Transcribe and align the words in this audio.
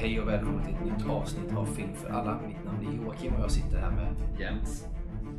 Hej 0.00 0.20
och 0.20 0.28
välkommen 0.28 0.64
till 0.64 0.74
ett 0.74 0.98
nytt 0.98 1.10
avsnitt 1.10 1.52
av 1.56 1.66
Film 1.66 1.94
för 1.94 2.10
alla. 2.10 2.40
Mitt 2.46 2.64
namn 2.64 2.88
är 2.88 3.04
Joakim 3.04 3.34
och 3.34 3.40
jag 3.40 3.50
sitter 3.50 3.76
här 3.76 3.90
med 3.90 4.40
Jens. 4.40 4.84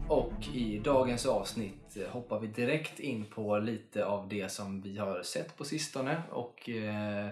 Och 0.10 0.47
i 0.54 0.79
dagens 0.79 1.26
avsnitt 1.26 1.97
eh, 1.97 2.08
hoppar 2.08 2.40
vi 2.40 2.47
direkt 2.47 3.00
in 3.00 3.26
på 3.26 3.58
lite 3.58 4.05
av 4.05 4.29
det 4.29 4.52
som 4.52 4.82
vi 4.82 4.97
har 4.97 5.24
sett 5.24 5.58
på 5.58 5.63
sistone 5.63 6.21
och 6.32 6.69
eh, 6.69 7.29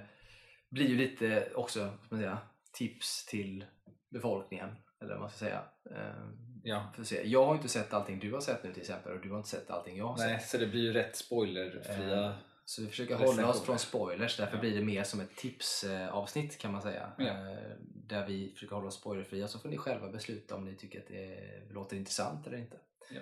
blir 0.69 0.87
ju 0.87 0.95
lite 0.95 1.49
också 1.55 1.89
säga, 2.09 2.37
tips 2.73 3.25
till 3.25 3.65
befolkningen. 4.11 4.69
Eller 5.01 5.11
vad 5.11 5.21
man 5.21 5.29
ska 5.29 5.37
säga. 5.37 5.61
Eh, 5.91 6.23
Ja. 6.63 6.83
för 6.95 7.03
se. 7.03 7.27
Jag 7.27 7.45
har 7.45 7.55
inte 7.55 7.67
sett 7.67 7.93
allting 7.93 8.19
du 8.19 8.33
har 8.33 8.41
sett 8.41 8.63
nu 8.63 8.73
till 8.73 8.81
exempel 8.81 9.13
och 9.13 9.21
du 9.21 9.29
har 9.29 9.37
inte 9.37 9.49
sett 9.49 9.71
allting 9.71 9.97
jag 9.97 10.05
har 10.05 10.17
Nej, 10.17 10.39
sett. 10.39 10.49
så 10.49 10.57
det 10.57 10.67
blir 10.67 10.81
ju 10.81 10.93
rätt 10.93 11.15
spoilerfria. 11.15 12.25
Eh, 12.25 12.31
Så 12.69 12.81
vi 12.81 12.87
försöker 12.87 13.15
hålla 13.15 13.49
oss 13.49 13.65
från 13.65 13.79
spoilers, 13.79 14.37
därför 14.37 14.55
Ja. 14.55 14.61
blir 14.61 14.75
det 14.75 14.85
mer 14.85 15.03
som 15.03 15.19
ett 15.19 15.35
tipsavsnitt 15.35 16.57
kan 16.57 16.71
man 16.71 16.81
säga. 16.81 17.11
Ja. 17.17 17.25
Eh, 17.25 17.75
Där 17.81 18.27
vi 18.27 18.51
försöker 18.53 18.75
hålla 18.75 18.87
oss 18.87 18.95
spoilerfria 18.99 19.47
så 19.47 19.59
får 19.59 19.69
ni 19.69 19.77
själva 19.77 20.09
besluta 20.09 20.55
om 20.55 20.65
ni 20.65 20.75
tycker 20.75 20.99
att 20.99 21.07
det 21.07 21.61
låter 21.69 21.97
intressant 21.97 22.47
eller 22.47 22.57
inte. 22.57 22.79
Ja. 23.09 23.21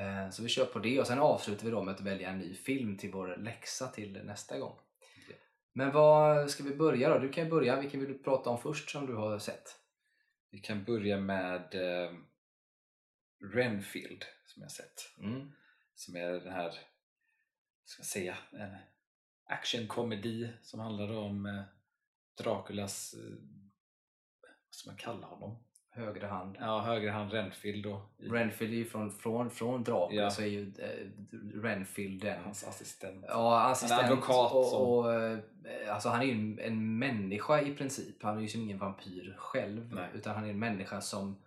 Eh, 0.00 0.30
Så 0.30 0.42
vi 0.42 0.48
kör 0.48 0.64
på 0.64 0.78
det 0.78 1.00
och 1.00 1.06
sen 1.06 1.18
avslutar 1.18 1.64
vi 1.64 1.70
då 1.70 1.82
med 1.82 1.94
att 1.94 2.00
välja 2.00 2.30
en 2.30 2.38
ny 2.38 2.54
film 2.54 2.98
till 2.98 3.10
vår 3.12 3.36
läxa 3.36 3.88
till 3.88 4.12
nästa 4.24 4.58
gång. 4.58 4.78
Men 5.72 5.92
vad 5.92 6.50
ska 6.50 6.64
vi 6.64 6.74
börja 6.76 7.08
då? 7.08 7.18
Du 7.18 7.28
kan 7.28 7.44
ju 7.44 7.50
börja. 7.50 7.80
Vilken 7.80 8.00
vill 8.00 8.12
du 8.12 8.18
prata 8.18 8.50
om 8.50 8.58
först 8.58 8.90
som 8.90 9.06
du 9.06 9.14
har 9.14 9.38
sett? 9.38 9.76
Vi 10.50 10.58
kan 10.58 10.84
börja 10.84 11.20
med 11.20 11.74
eh, 11.74 12.10
Renfield 13.54 14.24
som 14.46 14.62
jag 14.62 14.70
sett. 14.72 15.10
Mm. 15.18 15.52
Som 15.94 16.16
är 16.16 16.30
den 16.32 16.52
här, 16.52 16.74
ska 17.90 18.02
säga, 18.02 18.36
en 18.52 18.76
actionkomedi 19.44 20.52
som 20.62 20.80
handlar 20.80 21.16
om 21.16 21.46
eh, 21.46 21.62
Draculas, 22.38 23.14
eh, 23.14 23.30
vad 24.42 24.74
ska 24.74 24.90
man 24.90 24.96
kalla 24.96 25.26
honom? 25.26 25.64
Högra 25.92 26.28
hand. 26.28 26.56
Ja, 26.60 26.80
högra 26.80 27.12
hand 27.12 27.32
Renfield 27.32 27.84
då. 27.84 28.10
Renfield 28.18 28.72
är 28.72 28.76
ju 28.76 28.84
från, 28.84 29.12
från, 29.12 29.50
från 29.50 29.84
Dracula 29.84 30.22
Ja. 30.22 30.30
så 30.30 30.42
är 30.42 30.46
ju 30.46 30.72
eh, 30.78 31.06
Renfield 31.62 32.22
den 32.22 32.44
hans 32.44 32.64
assistent. 32.64 33.24
Ja, 33.28 33.60
assistent. 33.70 34.02
Han 34.02 34.12
advokat 34.12 34.52
och, 34.52 34.98
och, 34.98 35.14
eh, 35.14 35.38
alltså 35.88 36.08
han 36.08 36.20
är 36.20 36.24
ju 36.24 36.32
en, 36.32 36.58
en 36.58 36.98
människa 36.98 37.60
i 37.60 37.74
princip. 37.74 38.22
Han 38.22 38.36
är 38.36 38.42
ju 38.42 38.48
som 38.48 38.60
ingen 38.60 38.78
vampyr 38.78 39.36
själv. 39.38 39.94
Nej. 39.94 40.08
Utan 40.14 40.34
han 40.34 40.44
är 40.44 40.50
en 40.50 40.58
människa 40.58 41.00
som 41.00 41.42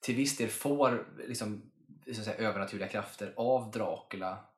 till 0.00 0.16
viss 0.16 0.36
del 0.36 0.48
får 0.48 1.08
liksom, 1.28 1.70
så 2.06 2.22
säga, 2.22 2.36
övernaturliga 2.36 2.88
krafter 2.88 3.32
av 3.36 3.70
Dracula 3.70 4.49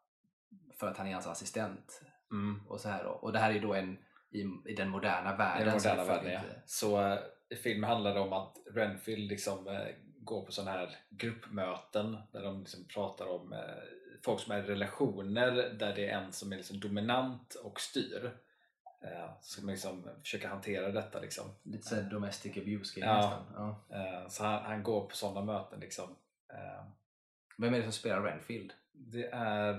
för 0.83 0.91
att 0.91 0.97
han 0.97 1.07
är 1.07 1.13
hans 1.13 1.27
assistent. 1.27 2.03
Mm. 2.31 2.61
Och, 2.69 2.81
så 2.81 2.89
här 2.89 3.05
då. 3.05 3.11
och 3.11 3.33
det 3.33 3.39
här 3.39 3.55
är 3.55 3.61
då 3.61 3.75
en 3.75 3.99
i, 4.31 4.41
i 4.67 4.75
den 4.75 4.89
moderna 4.89 5.37
världen. 5.37 5.67
den 5.67 5.81
så 5.81 5.89
moderna 5.89 6.05
får 6.05 6.15
världen 6.15 6.33
ja. 6.33 6.41
Så 6.67 7.19
i 7.51 7.57
filmen 7.57 7.91
handlar 7.91 8.17
om 8.17 8.33
att 8.33 8.57
Renfield 8.75 9.31
liksom 9.31 9.69
eh, 9.69 9.89
går 10.21 10.45
på 10.47 10.53
sådana 10.53 10.71
här 10.71 10.97
gruppmöten 11.11 12.19
där 12.33 12.43
de 12.43 12.61
liksom 12.61 12.85
pratar 12.85 13.27
om 13.27 13.53
eh, 13.53 13.59
folk 14.25 14.41
som 14.41 14.53
är 14.53 14.59
i 14.59 14.63
relationer 14.63 15.51
där 15.79 15.95
det 15.95 16.09
är 16.11 16.19
en 16.19 16.33
som 16.33 16.53
är 16.53 16.57
liksom 16.57 16.81
dominant 16.81 17.55
och 17.55 17.81
styr. 17.81 18.33
Eh, 19.05 19.31
så 19.41 19.65
man 19.65 19.73
liksom 19.73 20.09
försöka 20.23 20.49
hantera 20.49 20.93
detta 20.93 21.21
liksom. 21.21 21.45
Lite 21.63 21.89
såhär 21.89 22.03
domestic 22.03 22.57
abuse 22.57 23.01
Ja. 23.01 23.17
nästan. 23.17 23.45
Ja. 23.89 24.29
Så 24.29 24.45
han, 24.45 24.63
han 24.63 24.83
går 24.83 25.07
på 25.07 25.17
sådana 25.17 25.53
möten 25.53 25.81
liksom. 25.81 26.17
Vem 27.59 27.75
är 27.75 27.79
det 27.79 27.83
som 27.83 27.93
spelar 27.93 28.23
Renfield? 28.23 28.73
det 28.93 29.29
är 29.33 29.75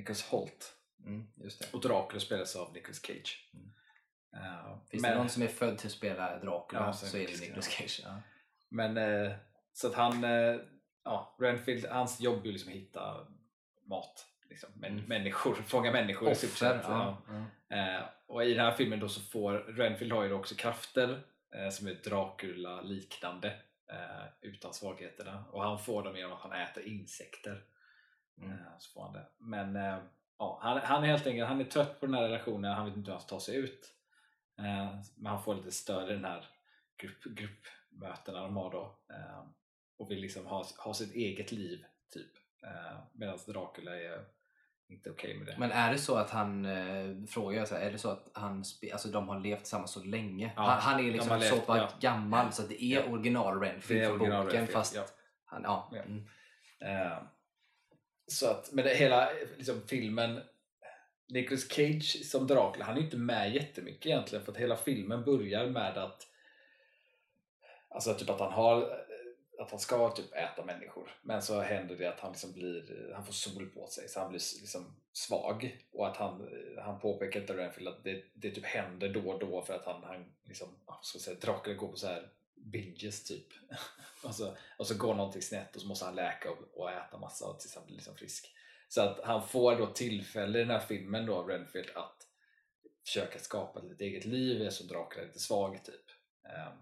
Nicholas 0.00 0.22
Holt 0.22 0.76
Mm, 1.06 1.26
och 1.72 1.80
Dracula 1.80 2.20
spelas 2.20 2.56
av 2.56 2.72
Nicolas 2.72 3.00
Cage. 3.06 3.50
Mm. 3.54 3.70
Eh, 4.36 4.78
Finns 4.90 5.02
men- 5.02 5.10
det 5.12 5.18
någon 5.18 5.28
som 5.28 5.42
är 5.42 5.46
född 5.46 5.78
till 5.78 5.86
att 5.86 5.92
spela 5.92 6.38
Dracula 6.38 6.80
Ja, 6.86 6.92
så, 6.92 7.06
så 7.06 7.16
är 7.16 7.26
det 7.26 7.40
Nicolas 7.40 7.68
Cage. 7.68 8.00
Ja. 8.04 8.22
Men 8.68 8.94
så 8.94 9.36
så 9.72 9.86
att 9.88 9.94
han, 9.94 10.24
eh, 10.24 10.56
ja, 11.04 11.36
Renfield, 11.40 11.86
hans 11.86 12.20
jobb 12.20 12.46
är 12.46 12.52
liksom 12.52 12.70
att 12.72 12.76
hitta 12.78 13.26
mat. 13.84 14.26
Liksom. 14.48 14.70
Men, 14.74 14.92
Mm. 14.92 15.04
Människor, 15.04 15.54
fånga 15.66 15.92
människor 15.92 16.30
Offer. 16.30 16.80
Ja. 16.82 17.22
Ja. 17.68 18.12
Och 18.26 18.44
i 18.44 18.54
den 18.54 18.64
här 18.64 18.72
filmen 18.72 19.00
då 19.00 19.08
så 19.08 19.20
får 19.20 19.52
Renfield 19.52 20.12
har 20.12 20.24
ju 20.24 20.32
också 20.32 20.54
krafter 20.54 21.22
som 21.72 21.86
är 21.86 21.94
Dracula-liknande 21.94 23.56
utan 24.40 24.74
svagheterna. 24.74 25.44
Och 25.52 25.62
han 25.62 25.78
får 25.78 26.02
dem 26.02 26.16
genom 26.16 26.32
att 26.32 26.40
han 26.40 26.52
äter 26.52 26.82
insekter. 26.82 27.64
Mm. 28.40 28.52
Eh, 28.52 28.78
så 28.78 28.92
får 28.92 29.02
han 29.02 29.12
det. 29.12 29.26
Men 29.38 29.76
eh, 29.76 29.98
ja, 30.38 30.58
han, 30.62 30.78
han 30.78 31.04
är 31.04 31.08
helt 31.08 31.26
enkelt 31.26 31.48
han 31.48 31.60
är 31.60 31.64
trött 31.64 32.00
på 32.00 32.06
den 32.06 32.14
här 32.14 32.22
relationen, 32.22 32.74
han 32.74 32.86
vet 32.86 32.96
inte 32.96 33.10
hur 33.10 33.12
han 33.12 33.20
ska 33.20 33.28
ta 33.28 33.40
sig 33.40 33.56
ut. 33.56 33.94
Eh, 34.58 35.00
men 35.16 35.26
han 35.32 35.42
får 35.42 35.54
lite 35.54 35.70
stöd 35.72 36.10
i 36.10 36.12
den 36.12 36.24
här 36.24 36.48
grupp, 36.98 37.24
gruppmötena 37.24 38.40
de 38.40 38.56
har 38.56 38.70
då. 38.70 38.96
Och 39.98 40.10
vill 40.10 40.20
liksom 40.20 40.46
ha, 40.46 40.66
ha 40.78 40.94
sitt 40.94 41.14
eget 41.14 41.52
liv 41.52 41.84
typ. 42.12 42.30
Medan 43.12 43.38
Dracula 43.46 43.96
är 43.96 44.24
inte 44.90 45.10
okej 45.10 45.38
med 45.38 45.46
det. 45.46 45.56
Men 45.58 45.70
är 45.70 45.92
det 45.92 45.98
så 45.98 46.16
att 46.16 46.30
han, 46.30 46.64
eh, 46.64 47.26
frågar 47.28 47.64
så 47.64 47.74
här, 47.74 47.82
är 47.82 47.92
det 47.92 47.98
så 47.98 48.10
att 48.10 48.30
han, 48.34 48.64
alltså 48.92 49.08
de 49.08 49.28
har 49.28 49.40
levt 49.40 49.58
tillsammans 49.58 49.90
så 49.90 50.04
länge? 50.04 50.52
Ja, 50.56 50.62
han, 50.62 50.80
han 50.80 51.00
är 51.00 51.12
liksom 51.12 51.38
levt, 51.38 51.54
så 51.54 51.60
pass 51.60 51.78
ja. 52.00 52.10
gammal 52.10 52.52
så 52.52 52.62
att 52.62 52.68
det 52.68 52.84
är 52.84 53.04
Ja. 53.04 53.12
original 53.12 53.60
Renfield 53.60 54.06
från 54.06 54.18
boken 54.18 54.66
fast 54.66 54.96
ja. 54.96 55.04
han, 55.44 55.62
ja. 55.62 55.92
Mm. 55.92 56.26
Eh, 56.80 57.18
så 58.30 58.46
att, 58.46 58.72
men 58.72 58.84
det 58.84 58.94
hela 58.94 59.30
liksom, 59.56 59.82
filmen 59.86 60.40
Nicolas 61.28 61.68
Cage 61.68 62.24
som 62.24 62.46
Dracula, 62.46 62.84
han 62.84 62.96
är 62.96 63.00
inte 63.00 63.16
med 63.16 63.54
jättemycket 63.54 64.06
egentligen 64.06 64.44
för 64.44 64.52
att 64.52 64.58
hela 64.58 64.76
filmen 64.76 65.24
börjar 65.24 65.66
med 65.66 65.98
att 65.98 66.26
alltså 67.88 68.14
typ 68.14 68.30
att 68.30 68.40
han 68.40 68.52
har 68.52 68.82
eh, 68.82 69.62
att 69.62 69.70
han 69.70 69.80
ska 69.80 70.10
typ 70.10 70.34
äta 70.34 70.64
människor. 70.64 71.10
Men 71.22 71.42
så 71.42 71.60
händer 71.60 71.96
det 71.96 72.06
att 72.06 72.20
han 72.20 72.32
liksom 72.32 72.52
blir 72.52 73.12
han 73.14 73.24
får 73.24 73.32
sol 73.32 73.66
på 73.66 73.86
sig 73.86 74.08
så 74.08 74.20
han 74.20 74.28
blir 74.28 74.40
liksom 74.60 74.96
svag. 75.12 75.78
Och 75.92 76.08
att 76.08 76.16
han, 76.16 76.40
eh, 76.40 76.82
han 76.84 77.00
påpekar 77.00 77.40
till 77.40 77.56
Renfield 77.56 77.88
att 77.88 78.04
det, 78.04 78.24
det 78.34 78.50
typ 78.50 78.64
händer 78.64 79.08
då 79.08 79.30
och 79.30 79.40
då 79.40 79.62
för 79.62 79.74
att 79.74 79.84
han, 79.84 80.04
han 80.04 80.32
liksom, 80.44 80.68
ska 81.02 81.18
säga, 81.18 81.36
Dracula 81.40 81.76
går 81.76 81.88
på 81.88 81.96
så 81.96 82.06
här 82.06 82.30
binges 82.64 83.24
typ. 83.24 83.46
Och, 84.22 84.34
så, 84.34 84.56
och 84.76 84.86
så 84.86 84.94
går 84.94 85.14
någonting 85.14 85.42
snett 85.42 85.76
och 85.76 85.82
så 85.82 85.88
måste 85.88 86.04
han 86.04 86.14
läka 86.14 86.50
och, 86.50 86.58
och 86.74 86.90
äta 86.90 87.18
massa 87.18 87.54
tills 87.54 87.74
han 87.74 87.86
blir 87.86 87.96
liksom 87.96 88.16
frisk. 88.16 88.54
Så 88.88 89.00
att 89.00 89.20
han 89.24 89.48
får 89.48 89.76
då 89.76 89.86
tillfälle 89.86 90.58
i 90.58 90.62
den 90.62 90.70
här 90.70 90.80
filmen 90.80 91.26
då 91.26 91.42
Renfield 91.42 91.90
att 91.94 92.26
försöka 93.04 93.38
skapa 93.38 93.80
ett 93.92 94.00
eget 94.00 94.24
liv 94.24 94.62
eftersom 94.62 94.86
Dracula 94.86 95.22
är 95.22 95.26
lite 95.26 95.38
svag 95.38 95.84
typ. 95.84 96.04
Um, 96.44 96.78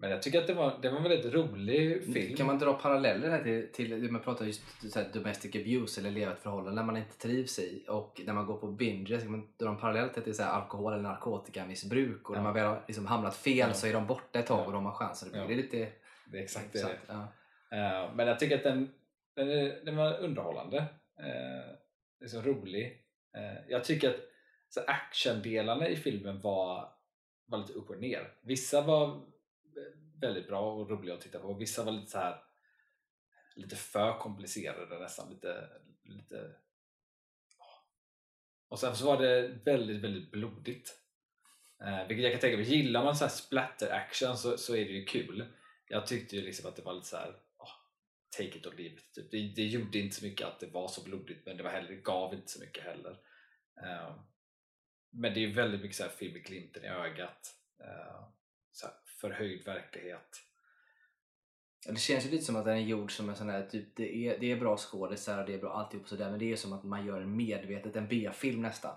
men 0.00 0.10
jag 0.10 0.22
tycker 0.22 0.40
att 0.40 0.46
det 0.46 0.54
var, 0.54 0.78
det 0.82 0.90
var 0.90 0.96
en 0.96 1.02
väldigt 1.02 1.34
rolig 1.34 2.04
film 2.14 2.36
Kan 2.36 2.46
man 2.46 2.58
dra 2.58 2.72
paralleller 2.74 3.30
här 3.30 3.42
till, 3.42 3.72
till 3.72 4.10
man 4.12 4.22
pratar 4.22 4.44
just 4.44 4.92
så 4.92 4.98
här, 4.98 5.08
domestic 5.12 5.56
abuse 5.56 6.00
eller 6.00 6.10
leva 6.10 6.32
ett 6.32 6.42
förhållande 6.42 6.72
när 6.80 6.82
man 6.86 6.96
inte 6.96 7.18
trivs 7.18 7.58
i 7.58 7.84
och 7.88 8.20
när 8.26 8.32
man 8.32 8.46
går 8.46 8.56
på 8.56 8.66
binge, 8.66 9.20
kan 9.20 9.30
man 9.30 9.48
dra 9.58 9.68
en 9.68 9.76
parallell 9.76 10.08
till, 10.08 10.34
så 10.34 10.42
här, 10.42 10.50
alkohol 10.50 10.92
eller 10.92 11.02
narkotikamissbruk 11.02 12.30
och 12.30 12.36
när 12.36 12.40
Ja. 12.40 12.44
man 12.44 12.54
väl 12.54 12.66
har 12.66 12.84
liksom 12.88 13.06
hamnat 13.06 13.36
fel 13.36 13.56
Ja. 13.68 13.72
så 13.72 13.86
är 13.86 13.92
de 13.92 14.06
borta 14.06 14.38
ett 14.38 14.46
tag 14.46 14.60
Ja. 14.60 14.66
och 14.66 14.72
de 14.72 14.84
har 14.84 14.92
chansen. 14.92 15.32
Det 15.32 15.38
Ja. 15.38 15.46
blir 15.46 15.56
lite 15.56 15.88
det 16.32 16.38
är 16.38 16.42
exakt 16.42 16.72
det 16.72 16.78
intressant. 16.78 17.32
Ja. 17.70 17.76
Eh, 17.76 18.14
men 18.14 18.26
jag 18.26 18.38
tycker 18.38 18.56
att 18.56 18.62
den, 18.64 18.90
den, 19.36 19.50
är, 19.50 19.84
den 19.84 19.96
var 19.96 20.18
underhållande. 20.18 20.78
Uh, 21.20 22.24
är 22.24 22.26
så 22.26 22.40
rolig. 22.40 23.04
Eh, 23.36 23.64
jag 23.68 23.84
tycker 23.84 24.08
att 24.10 24.88
actiondelarna 24.88 25.88
i 25.88 25.96
filmen 25.96 26.40
var, 26.40 26.88
var 27.46 27.58
lite 27.58 27.72
upp 27.72 27.90
och 27.90 28.00
ner. 28.00 28.32
Vissa 28.42 28.80
var 28.82 29.20
väldigt 30.20 30.48
bra 30.48 30.72
och 30.72 30.90
roliga 30.90 31.14
att 31.14 31.20
titta 31.20 31.38
på. 31.38 31.54
Vissa 31.54 31.84
var 31.84 31.92
lite 31.92 32.10
så 32.10 32.18
här 32.18 32.42
lite 33.56 33.76
för 33.76 34.18
komplicerade 34.18 34.98
nästan. 34.98 35.30
Lite, 35.30 35.68
lite 36.04 36.54
och 38.68 38.78
sen 38.78 38.96
så 38.96 39.06
var 39.06 39.22
det 39.22 39.48
väldigt, 39.64 40.02
väldigt 40.02 40.30
blodigt. 40.30 41.00
Eh, 41.84 42.06
vilket 42.08 42.24
jag 42.24 42.32
kan 42.32 42.40
tänka 42.40 42.56
mig, 42.56 42.76
gillar 42.76 43.04
man 43.04 43.16
så 43.16 43.24
här 43.24 43.30
splatter 43.30 43.92
action 43.92 44.36
så, 44.36 44.56
så 44.58 44.76
är 44.76 44.84
det 44.84 44.92
ju 44.92 45.04
kul. 45.04 45.52
Jag 45.88 46.06
tyckte 46.06 46.36
ju 46.36 46.42
liksom 46.42 46.68
att 46.68 46.76
det 46.76 46.82
var 46.82 46.94
lite 46.94 47.06
så 47.06 47.16
här, 47.16 47.36
take 48.36 48.58
it 48.58 48.66
or 48.66 48.72
leave 48.72 48.94
it. 48.94 49.14
Typ. 49.14 49.30
Det, 49.30 49.52
det 49.56 49.62
gjorde 49.62 49.98
inte 49.98 50.16
så 50.16 50.24
mycket 50.24 50.46
att 50.46 50.60
det 50.60 50.66
var 50.66 50.88
så 50.88 51.04
blodigt 51.04 51.46
men 51.46 51.56
det, 51.56 51.62
var 51.62 51.70
heller, 51.70 51.88
det 51.88 52.02
gav 52.02 52.34
inte 52.34 52.48
så 52.48 52.60
mycket 52.60 52.84
heller. 52.84 53.18
Eh, 53.82 54.16
men 55.10 55.34
det 55.34 55.40
är 55.40 55.46
ju 55.46 55.52
väldigt 55.52 55.80
mycket 55.80 55.96
så 55.96 56.02
här 56.02 56.10
film 56.10 56.32
med 56.32 56.44
glimten 56.44 56.84
i 56.84 56.88
ögat. 56.88 57.54
Eh, 57.80 58.28
så 58.72 58.86
här 58.86 58.94
förhöjd 59.20 59.64
verklighet. 59.64 60.40
Ja, 61.86 61.92
Det 61.92 61.98
känns 61.98 62.26
ju 62.26 62.30
lite 62.30 62.44
som 62.44 62.56
att 62.56 62.64
den 62.64 62.76
är 62.76 62.80
gjord 62.80 63.12
som 63.16 63.28
en 63.28 63.36
sån 63.36 63.48
här, 63.48 63.66
typ, 63.66 63.96
det, 63.96 64.16
är, 64.16 64.38
det 64.38 64.52
är 64.52 64.56
bra 64.56 64.76
skådisar 64.76 65.40
och 65.40 65.46
det 65.46 65.54
är 65.54 65.58
bra 65.58 65.72
alltihop 65.72 66.08
sådär 66.08 66.30
men 66.30 66.38
det 66.38 66.52
är 66.52 66.56
som 66.56 66.72
att 66.72 66.84
man 66.84 67.06
gör 67.06 67.20
en 67.20 67.36
medvetet 67.36 67.96
en 67.96 68.08
B-film 68.08 68.62
nästan. 68.62 68.96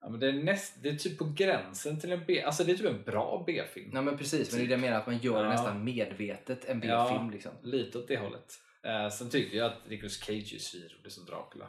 Ja, 0.00 0.08
men 0.08 0.20
det, 0.20 0.28
är 0.28 0.32
näst, 0.32 0.82
det 0.82 0.88
är 0.88 0.96
typ 0.96 1.18
på 1.18 1.32
gränsen 1.36 2.00
till 2.00 2.12
en 2.12 2.24
B, 2.26 2.42
alltså 2.42 2.64
det 2.64 2.72
är 2.72 2.76
typ 2.76 2.86
en 2.86 3.02
bra 3.02 3.44
B-film. 3.46 3.90
Nej 3.92 4.02
men 4.02 4.18
precis, 4.18 4.50
men 4.52 4.58
det 4.60 4.64
är 4.64 4.68
det 4.68 4.72
jag 4.72 4.80
menar 4.80 4.98
att 4.98 5.06
man 5.06 5.18
gör 5.18 5.44
Ja. 5.44 5.50
nästan 5.50 5.84
medvetet 5.84 6.64
en 6.64 6.80
B-film 6.80 6.90
Ja. 7.26 7.30
liksom. 7.32 7.52
Lite 7.62 7.98
åt 7.98 8.08
det 8.08 8.18
hållet. 8.18 8.52
Eh, 8.84 9.08
sen 9.08 9.30
tycker 9.30 9.56
jag 9.58 9.66
att 9.72 9.88
Nicolas 9.88 10.12
Cage 10.20 10.54
är 10.54 10.58
svinrolig 10.58 11.12
som 11.12 11.24
Dracula. 11.24 11.64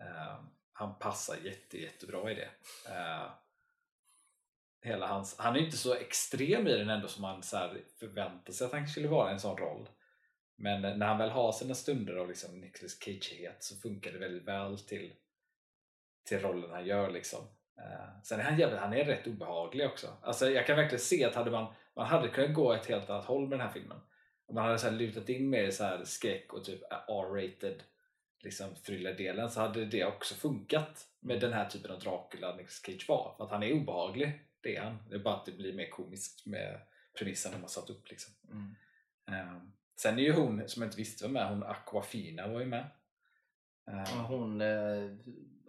Eh, 0.00 0.44
han 0.72 0.98
passar 0.98 1.36
jätte, 1.44 1.78
jättebra 1.82 2.30
i 2.30 2.34
det. 2.34 2.48
Eh, 2.88 3.30
hela 4.82 5.06
hans, 5.06 5.38
han 5.38 5.56
är 5.56 5.60
inte 5.60 5.76
så 5.76 5.94
extrem 5.94 6.66
i 6.66 6.72
den 6.72 6.90
ändå 6.90 7.08
som 7.08 7.22
man 7.22 7.42
så 7.42 7.56
här 7.56 7.80
förväntar 8.00 8.52
sig 8.52 8.64
att 8.64 8.72
han 8.72 8.88
skulle 8.88 9.08
vara 9.08 9.30
i 9.30 9.32
en 9.32 9.40
sån 9.40 9.58
roll. 9.58 9.88
Men 10.56 10.98
när 10.98 11.06
han 11.06 11.18
väl 11.18 11.30
har 11.30 11.52
sina 11.52 11.74
stunder 11.74 12.16
av 12.16 12.28
liksom 12.28 12.60
Nicolas 12.60 12.98
Cage-het 13.00 13.64
så 13.64 13.76
funkar 13.76 14.12
det 14.12 14.18
väldigt 14.18 14.48
väl 14.48 14.78
till, 14.78 15.12
till 16.28 16.40
rollen 16.40 16.70
han 16.70 16.86
gör. 16.86 17.10
Liksom. 17.10 17.40
Uh, 17.78 18.22
sen 18.22 18.40
är 18.40 18.44
han, 18.44 18.58
jävligt, 18.58 18.80
han 18.80 18.92
är 18.92 19.04
rätt 19.04 19.26
obehaglig 19.26 19.86
också. 19.86 20.06
Alltså, 20.22 20.50
jag 20.50 20.66
kan 20.66 20.76
verkligen 20.76 21.04
se 21.04 21.24
att 21.24 21.34
hade 21.34 21.50
man, 21.50 21.74
man 21.94 22.06
hade 22.06 22.28
kunnat 22.28 22.54
gå 22.54 22.72
ett 22.72 22.86
helt 22.86 23.10
annat 23.10 23.24
håll 23.24 23.48
med 23.48 23.58
den 23.58 23.66
här 23.66 23.74
filmen. 23.74 24.00
Om 24.46 24.54
man 24.54 24.64
hade 24.64 24.78
så 24.78 24.86
här 24.86 24.96
lutat 24.96 25.28
in 25.28 25.50
mer 25.50 25.64
i 25.64 25.72
så 25.72 25.84
här 25.84 26.04
skräck 26.04 26.52
och 26.52 26.64
typ 26.64 26.82
R-rated 26.90 27.82
liksom 28.46 28.74
thriller-delen 28.74 29.50
så 29.50 29.60
hade 29.60 29.84
det 29.84 30.04
också 30.04 30.34
funkat 30.34 31.06
med 31.20 31.40
den 31.40 31.52
här 31.52 31.68
typen 31.68 31.90
av 31.90 31.98
Dracula 31.98 32.50
Nicolas 32.50 32.82
Cage 32.86 33.08
var. 33.08 33.34
För 33.36 33.44
att 33.44 33.50
han 33.50 33.62
är 33.62 33.72
obehaglig, 33.72 34.40
det 34.66 34.76
är 34.76 34.82
han. 34.82 34.96
Det 35.08 35.14
är 35.14 35.18
bara 35.18 35.34
att 35.34 35.46
det 35.46 35.52
blir 35.52 35.72
mer 35.72 35.88
komiskt 35.90 36.46
med 36.46 36.80
premissen 37.18 37.52
de 37.52 37.60
har 37.60 37.68
satt 37.68 37.90
upp. 37.90 38.10
Liksom. 38.10 38.34
Mm. 38.50 38.74
Um, 39.56 39.72
sen 39.96 40.18
är 40.18 40.22
ju 40.22 40.32
hon, 40.32 40.68
som 40.68 40.82
jag 40.82 40.88
inte 40.88 40.96
visste 40.98 41.24
var 41.24 41.30
med, 41.30 41.48
hon 41.48 41.62
Aquafina 41.62 42.48
var 42.48 42.60
ju 42.60 42.66
med. 42.66 42.90
Um, 43.86 44.24
hon 44.24 44.60
eh, 44.60 45.10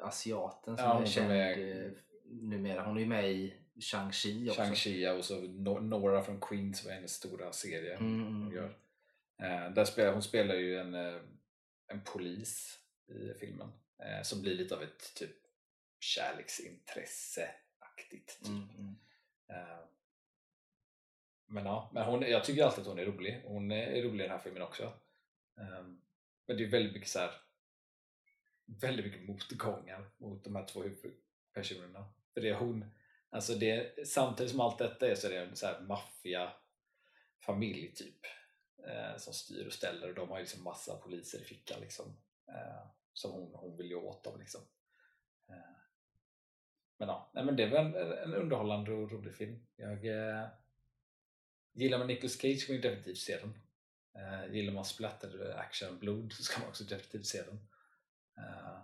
asiaten 0.02 0.78
som 0.78 0.86
Ja, 0.86 1.02
är 1.02 1.06
känd 1.06 1.32
är- 1.32 1.86
eh, 1.86 1.92
numera. 2.26 2.84
Hon 2.86 2.98
är 2.98 3.02
ju 3.02 3.08
med 3.08 3.32
i 3.32 3.54
Shang-Chi 3.80 4.50
också. 4.50 4.62
Shang-Chi 4.62 5.18
och 5.18 5.26
så 5.26 5.42
No- 5.42 5.82
Nora 5.82 6.24
från 6.24 6.40
Queens 6.42 6.86
var 6.86 6.92
hennes 6.92 7.14
stora 7.14 7.52
serie 7.52 7.96
Mm, 7.96 8.24
hon 8.24 8.42
mm. 8.42 8.54
gör. 8.56 8.78
Eh, 9.42 9.74
där 9.74 9.86
spelar, 9.86 10.14
hon 10.14 10.24
spelar 10.24 10.56
ju 10.56 10.78
en, 10.78 10.94
eh, 10.94 11.22
en 11.88 12.02
polis 12.02 12.80
i 13.08 13.40
filmen 13.40 13.72
eh, 14.04 14.22
som 14.24 14.42
blir 14.42 14.56
lite 14.56 14.76
av 14.76 14.84
ett 14.84 15.16
typ 15.16 15.36
kärleksintresse-aktigt. 17.98 18.40
Typ. 18.40 18.48
Mm, 18.48 18.70
mm. 18.70 18.96
Eh, 19.50 19.86
men 21.46 21.66
ja, 21.66 21.92
men 21.94 22.04
hon, 22.04 22.22
jag 22.22 22.44
tycker 22.44 22.64
alltid 22.64 22.82
att 22.82 22.88
hon 22.88 23.00
är 23.00 23.06
rolig. 23.06 23.42
Hon 23.46 23.72
är 23.72 24.02
rolig 24.02 24.26
i 24.26 24.28
den 24.28 24.38
här 24.38 24.44
filmen 24.44 24.62
också. 24.62 24.84
Eh, 25.58 25.84
men 26.48 26.58
det 26.58 26.64
är 26.64 26.68
väldigt 26.68 26.94
mycket 26.94 27.10
så 27.10 27.20
här, 27.20 27.32
väldigt 28.66 29.06
mycket 29.06 29.28
motgångar 29.28 30.10
mot 30.18 30.44
de 30.44 30.56
här 30.56 30.66
två 30.66 30.84
huvudpersonerna. 30.84 32.14
För 32.34 32.42
det 32.42 32.50
är 32.50 32.56
hon, 32.56 32.86
alltså 33.30 33.56
det, 33.56 34.08
samtidigt 34.08 34.52
som 34.52 34.60
allt 34.60 34.78
detta 34.78 35.08
är 35.08 35.16
så 35.16 35.28
är 35.28 35.32
det 35.32 35.42
en 35.42 35.56
så 35.56 35.68
här 35.68 35.80
maffia 35.80 36.54
familj 37.46 37.94
typ 37.96 38.26
eh, 38.88 39.18
som 39.18 39.34
styr 39.34 39.66
och 39.66 39.74
ställer 39.74 40.10
och 40.10 40.16
de 40.16 40.30
har 40.30 40.38
ju 40.38 40.44
liksom 40.44 40.64
massa 40.64 40.98
poliser 40.98 41.42
i 41.42 41.44
fickan 41.44 41.82
liksom 41.82 42.18
eh, 42.48 42.88
som 43.14 43.32
hon, 43.32 43.54
hon 43.54 43.78
vill 43.78 43.90
ju 43.90 43.96
åt 43.96 44.24
dem 44.24 44.40
liksom. 44.40 44.62
Men 46.98 47.08
ja, 47.08 47.32
nej, 47.34 47.46
men 47.46 47.56
det 47.56 47.68
var 47.68 47.80
en, 47.80 47.96
en 47.96 48.34
underhållande 48.34 48.92
och 48.92 49.12
rolig 49.12 49.36
film. 49.36 49.60
Jag 49.76 50.06
eh, 50.06 50.46
gillar 51.74 51.98
man 51.98 52.08
Nicolas 52.08 52.38
Cage 52.38 52.60
ska 52.60 52.74
man 52.74 52.82
ju 52.82 52.90
definitivt 52.90 53.18
se 53.18 53.38
den. 53.38 53.60
Eh, 54.16 54.56
gillar 54.56 54.74
man 54.74 54.86
splatter 54.86 55.58
action 55.58 56.00
blod 56.00 56.34
så 56.38 56.44
ska 56.44 56.60
man 56.60 56.70
också 56.70 56.84
definitivt 56.84 57.26
se 57.26 57.42
den. 57.44 57.60
Eh, 58.38 58.80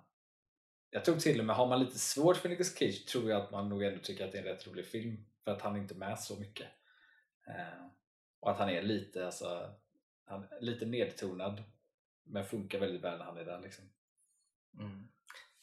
jag 0.89 1.05
tror 1.05 1.15
till 1.15 1.39
och 1.39 1.45
med, 1.45 1.55
har 1.55 1.67
man 1.67 1.79
lite 1.79 1.99
svårt 1.99 2.37
för 2.37 2.49
Nicolas 2.49 2.75
Cage 2.75 3.05
tror 3.05 3.29
jag 3.29 3.41
att 3.41 3.51
man 3.51 3.69
nog 3.69 3.83
ändå 3.83 3.99
tycker 3.99 4.25
att 4.25 4.31
det 4.31 4.37
är 4.37 4.43
en 4.43 4.47
rätt 4.47 4.67
rolig 4.67 4.85
film 4.85 5.25
för 5.43 5.51
att 5.51 5.61
han 5.61 5.75
är 5.75 5.79
inte 5.79 5.95
med 5.95 6.19
så 6.19 6.39
mycket. 6.39 6.67
Eh, 7.47 7.85
och 8.39 8.51
att 8.51 8.57
han 8.57 8.69
är 8.69 8.81
lite, 8.81 9.25
alltså, 9.25 9.75
han, 10.25 10.47
lite 10.61 10.85
nedtonad 10.85 11.63
men 12.23 12.45
funkar 12.45 12.79
väldigt 12.79 13.01
väl 13.01 13.17
när 13.17 13.25
han 13.25 13.37
är 13.37 13.45
där 13.45 13.61
liksom. 13.61 13.89
Mm. 14.79 15.07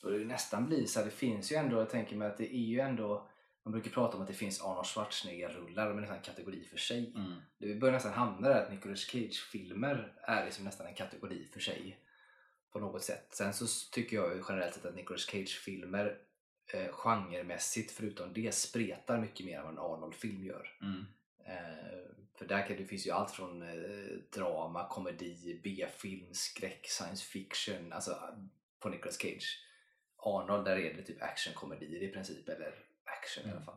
Då 0.03 0.11
det 0.11 0.25
nästan 0.25 0.67
blir 0.67 0.87
så 0.87 0.99
här, 0.99 1.07
det 1.07 1.13
finns 1.13 1.53
ju 1.53 1.57
ändå, 1.57 1.79
jag 1.79 1.91
tänker 1.91 2.17
mig 2.17 2.29
att 2.29 2.39
det 2.39 2.55
är 2.55 2.67
ju 2.67 2.81
ändå 2.81 3.31
man 3.63 3.73
brukar 3.73 3.91
prata 3.91 4.17
om 4.17 4.23
att 4.23 4.29
det 4.29 4.35
finns 4.35 4.63
Arnold 4.63 4.87
Schwarzenegger-rullar, 4.87 5.89
de 5.89 5.97
är 5.97 6.01
nästan 6.01 6.17
en 6.17 6.23
kategori 6.23 6.65
för 6.65 6.77
sig. 6.77 7.13
Det 7.59 7.75
börjar 7.75 7.93
nästan 7.93 8.13
hamna 8.13 8.49
där 8.49 8.63
att 8.63 8.73
Nicolas 8.73 9.01
Cage-filmer 9.01 10.13
är 10.23 10.45
liksom 10.45 10.65
nästan 10.65 10.87
en 10.87 10.95
kategori 10.95 11.49
för 11.53 11.61
sig. 11.61 11.99
På 12.73 12.79
något 12.81 13.03
sätt. 13.03 13.29
Sen 13.31 13.53
så 13.55 13.67
tycker 13.91 14.17
jag 14.17 14.37
ju 14.37 14.43
generellt 14.49 14.75
sett 14.75 14.85
att 14.85 14.95
Nicolas 14.95 15.27
Cage-filmer 15.27 16.19
eh, 16.73 16.93
genremässigt, 16.93 17.91
förutom 17.93 18.33
det, 18.33 18.55
spretar 18.55 19.21
mycket 19.21 19.47
mer 19.47 19.59
än 19.59 19.65
vad 19.65 19.73
en 19.73 19.79
Arnold-film 19.79 20.45
gör. 20.45 20.77
Eh, 21.47 22.11
för 22.39 22.47
där 22.47 22.67
kan, 22.67 22.77
det 22.77 22.85
finns 22.85 23.07
ju 23.07 23.11
allt 23.11 23.31
från 23.31 23.63
eh, 23.63 24.17
drama, 24.35 24.89
komedi, 24.89 25.61
B-film, 25.65 26.35
skräck, 26.35 26.87
science 26.87 27.25
fiction. 27.25 27.93
Alltså 27.93 28.19
på 28.81 28.89
Nicolas 28.89 29.19
Cage. 29.19 29.67
Arnold, 30.23 30.65
där 30.65 30.77
är 30.77 30.95
det 30.95 31.03
typ 31.03 31.23
actionkomedier 31.23 32.03
i 32.03 32.09
princip. 32.09 32.49
Eller 32.49 32.75
action 33.05 33.45
i 33.45 33.51
alla 33.51 33.53
Mm. 33.53 33.65
fall. 33.65 33.77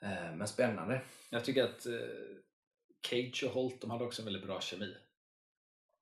Eh, 0.00 0.36
men 0.36 0.48
spännande. 0.48 1.00
Jag 1.30 1.44
tycker 1.44 1.64
att 1.64 1.86
eh, 1.86 1.98
Cage 3.10 3.44
och 3.46 3.50
Holt 3.52 3.80
de 3.80 3.90
hade 3.90 4.04
också 4.04 4.22
en 4.22 4.26
väldigt 4.26 4.46
bra 4.46 4.60
kemi. 4.60 4.96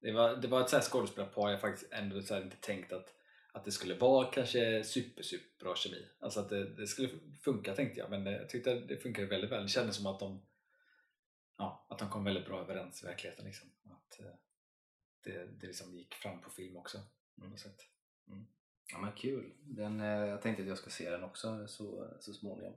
Det 0.01 0.13
var, 0.13 0.37
det 0.37 0.49
var 0.49 0.61
ett 0.61 0.71
så 0.71 0.77
här 0.77 0.83
skådespelarpar 0.83 1.51
jag 1.51 1.61
faktiskt 1.61 1.93
ändå 1.93 2.23
så 2.23 2.37
inte 2.43 2.57
tänkt 2.57 2.93
att, 2.93 3.15
att 3.53 3.65
det 3.65 3.73
skulle 3.73 3.95
vara 3.95 4.31
kanske 4.31 4.85
super, 4.85 5.23
super 5.23 5.65
bra 5.65 5.77
kemi. 5.77 6.09
Alltså 6.19 6.41
att 6.41 6.49
det, 6.49 6.65
det 6.75 6.87
skulle 6.87 7.09
funka 7.45 7.75
tänkte 7.75 8.01
jag 8.01 8.11
men 8.11 8.27
jag 8.27 8.49
tyckte 8.49 8.73
att 8.73 8.89
det 8.89 8.97
funkade 8.97 9.27
väldigt 9.29 9.51
väl. 9.51 9.63
Det 9.63 9.69
kändes 9.69 9.97
som 9.97 10.07
att 10.07 10.21
de, 10.21 10.47
ja, 11.59 11.87
att 11.89 11.99
de 11.99 12.11
kom 12.11 12.25
väldigt 12.25 12.47
bra 12.47 12.61
överens 12.61 13.03
i 13.03 13.07
verkligheten. 13.07 13.45
Liksom. 13.45 13.71
Att, 13.85 14.21
eh, 14.21 14.27
det, 15.25 15.47
det 15.61 15.67
liksom 15.67 15.95
gick 15.95 16.15
fram 16.15 16.41
på 16.41 16.51
film 16.51 16.77
också. 16.77 16.99
På 17.41 17.47
något 17.47 17.61
sätt. 17.61 17.81
Ja 18.93 18.99
men 18.99 19.13
kul. 19.13 19.53
Den, 19.63 20.01
eh, 20.01 20.07
jag 20.29 20.43
tänkte 20.43 20.63
att 20.63 20.69
jag 20.69 20.79
ska 20.79 20.91
se 20.91 21.11
den 21.11 21.25
också 21.25 21.67
så, 21.67 22.11
så 22.21 22.33
småningom. 22.35 22.75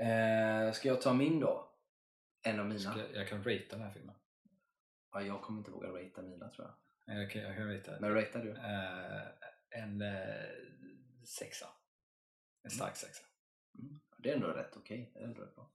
Eh, 0.00 0.72
ska 0.72 0.88
jag 0.88 1.00
ta 1.00 1.12
min 1.12 1.40
då? 1.40 1.70
En 2.42 2.60
av 2.60 2.66
mina? 2.66 2.80
Ska, 2.80 3.00
jag- 3.14 3.28
kan 3.28 3.38
rate 3.38 3.64
den 3.70 3.80
här 3.80 3.90
filmen. 3.90 4.14
Ja, 5.12 5.22
jag 5.22 5.42
kommer 5.42 5.58
inte 5.58 5.70
våga 5.70 5.88
ratea 5.88 6.22
mina 6.24 6.48
tror 6.48 6.66
jag. 7.06 7.20
Jag 7.20 7.30
kan, 7.30 7.42
jag 7.42 7.56
kan 7.56 7.74
rata 7.74 8.00
Men 8.00 8.14
ratear 8.14 8.42
du? 8.44 8.50
eh, 8.50 9.82
en 9.82 10.02
eh, 10.02 10.44
sexa. 11.24 11.66
En 12.62 12.70
stark 12.70 12.96
sexa. 12.96 13.24
Det 14.18 14.30
är 14.30 14.34
ändå 14.34 14.46
rätt 14.46 14.76
okej. 14.76 15.10
Det 15.14 15.20
är 15.20 15.24
ändå 15.24 15.42
rätt 15.42 15.54
bra. 15.54 15.70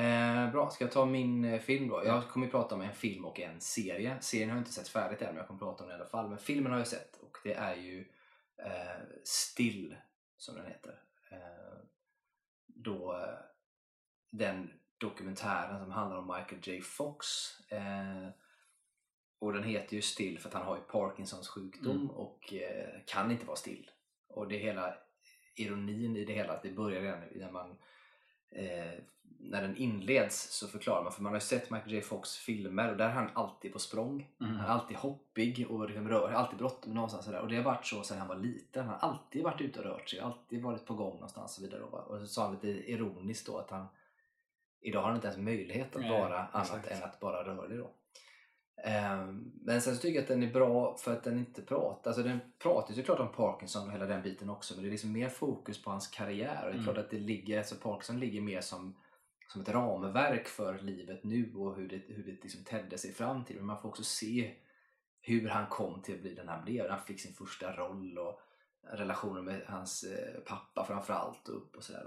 Eh, 0.00 0.52
bra, 0.52 0.70
ska 0.70 0.84
jag 0.84 0.92
ta 0.92 1.06
min 1.06 1.44
eh, 1.44 1.60
film 1.60 1.88
då? 1.88 2.02
Jag 2.04 2.28
kommer 2.28 2.46
ju 2.46 2.50
prata 2.52 2.74
om 2.74 2.80
en 2.80 2.94
film 2.94 3.24
och 3.24 3.40
en 3.40 3.60
serie. 3.60 4.16
Serien 4.20 4.50
har 4.50 4.56
jag 4.56 4.60
inte 4.60 4.72
sett 4.72 4.88
färdigt 4.88 5.22
än 5.22 5.26
men 5.28 5.36
jag 5.36 5.46
kommer 5.46 5.60
prata 5.60 5.82
om 5.84 5.88
den 5.90 5.98
i 5.98 6.00
alla 6.00 6.10
fall. 6.10 6.28
Men 6.28 6.38
filmen 6.38 6.72
har 6.72 6.78
jag 6.78 6.88
sett 6.88 7.16
och 7.16 7.36
det 7.44 7.54
är 7.54 7.74
ju 7.74 8.00
eh, 8.00 8.06
Still 9.24 9.96
som 10.36 10.54
den 10.54 10.66
heter. 10.66 11.02
Eh, 11.30 11.78
då 12.66 13.12
eh, 13.16 13.38
den 14.30 14.72
dokumentären 14.98 15.78
som 15.78 15.90
handlar 15.90 16.16
om 16.18 16.26
Michael 16.26 16.60
J 16.68 16.80
Fox. 16.82 17.26
Eh, 17.70 18.28
och 19.38 19.52
den 19.52 19.64
heter 19.64 19.96
ju 19.96 20.02
Still 20.02 20.38
för 20.38 20.48
att 20.48 20.54
han 20.54 20.66
har 20.66 20.76
ju 20.76 20.82
Parkinsons 20.82 21.48
sjukdom 21.48 21.96
Mm. 21.96 22.10
och 22.10 22.52
eh, 22.54 23.00
kan 23.06 23.30
inte 23.30 23.46
vara 23.46 23.56
still. 23.56 23.90
Och 24.26 24.48
det 24.48 24.58
hela 24.58 24.96
ironin 25.54 26.16
i 26.16 26.24
det 26.24 26.32
hela 26.32 26.52
att 26.52 26.62
det 26.62 26.70
börjar 26.70 27.00
redan 27.00 27.20
när 27.34 27.50
man 27.50 27.78
eh, 28.54 29.00
när 29.38 29.62
den 29.62 29.76
inleds 29.76 30.50
så 30.50 30.68
förklarar 30.68 31.02
man, 31.02 31.12
för 31.12 31.22
man 31.22 31.32
har 31.32 31.36
ju 31.36 31.40
sett 31.40 31.70
Michael 31.70 31.92
J 31.92 32.00
Fox 32.00 32.36
filmer 32.36 32.90
och 32.90 32.96
där 32.96 33.08
är 33.08 33.12
han 33.12 33.30
alltid 33.34 33.72
på 33.72 33.78
språng. 33.78 34.28
Mm. 34.40 34.56
Han 34.56 34.66
är 34.66 34.72
alltid 34.72 34.96
hoppig 34.96 35.66
och 35.70 35.86
liksom 35.86 36.08
rör, 36.08 36.32
alltid 36.32 36.58
bråttom 36.58 36.94
någonstans. 36.94 37.24
Sådär. 37.24 37.40
Och 37.40 37.48
det 37.48 37.56
har 37.56 37.62
varit 37.62 37.86
så 37.86 38.02
sedan 38.02 38.18
han 38.18 38.28
var 38.28 38.36
liten. 38.36 38.86
Han 38.86 38.98
har 39.00 39.08
alltid 39.08 39.42
varit 39.42 39.60
ute 39.60 39.78
och 39.78 39.84
rört 39.84 40.08
sig, 40.08 40.20
alltid 40.20 40.62
varit 40.62 40.86
på 40.86 40.94
gång 40.94 41.14
någonstans 41.14 41.50
och 41.50 41.54
så 41.54 41.62
vidare. 41.62 41.82
Och 41.82 42.20
så 42.20 42.26
sa 42.26 42.42
han 42.42 42.52
lite 42.52 42.68
ironiskt 42.68 43.46
då 43.46 43.58
att 43.58 43.70
han 43.70 43.86
idag 44.80 45.00
har 45.00 45.06
han 45.06 45.16
inte 45.16 45.26
ens 45.26 45.40
möjlighet 45.40 45.96
att 45.96 46.02
Nej, 46.02 46.10
vara 46.10 46.38
annat 46.38 46.76
exakt. 46.76 46.90
än 46.90 47.02
att 47.02 47.20
bara 47.20 47.44
rörlig 47.44 47.78
då. 47.78 47.90
Ehm, 48.76 49.52
Men 49.54 49.80
sen 49.82 49.94
så 49.96 50.00
tycker 50.02 50.14
jag 50.14 50.22
att 50.22 50.28
den 50.28 50.42
är 50.42 50.52
bra 50.52 50.96
för 50.96 51.12
att 51.12 51.24
den 51.24 51.38
inte 51.38 51.62
pratar. 51.62 52.10
Alltså 52.10 52.22
den 52.22 52.38
pratar 52.58 52.94
ju 52.94 53.00
såklart 53.00 53.20
om 53.20 53.32
Parkinson 53.32 53.86
och 53.86 53.92
hela 53.92 54.06
den 54.06 54.22
biten 54.22 54.50
också. 54.50 54.74
Men 54.74 54.82
det 54.84 54.88
är 54.88 54.90
liksom 54.90 55.12
mer 55.12 55.28
fokus 55.28 55.82
på 55.82 55.90
hans 55.90 56.08
karriär. 56.08 56.56
Och 56.60 56.66
det 56.66 56.70
är 56.70 56.72
Mm. 56.72 56.84
klart 56.84 56.98
att 56.98 57.10
det 57.10 57.18
ligger, 57.18 57.58
alltså 57.58 57.74
Parkinson 57.76 58.20
ligger 58.20 58.40
mer 58.40 58.60
som, 58.60 58.96
som 59.48 59.60
ett 59.62 59.68
ramverk 59.68 60.46
för 60.48 60.78
livet 60.78 61.24
nu 61.24 61.54
och 61.54 61.76
hur 61.76 61.88
det, 61.88 61.96
hur 62.08 62.22
det 62.24 62.42
liksom 62.42 62.64
tedde 62.64 62.98
sig 62.98 63.12
fram 63.12 63.44
till. 63.44 63.56
Men 63.56 63.66
man 63.66 63.80
får 63.82 63.88
också 63.88 64.02
se 64.04 64.54
hur 65.20 65.48
han 65.48 65.66
kom 65.66 66.02
till 66.02 66.14
att 66.14 66.20
bli 66.20 66.34
den 66.34 66.48
han 66.48 66.64
blev. 66.64 66.90
Han 66.90 67.00
fick 67.04 67.20
sin 67.20 67.32
första 67.34 67.76
roll 67.76 68.18
och 68.18 68.40
relationen 68.92 69.44
med 69.44 69.62
hans 69.66 70.04
eh, 70.04 70.40
pappa 70.40 70.84
framförallt 70.84 71.48
upp 71.48 71.76
och 71.76 71.84
sådär. 71.84 72.06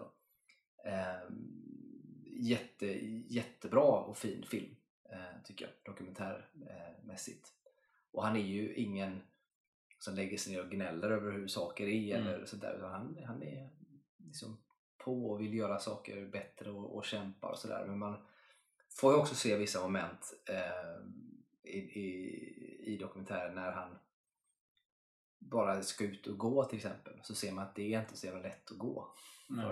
Ehm, 0.86 1.64
Jätte, 2.40 2.86
jättebra 3.34 3.82
och 3.82 4.18
fin 4.18 4.46
film 4.50 4.76
tycker 5.46 5.66
jag, 5.66 5.74
dokumentärmässigt. 5.94 7.54
Och 8.12 8.24
han 8.24 8.36
är 8.36 8.42
ju 8.42 8.76
ingen 8.76 9.22
som 10.00 10.16
lägger 10.16 10.38
sig 10.38 10.54
ner 10.54 10.64
och 10.64 10.72
gnäller 10.72 11.10
över 11.10 11.32
hur 11.32 11.48
saker 11.48 11.88
är 11.88 12.16
Mm. 12.16 12.28
eller 12.28 12.46
sådär. 12.46 12.74
Utan 12.78 12.92
han, 12.92 13.18
han 13.26 13.44
är 13.44 13.70
liksom 14.18 14.58
på 14.98 15.30
och 15.30 15.42
vill 15.42 15.54
göra 15.54 15.80
saker 15.80 16.26
bättre 16.26 16.72
och, 16.72 16.96
och 16.96 17.06
kämpar 17.06 17.50
och 17.50 17.58
sådär. 17.60 17.86
Men 17.88 18.00
man 18.00 18.26
får 18.90 19.14
ju 19.14 19.20
också 19.20 19.36
se 19.36 19.58
vissa 19.58 19.82
moment 19.82 20.34
eh, 20.50 21.00
i, 21.64 21.78
i, 21.78 22.94
i 22.94 22.98
dokumentären 22.98 23.56
när 23.56 23.72
han 23.72 23.98
bara 25.40 25.82
ska 25.82 26.04
ut 26.04 26.28
och 26.28 26.38
gå 26.38 26.66
till 26.66 26.78
exempel. 26.78 27.20
Så 27.24 27.36
ser 27.36 27.52
man 27.52 27.64
att 27.68 27.76
det 27.76 27.94
är 27.94 28.00
inte 28.02 28.18
så 28.18 28.26
jävla 28.26 28.42
lätt 28.42 28.72
att 28.72 28.78
gå 28.78 29.14
Mm. 29.50 29.66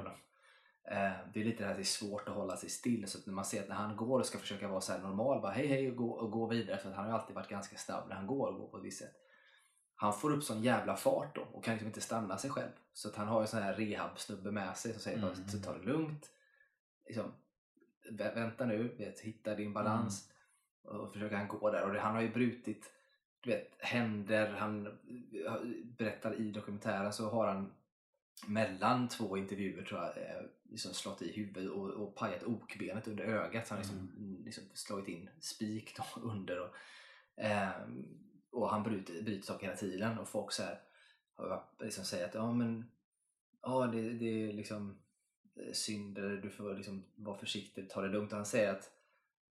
Eh, 0.91 1.11
det 1.33 1.39
är 1.41 1.43
lite 1.45 1.57
det 1.57 1.63
här 1.63 1.71
att 1.71 1.77
det 1.77 1.81
är 1.81 1.83
svårt 1.83 2.29
att 2.29 2.35
hålla 2.35 2.57
sig 2.57 2.69
still. 2.69 3.07
Så 3.07 3.17
att 3.17 3.25
när 3.25 3.33
man 3.33 3.45
ser 3.45 3.61
att 3.61 3.69
när 3.69 3.75
han 3.75 3.95
går 3.95 4.19
och 4.19 4.25
ska 4.25 4.37
försöka 4.37 4.67
vara 4.67 4.81
så 4.81 4.97
normal, 4.97 5.41
bara 5.41 5.51
hej 5.51 5.67
hej 5.67 5.91
och 5.91 5.97
gå, 5.97 6.11
och 6.11 6.31
gå 6.31 6.47
vidare. 6.47 6.77
För 6.77 6.89
att 6.89 6.95
han 6.95 7.05
har 7.05 7.19
alltid 7.19 7.35
varit 7.35 7.49
ganska 7.49 7.77
snabb 7.77 8.09
när 8.09 8.15
han 8.15 8.27
går 8.27 8.47
och 8.47 8.59
går 8.59 8.67
på 8.67 8.77
ett 8.77 8.83
visst 8.83 8.99
sätt. 8.99 9.15
Han 9.95 10.13
får 10.13 10.31
upp 10.31 10.43
sån 10.43 10.63
jävla 10.63 10.95
fart 10.95 11.35
då 11.35 11.41
och 11.41 11.63
kan 11.63 11.73
liksom 11.73 11.87
inte 11.87 12.01
stanna 12.01 12.37
sig 12.37 12.49
själv. 12.49 12.71
Så 12.93 13.09
att 13.09 13.15
han 13.15 13.27
har 13.27 13.41
ju 13.41 13.47
sån 13.47 13.63
här 13.63 13.73
rehab-snubbe 13.75 14.51
med 14.51 14.77
sig 14.77 14.91
som 14.91 15.01
säger 15.01 15.21
bara 15.21 15.31
Mm. 15.31 15.61
ta 15.63 15.73
det 15.73 15.83
lugnt. 15.83 16.29
Liksom, 17.07 17.33
vä- 18.11 18.35
vänta 18.35 18.65
nu, 18.65 18.95
vet, 18.97 19.19
hitta 19.19 19.55
din 19.55 19.73
balans. 19.73 20.31
Och 20.83 21.13
försöker 21.13 21.35
han 21.35 21.47
gå 21.47 21.71
där. 21.71 21.83
Och 21.83 21.93
det, 21.93 21.99
han 21.99 22.15
har 22.15 22.21
ju 22.21 22.33
brutit 22.33 22.91
du 23.41 23.49
vet, 23.51 23.75
händer. 23.79 24.49
Han 24.51 24.87
eh, 24.87 24.93
berättar 25.97 26.33
i 26.33 26.51
dokumentären 26.51 27.13
så 27.13 27.29
har 27.29 27.47
han 27.47 27.73
mellan 28.47 29.09
två 29.09 29.37
intervjuer 29.37 29.83
tror 29.83 30.01
jag 30.01 30.17
eh, 30.17 30.41
liksom 30.69 30.93
slått 30.93 31.21
i 31.21 31.31
huvudet 31.31 31.69
och, 31.71 31.89
och 31.89 32.15
pajat 32.15 32.43
okbenet 32.43 33.07
under 33.07 33.23
ögat. 33.23 33.67
Så 33.67 33.73
han 33.73 33.81
liksom, 33.81 34.09
liksom 34.45 34.63
slagit 34.73 35.07
in 35.07 35.29
spik 35.39 35.97
under. 36.21 36.59
Och, 36.59 36.75
ehm, 37.37 38.05
och 38.51 38.69
han 38.69 38.83
bryter, 38.83 39.21
bryter 39.21 39.45
saker 39.45 39.65
hela 39.65 39.77
tiden 39.77 40.19
och 40.19 40.27
folk 40.29 40.51
så 40.51 40.63
här, 40.63 40.79
liksom 41.79 42.05
säger 42.05 42.25
att 42.25 42.33
ja 42.35 42.51
men 42.53 42.91
ja, 43.61 43.87
det, 43.87 44.09
det 44.09 44.49
är 44.49 44.53
liksom 44.53 44.97
eh, 45.55 45.73
synd 45.73 46.17
eller 46.17 46.37
du 46.37 46.49
får 46.49 46.73
liksom 46.75 47.03
vara 47.15 47.37
försiktig, 47.37 47.89
ta 47.89 48.01
det 48.01 48.07
lugnt. 48.07 48.31
Och 48.31 48.37
han 48.37 48.45
säger 48.45 48.71
att 48.71 48.91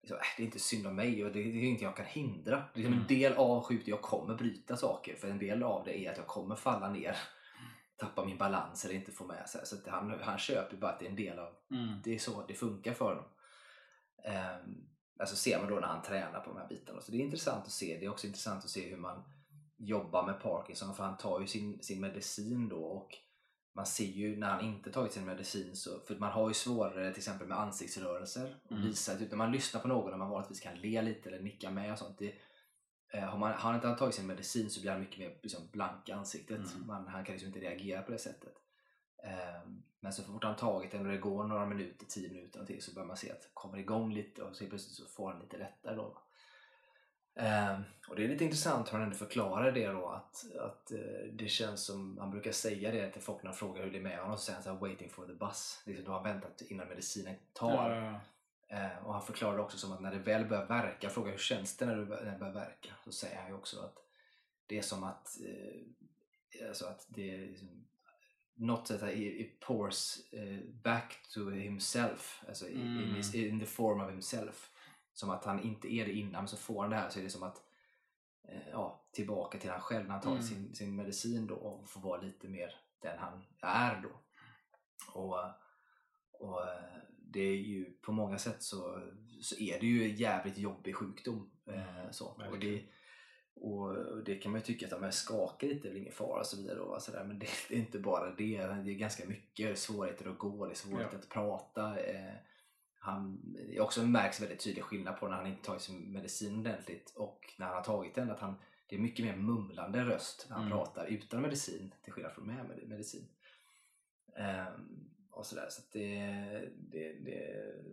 liksom, 0.01 0.17
äh, 0.17 0.23
det 0.37 0.43
är 0.43 0.45
inte 0.45 0.59
synd 0.59 0.87
om 0.87 0.95
mig 0.95 1.25
och 1.25 1.31
det, 1.31 1.43
det 1.43 1.49
är 1.59 1.63
inget 1.63 1.81
jag 1.81 1.95
kan 1.95 2.05
hindra. 2.05 2.55
Det 2.73 2.79
är 2.79 2.83
liksom 2.83 2.93
Mm. 2.93 3.01
en 3.01 3.07
del 3.07 3.33
av 3.33 3.63
skjuter 3.63 3.89
jag 3.89 4.01
kommer 4.01 4.35
bryta 4.35 4.77
saker 4.77 5.15
för 5.15 5.27
en 5.27 5.39
del 5.39 5.63
av 5.63 5.85
det 5.85 5.99
är 6.05 6.11
att 6.11 6.17
jag 6.17 6.27
kommer 6.27 6.55
falla 6.55 6.89
ner, 6.89 7.17
tappa 7.97 8.25
min 8.25 8.37
balans 8.37 8.85
eller 8.85 8.95
inte 8.95 9.11
få 9.11 9.25
med 9.25 9.49
sig. 9.49 9.61
Så 9.65 9.75
att 9.75 9.87
han, 9.87 10.19
han 10.21 10.37
köper 10.37 10.77
bara 10.77 10.91
att 10.91 10.99
det 10.99 11.05
är 11.05 11.09
en 11.09 11.15
del 11.15 11.39
av 11.39 11.53
Mm. 11.71 12.01
det 12.03 12.15
är 12.15 12.19
så 12.19 12.45
det 12.47 12.53
funkar 12.53 12.93
för 12.93 13.05
honom. 13.05 13.23
Um, 14.25 14.87
alltså 15.19 15.35
ser 15.35 15.59
man 15.59 15.69
då 15.69 15.75
när 15.75 15.87
han 15.87 16.01
tränar 16.01 16.39
på 16.39 16.49
de 16.53 16.59
här 16.59 16.67
bitarna. 16.67 17.01
Så 17.01 17.11
det 17.11 17.17
är 17.17 17.21
intressant 17.21 17.65
att 17.65 17.71
se. 17.71 17.97
Det 17.99 18.05
är 18.05 18.09
också 18.09 18.27
intressant 18.27 18.63
att 18.63 18.69
se 18.69 18.89
hur 18.89 18.97
man 18.97 19.23
jobbar 19.77 20.25
med 20.25 20.41
Parkinson 20.41 20.95
för 20.95 21.03
han 21.03 21.17
tar 21.17 21.39
ju 21.41 21.47
sin, 21.47 21.83
sin 21.83 22.01
medicin 22.01 22.69
då 22.69 22.83
och 22.85 23.09
man 23.75 23.85
ser 23.85 24.05
ju 24.05 24.37
när 24.37 24.49
han 24.49 24.65
inte 24.65 24.91
tagit 24.91 25.13
sin 25.13 25.25
medicin 25.25 25.75
så, 25.75 25.99
för 25.99 26.15
man 26.15 26.31
har 26.31 26.47
ju 26.47 26.53
svårare 26.53 27.11
till 27.11 27.19
exempel 27.19 27.47
med 27.47 27.59
ansiktsrörelser 27.59 28.55
och 28.65 28.71
Mm. 28.71 28.83
visa 28.83 29.11
att 29.11 29.19
när 29.19 29.35
man 29.35 29.51
lyssnar 29.51 29.81
på 29.81 29.87
någon 29.87 30.13
och 30.13 30.19
man 30.19 30.29
vanligtvis 30.29 30.59
kan 30.59 30.75
le 30.79 31.01
lite 31.01 31.29
eller 31.29 31.39
nicka 31.43 31.71
med 31.71 31.91
och 31.91 31.97
sånt. 31.99 32.17
Det, 32.19 32.33
har, 33.13 33.37
man, 33.37 33.51
har 33.51 33.57
han 33.57 33.75
inte 33.75 33.95
tagit 33.95 34.15
sin 34.15 34.27
medicin 34.27 34.69
så 34.69 34.81
blir 34.81 34.91
han 34.91 34.99
mycket 34.99 35.19
mer 35.19 35.37
liksom, 35.41 35.61
blank 35.71 36.09
i 36.09 36.11
ansiktet. 36.11 36.57
Mm. 36.57 36.87
Man, 36.87 37.07
han 37.07 37.25
kan 37.25 37.33
liksom 37.33 37.47
inte 37.47 37.59
reagera 37.59 38.01
på 38.01 38.11
det 38.11 38.17
sättet. 38.17 38.53
Ehm, 39.23 39.83
Men 39.99 40.13
så 40.13 40.23
fort 40.23 40.43
han 40.43 40.55
tagit 40.55 40.91
den 40.91 41.05
och 41.05 41.11
det 41.11 41.17
går 41.17 41.43
några 41.43 41.65
minuter, 41.65 42.05
10 42.05 42.29
minuter 42.29 42.59
någonting, 42.59 42.81
så 42.81 42.93
börjar 42.93 43.07
man 43.07 43.17
se 43.17 43.31
att 43.31 43.41
det 43.41 43.47
kommer 43.53 43.77
igång 43.77 44.13
lite 44.13 44.43
och 44.43 44.55
så 44.55 44.65
plötsligt 44.65 44.95
så 44.95 45.05
får 45.05 45.31
han 45.31 45.41
lite 45.41 45.57
lättare 45.57 45.95
då. 45.95 46.17
Ehm, 47.35 47.83
och 48.07 48.15
det 48.15 48.23
är 48.23 48.27
lite 48.27 48.43
intressant 48.43 48.87
hur 48.87 48.93
han 48.93 49.01
ändå 49.01 49.15
förklarar 49.17 49.71
det 49.71 49.87
då 49.87 50.07
att, 50.07 50.55
att 50.59 50.91
eh, 50.91 51.27
det 51.33 51.47
känns 51.47 51.85
som, 51.85 52.17
han 52.17 52.31
brukar 52.31 52.51
säga 52.51 52.91
det 52.91 53.11
till 53.11 53.21
folk 53.21 53.43
när 53.43 53.51
de 53.51 53.57
frågar 53.57 53.83
hur 53.83 53.91
det 53.91 53.97
är 53.97 54.01
med 54.01 54.19
honom, 54.19 54.37
så 54.37 54.43
säger 54.43 54.55
han 54.55 54.63
så 54.63 54.73
här, 54.73 54.79
waiting 54.79 55.09
for 55.09 55.27
the 55.27 55.33
bus. 55.33 55.81
Liksom, 55.85 56.05
då 56.05 56.11
har 56.11 56.19
han 56.19 56.33
väntat 56.33 56.61
innan 56.61 56.87
medicinen 56.87 57.35
tar. 57.53 57.91
Ja, 57.91 57.95
ja, 57.95 58.11
ja. 58.11 58.19
Eh, 58.69 59.05
och 59.05 59.13
han 59.13 59.21
förklarar 59.25 59.57
det 59.57 59.63
också 59.63 59.77
som 59.77 59.91
att 59.91 60.01
när 60.01 60.11
det 60.11 60.19
väl 60.19 60.45
börjar 60.45 60.65
verka, 60.65 61.09
frågar 61.09 61.31
hur 61.31 61.37
känns 61.37 61.77
det 61.77 61.85
när 61.85 61.95
det, 61.95 62.05
börjar 62.05 62.53
verka? 62.53 62.89
Så 63.03 63.11
säger 63.11 63.37
han 63.37 63.47
ju 63.47 63.53
också 63.53 63.79
att 63.81 63.97
det 64.65 64.77
är 64.77 64.81
som 64.81 65.03
att, 65.03 65.27
eh, 65.45 66.67
alltså 66.67 66.85
att 66.85 67.05
det 67.07 67.33
är 67.33 67.37
liksom, 67.47 67.87
något 68.53 68.87
sätt 68.87 69.03
att 69.03 69.59
pours 69.67 70.17
eh, 70.33 70.59
back 70.83 71.21
to 71.33 71.49
himself, 71.49 72.43
alltså 72.47 72.67
i- 72.67 72.73
in, 72.81 72.97
Mm. 72.97 73.15
his, 73.15 73.35
in 73.35 73.59
the 73.59 73.65
form 73.65 74.01
of 74.01 74.11
himself. 74.11 74.71
Som 75.13 75.29
att 75.29 75.45
han 75.45 75.59
inte 75.63 75.87
är 75.93 76.05
det 76.05 76.11
innan, 76.13 76.31
men 76.41 76.47
så 76.47 76.57
får 76.57 76.81
han 76.81 76.89
det 76.89 76.95
här 76.95 77.09
så 77.09 77.19
är 77.19 77.23
det 77.23 77.29
som 77.29 77.43
att 77.43 77.63
ja, 78.71 79.07
tillbaka 79.11 79.59
till 79.59 79.69
han 79.69 79.81
själv 79.81 80.05
när 80.05 80.11
han 80.11 80.21
tar 80.21 80.31
Mm. 80.31 80.43
sin, 80.43 80.75
sin 80.75 80.95
medicin 80.95 81.47
då 81.47 81.55
och 81.55 81.89
får 81.89 82.01
vara 82.01 82.21
lite 82.21 82.47
mer 82.47 82.75
den 83.01 83.19
han 83.19 83.45
är 83.61 84.01
då. 84.01 84.09
Och, 85.13 85.39
och 86.31 86.61
det 87.31 87.39
är 87.41 87.55
ju 87.55 87.85
på 88.01 88.11
många 88.11 88.37
sätt 88.37 88.63
så, 88.63 89.01
så 89.41 89.55
är 89.57 89.79
det 89.79 89.85
ju 89.85 90.03
en 90.03 90.15
jävligt 90.15 90.57
jobbig 90.57 90.95
sjukdom. 90.95 91.49
Eh, 91.67 91.97
Mm, 91.99 92.13
så. 92.13 92.25
Och, 92.51 92.59
det, 92.59 92.83
och 93.55 93.95
det 94.25 94.35
kan 94.35 94.51
man 94.51 94.61
ju 94.61 94.65
tycka 94.65 94.85
att 94.85 94.91
ja, 94.91 94.97
men 94.99 95.11
skaka 95.11 95.65
lite 95.65 95.87
är 95.87 95.89
väl 95.89 96.01
ingen 96.01 96.13
fara 96.13 96.39
och 96.39 96.45
så 96.45 96.57
vidare. 96.57 96.79
Och 96.79 97.01
så 97.01 97.11
där, 97.11 97.23
men 97.23 97.39
det, 97.39 97.47
det 97.69 97.75
är 97.75 97.79
inte 97.79 97.99
bara 97.99 98.25
det. 98.29 98.57
Det 98.57 98.91
är 98.91 98.97
ganska 98.97 99.25
mycket 99.27 99.79
svårigheter 99.79 100.29
att 100.29 100.37
gå, 100.37 100.65
det 100.65 100.71
är 100.71 100.75
svårigheter 100.75 101.13
Ja. 101.17 101.19
att 101.19 101.29
prata. 101.29 101.99
Eh, 101.99 102.33
han, 102.99 103.41
det 103.69 103.79
också 103.81 104.03
märks 104.05 104.41
väldigt 104.41 104.59
tydlig 104.63 104.83
skillnad 104.83 105.19
på 105.19 105.27
när 105.27 105.35
han 105.37 105.47
inte 105.47 105.63
tagit 105.65 105.81
sin 105.81 106.11
medicin 106.11 106.59
ordentligt 106.59 107.13
och 107.15 107.53
när 107.57 107.65
han 107.65 107.75
har 107.75 107.83
tagit 107.83 108.15
den. 108.15 108.31
Att 108.31 108.39
han, 108.39 108.55
det 108.89 108.95
är 108.95 108.99
mycket 108.99 109.25
mer 109.25 109.35
mumlande 109.35 110.05
röst 110.05 110.45
när 110.49 110.55
han 110.55 110.65
Mm. 110.65 110.77
pratar 110.77 111.05
utan 111.05 111.41
medicin 111.41 111.93
till 112.03 112.13
skillnad 112.13 112.33
från 112.33 112.47
med 112.47 112.65
med- 112.67 112.87
medicin. 112.89 113.27
Ehm, 114.37 115.09
och 115.37 115.45
sådär. 115.45 115.67
Så 115.69 115.81
att 115.81 115.91
det, 115.91 116.09
det, 116.91 117.13
det, 117.13 117.43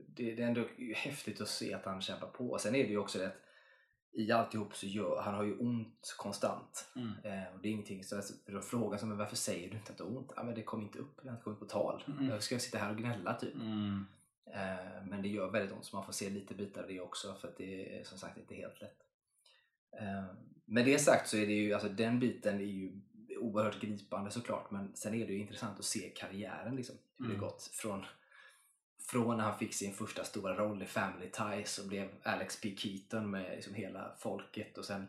det, 0.07 0.35
det 0.35 0.43
är 0.43 0.47
ändå 0.47 0.65
häftigt 0.95 1.41
att 1.41 1.49
se 1.49 1.75
att 1.75 1.85
han 1.85 2.01
kämpar 2.01 2.27
på. 2.27 2.59
Sen 2.59 2.75
är 2.75 2.85
det 2.85 2.91
ju 2.91 2.99
också 2.99 3.19
det 3.19 3.27
att 3.27 3.41
i 4.15 4.33
alltihop 4.33 4.77
så 4.77 4.87
gör 4.87 5.23
han 5.23 5.35
har 5.35 5.45
ju 5.45 5.57
ont 5.57 6.15
konstant. 6.19 6.89
Mm. 6.97 7.13
Eh, 7.25 7.55
och 7.55 7.61
det 7.63 7.69
är 7.69 7.73
ingenting, 7.73 8.05
så 8.05 8.17
alltså, 8.17 8.35
då 8.47 8.61
frågan 8.61 8.99
som 8.99 9.13
är 9.13 9.17
varför 9.17 9.37
säger 9.37 9.71
du 9.71 9.77
inte 9.77 9.93
att 9.93 9.99
du 9.99 10.05
har 10.05 10.17
ont? 10.17 10.33
Ja, 10.37 10.43
men 10.43 10.55
det 10.55 10.63
kom 10.63 10.83
inte 10.83 10.99
upp, 10.99 11.17
det 11.23 11.29
har 11.29 11.35
inte 11.35 11.45
kommit 11.45 11.59
på 11.59 11.67
tal. 11.67 12.05
Mm. 12.09 12.29
Jag 12.29 12.43
ska 12.43 12.59
sitta 12.59 12.79
här 12.79 12.91
och 12.91 12.97
gnälla 12.97 13.35
typ. 13.35 13.55
Mm. 13.55 14.05
Eh, 14.55 15.05
men 15.07 15.23
det 15.23 15.29
gör 15.29 15.51
väldigt 15.51 15.73
ont 15.73 15.85
så 15.85 15.97
man 15.97 16.05
får 16.05 16.13
se 16.13 16.31
lite 16.31 16.55
bitar 16.55 16.83
av 16.83 16.89
det 16.89 17.01
också 17.01 17.35
för 17.35 17.49
att 17.49 17.57
det 17.57 17.99
är 17.99 18.05
som 18.05 18.19
sagt 18.19 18.39
inte 18.39 18.55
helt 18.55 18.81
lätt. 18.81 18.99
Eh, 20.01 20.25
med 20.65 20.85
det 20.85 20.99
sagt 20.99 21.29
så 21.29 21.37
är 21.37 21.47
det 21.47 21.53
ju, 21.53 21.73
alltså 21.73 21.89
den 21.89 22.21
biten 22.21 22.61
är 22.61 22.65
ju 22.65 23.01
oerhört 23.45 23.81
gripande 23.81 24.31
såklart 24.31 24.71
men 24.71 24.97
sen 24.97 25.15
är 25.15 25.27
det 25.27 25.33
ju 25.33 25.39
intressant 25.39 25.79
att 25.79 25.85
se 25.85 26.11
karriären 26.17 26.77
liksom. 26.77 26.97
Hur 27.19 27.25
det 27.25 27.31
Mm. 27.35 27.41
gått 27.41 27.63
från, 27.63 28.05
från 29.11 29.37
när 29.37 29.45
han 29.45 29.59
fick 29.59 29.75
sin 29.75 29.95
första 29.95 30.25
stora 30.25 30.55
roll 30.57 30.83
i 30.83 30.87
Family 30.87 31.31
Ties 31.31 31.79
och 31.79 31.89
blev 31.89 32.09
Alex 32.23 32.61
P. 32.61 32.77
Keaton 32.77 33.31
med 33.31 33.51
liksom 33.57 33.75
hela 33.75 34.15
folket 34.19 34.79
och 34.79 34.85
sen 34.85 35.07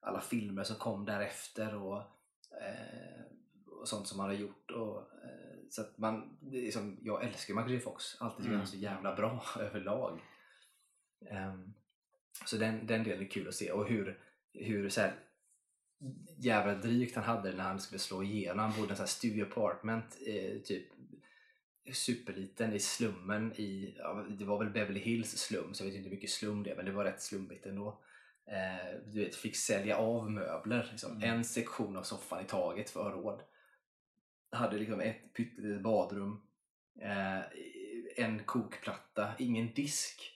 alla 0.00 0.20
filmer 0.20 0.64
som 0.64 0.76
kom 0.76 1.04
därefter 1.04 1.74
och, 1.74 1.96
eh, 2.62 3.22
och 3.80 3.88
sånt 3.88 4.08
som 4.08 4.20
han 4.20 4.28
har 4.28 4.36
gjort. 4.36 4.70
Och, 4.70 4.96
eh, 4.98 5.58
så 5.70 5.82
att 5.82 5.98
man, 5.98 6.36
det 6.40 6.60
liksom, 6.60 6.98
jag 7.02 7.24
älskar 7.24 7.54
Michael 7.54 7.72
J 7.74 7.80
Fox, 7.80 8.16
alltid 8.20 8.36
tycker 8.36 8.48
Mm. 8.48 8.58
han 8.60 8.66
är 8.66 8.70
så 8.70 8.76
jävla 8.76 9.16
bra 9.16 9.44
överlag. 9.58 10.20
Ehm, 11.30 11.72
så 12.46 12.56
den, 12.56 12.86
den 12.86 13.04
delen 13.04 13.24
är 13.24 13.28
kul 13.30 13.48
att 13.48 13.54
se 13.54 13.72
och 13.72 13.88
hur, 13.88 14.20
hur 14.52 14.88
så 14.88 15.00
här, 15.00 15.14
jävla 16.38 16.74
drygt 16.74 17.14
han 17.14 17.24
hade 17.24 17.52
när 17.52 17.64
han 17.64 17.80
skulle 17.80 17.98
slå 17.98 18.22
igenom. 18.22 18.58
Han 18.58 18.70
bodde 18.70 18.88
i 18.88 18.90
en 18.90 18.96
sån 18.96 19.02
här 19.04 19.06
studio 19.10 19.44
apartment, 19.44 20.18
eh, 20.26 20.58
typ 20.64 20.86
superliten 21.92 22.72
i 22.72 22.78
slummen 22.78 23.52
i, 23.52 23.94
ja, 23.98 24.26
det 24.28 24.44
var 24.44 24.58
väl 24.58 24.70
Beverly 24.72 25.00
Hills 25.00 25.38
slum, 25.38 25.74
så 25.74 25.82
jag 25.82 25.86
vet 25.86 25.96
inte 25.96 26.08
hur 26.08 26.16
mycket 26.16 26.30
slum 26.30 26.62
det 26.62 26.70
är, 26.70 26.76
men 26.76 26.84
det 26.84 26.92
var 26.92 27.04
rätt 27.04 27.22
slummigt 27.22 27.66
ändå. 27.66 28.00
Eh, 28.46 29.00
du 29.12 29.24
vet, 29.24 29.34
fick 29.36 29.56
sälja 29.56 29.96
av 29.96 30.30
möbler, 30.30 30.88
liksom. 30.90 31.12
Mm. 31.12 31.30
en 31.30 31.44
sektion 31.44 31.96
av 31.96 32.02
soffan 32.02 32.40
i 32.44 32.44
taget 32.44 32.90
för 32.90 33.10
råd. 33.10 33.42
Hade 34.52 34.78
liksom 34.78 35.00
ett 35.00 35.34
pyttelitet 35.34 35.82
badrum, 35.82 36.40
eh, 37.00 37.40
en 38.16 38.44
kokplatta, 38.44 39.32
ingen 39.38 39.74
disk. 39.74 40.32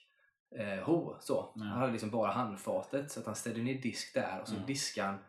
Eh, 0.55 0.83
ho, 0.83 1.15
så. 1.19 1.53
Nej. 1.55 1.67
Han 1.67 1.79
hade 1.79 1.91
liksom 1.91 2.09
bara 2.09 2.31
handfatet 2.31 3.11
så 3.11 3.19
att 3.19 3.25
han 3.25 3.35
ställde 3.35 3.61
ner 3.61 3.81
disk 3.81 4.13
där 4.13 4.41
och 4.41 4.47
så 4.47 4.53
Mm. 4.55 4.65
diskade 4.67 5.07
han 5.07 5.19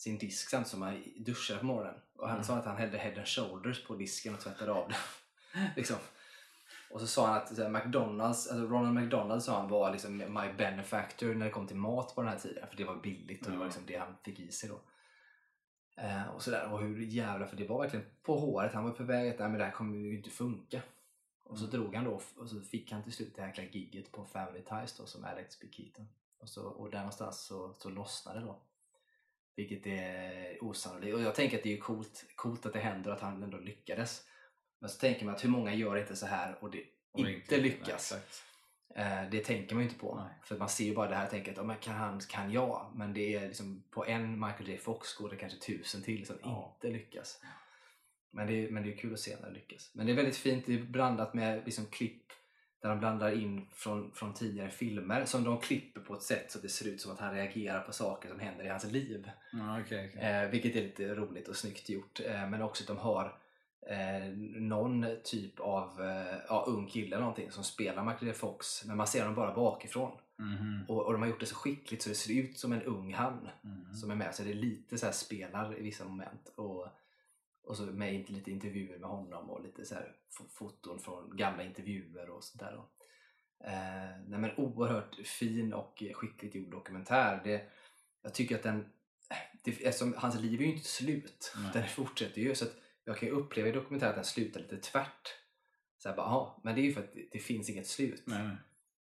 sin 0.00 0.18
disk 0.18 0.50
samtidigt 0.50 0.70
som 0.70 0.82
han 0.82 1.02
duschade 1.16 1.60
på 1.60 1.66
morgonen. 1.66 2.00
Och 2.16 2.26
han 2.28 2.36
Mm. 2.36 2.44
sa 2.44 2.56
att 2.56 2.64
han 2.64 2.76
hällde 2.76 2.98
head 2.98 3.16
and 3.16 3.26
shoulders 3.26 3.84
på 3.84 3.94
disken 3.94 4.34
och 4.34 4.40
tvättade 4.40 4.72
av 4.72 4.88
den. 4.88 4.98
liksom. 5.76 5.96
Och 6.90 7.00
så 7.00 7.06
sa 7.06 7.26
han 7.26 7.36
att 7.36 7.58
här, 7.58 7.68
McDonalds, 7.68 8.48
alltså 8.48 8.66
Ronald 8.66 8.94
McDonald 8.94 9.42
sa 9.42 9.60
han 9.60 9.68
var 9.68 9.92
liksom 9.92 10.16
my 10.18 10.52
benefactor 10.58 11.34
när 11.34 11.46
det 11.46 11.52
kom 11.52 11.66
till 11.66 11.76
mat 11.76 12.14
på 12.14 12.22
den 12.22 12.30
här 12.30 12.38
tiden. 12.38 12.66
För 12.68 12.76
det 12.76 12.84
var 12.84 12.96
billigt 12.96 13.46
och 13.46 13.52
det 13.52 13.58
var 13.58 13.64
liksom 13.64 13.86
det 13.86 13.96
han 13.96 14.16
fick 14.24 14.40
i 14.40 14.52
sig 14.52 14.68
då. 14.68 14.80
Eh, 16.02 16.28
och 16.28 16.42
sådär. 16.42 16.72
Och 16.72 16.80
hur 16.80 17.00
jävla, 17.00 17.46
för 17.46 17.56
det 17.56 17.66
var 17.68 17.82
verkligen 17.82 18.06
på 18.22 18.38
håret. 18.38 18.72
Han 18.72 18.84
var 18.84 18.90
på 18.90 19.04
väg 19.04 19.30
att 19.30 19.38
nej, 19.38 19.48
men 19.48 19.58
det 19.58 19.64
här 19.64 19.72
kommer 19.72 19.98
ju 19.98 20.16
inte 20.16 20.30
funka. 20.30 20.82
Och 21.44 21.58
så 21.58 21.66
drog 21.66 21.94
han 21.94 22.04
då 22.04 22.20
och 22.36 22.48
så 22.48 22.60
fick 22.60 22.92
han 22.92 23.02
till 23.02 23.12
slut 23.12 23.36
det 23.36 23.42
här 23.42 23.68
gigget 23.72 24.12
på 24.12 24.24
Family 24.24 24.62
Ties 24.62 24.96
då 24.96 25.06
som 25.06 25.24
Alex 25.24 25.60
B. 25.60 25.66
Keaton. 25.70 26.08
Och, 26.38 26.48
så, 26.48 26.66
och 26.66 26.90
där 26.90 26.98
någonstans 26.98 27.40
så, 27.40 27.74
så 27.78 27.90
lossnade 27.90 28.40
det 28.40 28.46
då. 28.46 28.62
Vilket 29.60 29.86
är 29.86 30.64
osannolikt. 30.64 31.14
Och 31.14 31.22
jag 31.22 31.34
tänker 31.34 31.56
att 31.56 31.62
det 31.62 31.72
är 31.72 31.80
coolt, 31.80 32.24
coolt 32.36 32.66
att 32.66 32.72
det 32.72 32.78
händer 32.80 33.10
och 33.10 33.16
att 33.16 33.22
han 33.22 33.42
ändå 33.42 33.58
lyckades. 33.58 34.24
Men 34.80 34.90
så 34.90 34.98
tänker 34.98 35.24
man 35.24 35.34
att 35.34 35.44
hur 35.44 35.48
många 35.48 35.74
gör 35.74 35.96
inte 35.96 36.16
så 36.16 36.26
här 36.26 36.58
och 36.60 36.70
det 36.70 36.84
Och 37.12 37.28
inte 37.28 37.56
lyckas. 37.56 38.14
Nej. 38.96 39.22
Eh, 39.22 39.30
det 39.30 39.44
tänker 39.44 39.74
man 39.74 39.84
ju 39.84 39.88
inte 39.88 40.00
på. 40.00 40.14
Nej. 40.14 40.34
För 40.42 40.58
man 40.58 40.68
ser 40.68 40.84
ju 40.84 40.94
bara 40.94 41.08
det 41.08 41.14
här 41.16 41.24
och 41.24 41.30
tänker 41.30 41.60
att 41.60 41.66
men 41.66 41.76
kan 41.76 41.94
han, 41.94 42.20
kan 42.20 42.52
jag? 42.52 42.92
Men 42.94 43.12
det 43.12 43.34
är 43.34 43.48
liksom 43.48 43.84
på 43.90 44.06
en 44.06 44.40
Michael 44.40 44.68
J 44.68 44.78
Fox 44.78 45.14
går 45.14 45.30
det 45.30 45.36
kanske 45.36 45.58
tusen 45.58 46.02
till 46.02 46.26
som 46.26 46.36
Ja. 46.42 46.72
inte 46.74 46.98
lyckas. 46.98 47.40
Men 48.32 48.46
det, 48.46 48.52
är, 48.64 48.70
men 48.70 48.82
det 48.82 48.92
är 48.92 48.96
kul 48.96 49.12
att 49.12 49.20
se 49.20 49.36
när 49.40 49.48
det 49.48 49.54
lyckas. 49.54 49.90
Men 49.94 50.06
det 50.06 50.12
är 50.12 50.16
väldigt 50.16 50.36
fint, 50.36 50.66
det 50.66 50.74
är 50.74 50.78
blandat 50.82 51.34
med 51.34 51.62
liksom 51.64 51.86
klipp 51.86 52.22
där 52.80 52.88
de 52.88 52.98
blandar 52.98 53.30
in 53.32 53.66
från, 53.72 54.12
från 54.12 54.34
tidigare 54.34 54.70
filmer 54.70 55.24
som 55.24 55.44
de 55.44 55.60
klipper 55.60 56.00
på 56.00 56.14
ett 56.14 56.22
sätt 56.22 56.50
så 56.50 56.58
att 56.58 56.62
det 56.62 56.68
ser 56.68 56.88
ut 56.88 57.00
som 57.00 57.12
att 57.12 57.20
han 57.20 57.34
reagerar 57.34 57.80
på 57.80 57.92
saker 57.92 58.28
som 58.28 58.40
händer 58.40 58.64
i 58.64 58.68
hans 58.68 58.84
liv. 58.84 59.30
Ja, 59.52 59.80
okay, 59.80 60.08
okay. 60.08 60.20
Eh, 60.22 60.50
vilket 60.50 60.76
är 60.76 60.82
lite 60.82 61.14
roligt 61.14 61.48
och 61.48 61.56
snyggt 61.56 61.88
gjort. 61.88 62.20
Eh, 62.26 62.48
men 62.48 62.62
också 62.62 62.82
att 62.82 62.88
de 62.88 62.96
har 62.98 63.38
eh, 63.86 64.28
någon 64.60 65.06
typ 65.24 65.60
av 65.60 66.02
eh, 66.02 66.36
ja, 66.48 66.64
ung 66.68 66.86
kille 66.86 67.06
eller 67.06 67.20
någonting 67.24 67.50
som 67.50 67.64
spelar 67.64 68.04
Michael. 68.04 68.32
Fox 68.32 68.84
men 68.84 68.96
man 68.96 69.06
ser 69.06 69.20
honom 69.20 69.34
bara 69.34 69.54
bakifrån. 69.54 70.12
Mhm. 70.36 70.84
Och, 70.88 71.06
och 71.06 71.12
de 71.12 71.22
har 71.22 71.28
gjort 71.28 71.40
det 71.40 71.46
så 71.46 71.54
skickligt 71.54 72.02
så 72.02 72.08
det 72.08 72.14
ser 72.14 72.34
ut 72.40 72.58
som 72.58 72.72
en 72.72 72.82
ung 72.82 73.14
han 73.14 73.48
Mhm. 73.62 73.94
som 73.94 74.10
är 74.10 74.14
med. 74.14 74.34
Så 74.34 74.42
det 74.42 74.50
är 74.50 74.54
lite 74.54 74.98
så 74.98 75.06
här 75.06 75.12
spelar 75.12 75.78
i 75.78 75.82
vissa 75.82 76.04
moment. 76.04 76.52
Och, 76.56 76.86
och 77.62 77.76
så 77.76 77.82
med 77.82 78.30
lite 78.30 78.50
intervjuer 78.50 78.98
med 78.98 79.08
honom 79.08 79.50
och 79.50 79.62
lite 79.62 79.84
så 79.84 79.94
här 79.94 80.16
fo- 80.38 80.48
foton 80.50 80.98
från 80.98 81.36
gamla 81.36 81.62
intervjuer 81.64 82.30
och 82.30 82.44
sånt 82.44 82.60
där. 82.60 82.74
Eh, 83.64 84.20
nej 84.26 84.38
men 84.38 84.50
oerhört 84.56 85.14
fin 85.14 85.72
och 85.72 86.02
skickligt 86.14 86.54
gjord 86.54 86.70
dokumentär. 86.70 87.40
Det, 87.44 87.70
jag 88.22 88.34
tycker 88.34 88.56
att 88.56 88.62
den, 88.62 88.92
det, 89.64 89.70
eftersom 89.70 90.14
hans 90.16 90.40
liv 90.40 90.60
är 90.60 90.64
ju 90.64 90.72
inte 90.72 90.88
slut, 90.88 91.52
Nej. 91.56 91.70
den 91.74 91.88
fortsätter 91.88 92.40
ju. 92.40 92.54
Så 92.54 92.64
att 92.64 92.74
jag 93.04 93.16
kan 93.18 93.28
ju 93.28 93.34
uppleva 93.34 93.68
i 93.68 93.72
dokumentären 93.72 94.10
att 94.10 94.16
den 94.16 94.24
slutar 94.24 94.60
lite 94.60 94.76
tvärt. 94.76 95.28
Så 95.98 96.08
här 96.08 96.16
bara, 96.16 96.26
aha, 96.26 96.60
men 96.64 96.74
det 96.74 96.80
är 96.80 96.82
ju 96.82 96.92
för 96.92 97.00
att 97.00 97.12
det, 97.12 97.28
det 97.32 97.38
finns 97.38 97.70
inget 97.70 97.86
slut. 97.86 98.22
Nej, 98.26 98.42
nej. 98.46 98.56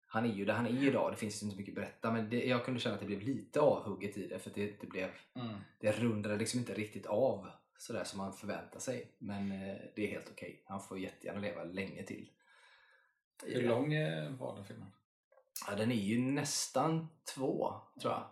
Han 0.06 0.24
är 0.26 0.34
ju 0.34 0.44
där 0.44 0.54
han 0.54 0.66
är 0.66 0.82
idag, 0.84 1.12
det 1.12 1.16
finns 1.16 1.42
inte 1.42 1.54
så 1.54 1.58
mycket 1.60 1.72
att 1.72 1.76
berätta 1.76 2.12
men 2.12 2.30
det, 2.30 2.44
jag 2.46 2.64
kunde 2.64 2.80
känna 2.80 2.94
att 2.94 3.00
det 3.00 3.06
blev 3.06 3.20
lite 3.22 3.60
avhugget 3.60 4.16
i 4.16 4.26
det 4.28 4.38
för 4.38 4.50
det, 4.54 4.80
det, 4.80 4.86
blev, 4.86 5.10
Mm. 5.34 5.56
det 5.80 5.92
rundade 5.92 6.36
liksom 6.36 6.60
inte 6.60 6.74
riktigt 6.74 7.06
av 7.06 7.48
sådär 7.82 8.04
som 8.04 8.18
man 8.18 8.32
förväntar 8.32 8.80
sig. 8.80 9.12
Men 9.18 9.52
eh, 9.52 9.76
det 9.94 10.06
är 10.06 10.10
helt 10.10 10.30
okej. 10.30 10.62
Han 10.66 10.80
får 10.80 10.98
jättegärna 10.98 11.40
leva 11.40 11.64
länge 11.64 12.02
till. 12.02 12.30
Hur 13.42 13.68
lång 13.68 13.92
eh, 13.92 14.30
var 14.32 14.56
den 14.56 14.64
filmen? 14.64 14.92
Ja, 15.66 15.74
den 15.74 15.92
är 15.92 15.96
ju 15.96 16.18
nästan 16.18 17.08
två, 17.34 17.74
tror 18.00 18.12
jag. 18.12 18.30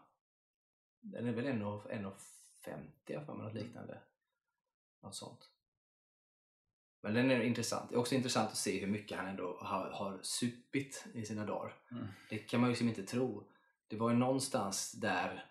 Den 1.01 1.27
är 1.27 1.33
väl 1.33 1.47
1,50 1.47 2.13
i 3.07 3.15
alla 3.15 3.27
fall, 3.27 3.39
något 3.39 3.55
liknande. 3.55 3.99
Något 5.03 5.15
sånt. 5.15 5.51
Men 7.01 7.15
den 7.15 7.31
är 7.31 7.41
intressant. 7.41 7.91
Det 7.91 7.97
är 7.97 7.99
också 7.99 8.15
intressant 8.15 8.51
att 8.51 8.57
se 8.57 8.81
hur 8.81 8.87
mycket 8.87 9.19
han 9.19 9.27
ändå 9.27 9.59
har, 9.61 9.91
har 9.91 10.19
supit 10.23 11.07
i 11.15 11.25
sina 11.25 11.47
dagar. 11.47 11.77
Mm. 11.91 12.07
Det 12.29 12.39
kan 12.39 12.61
man 12.61 12.69
ju 12.69 12.73
liksom 12.73 12.89
inte 12.89 13.03
tro. 13.03 13.45
Det 13.89 13.97
var 13.97 14.11
ju 14.11 14.17
någonstans 14.17 14.93
där, 14.93 15.45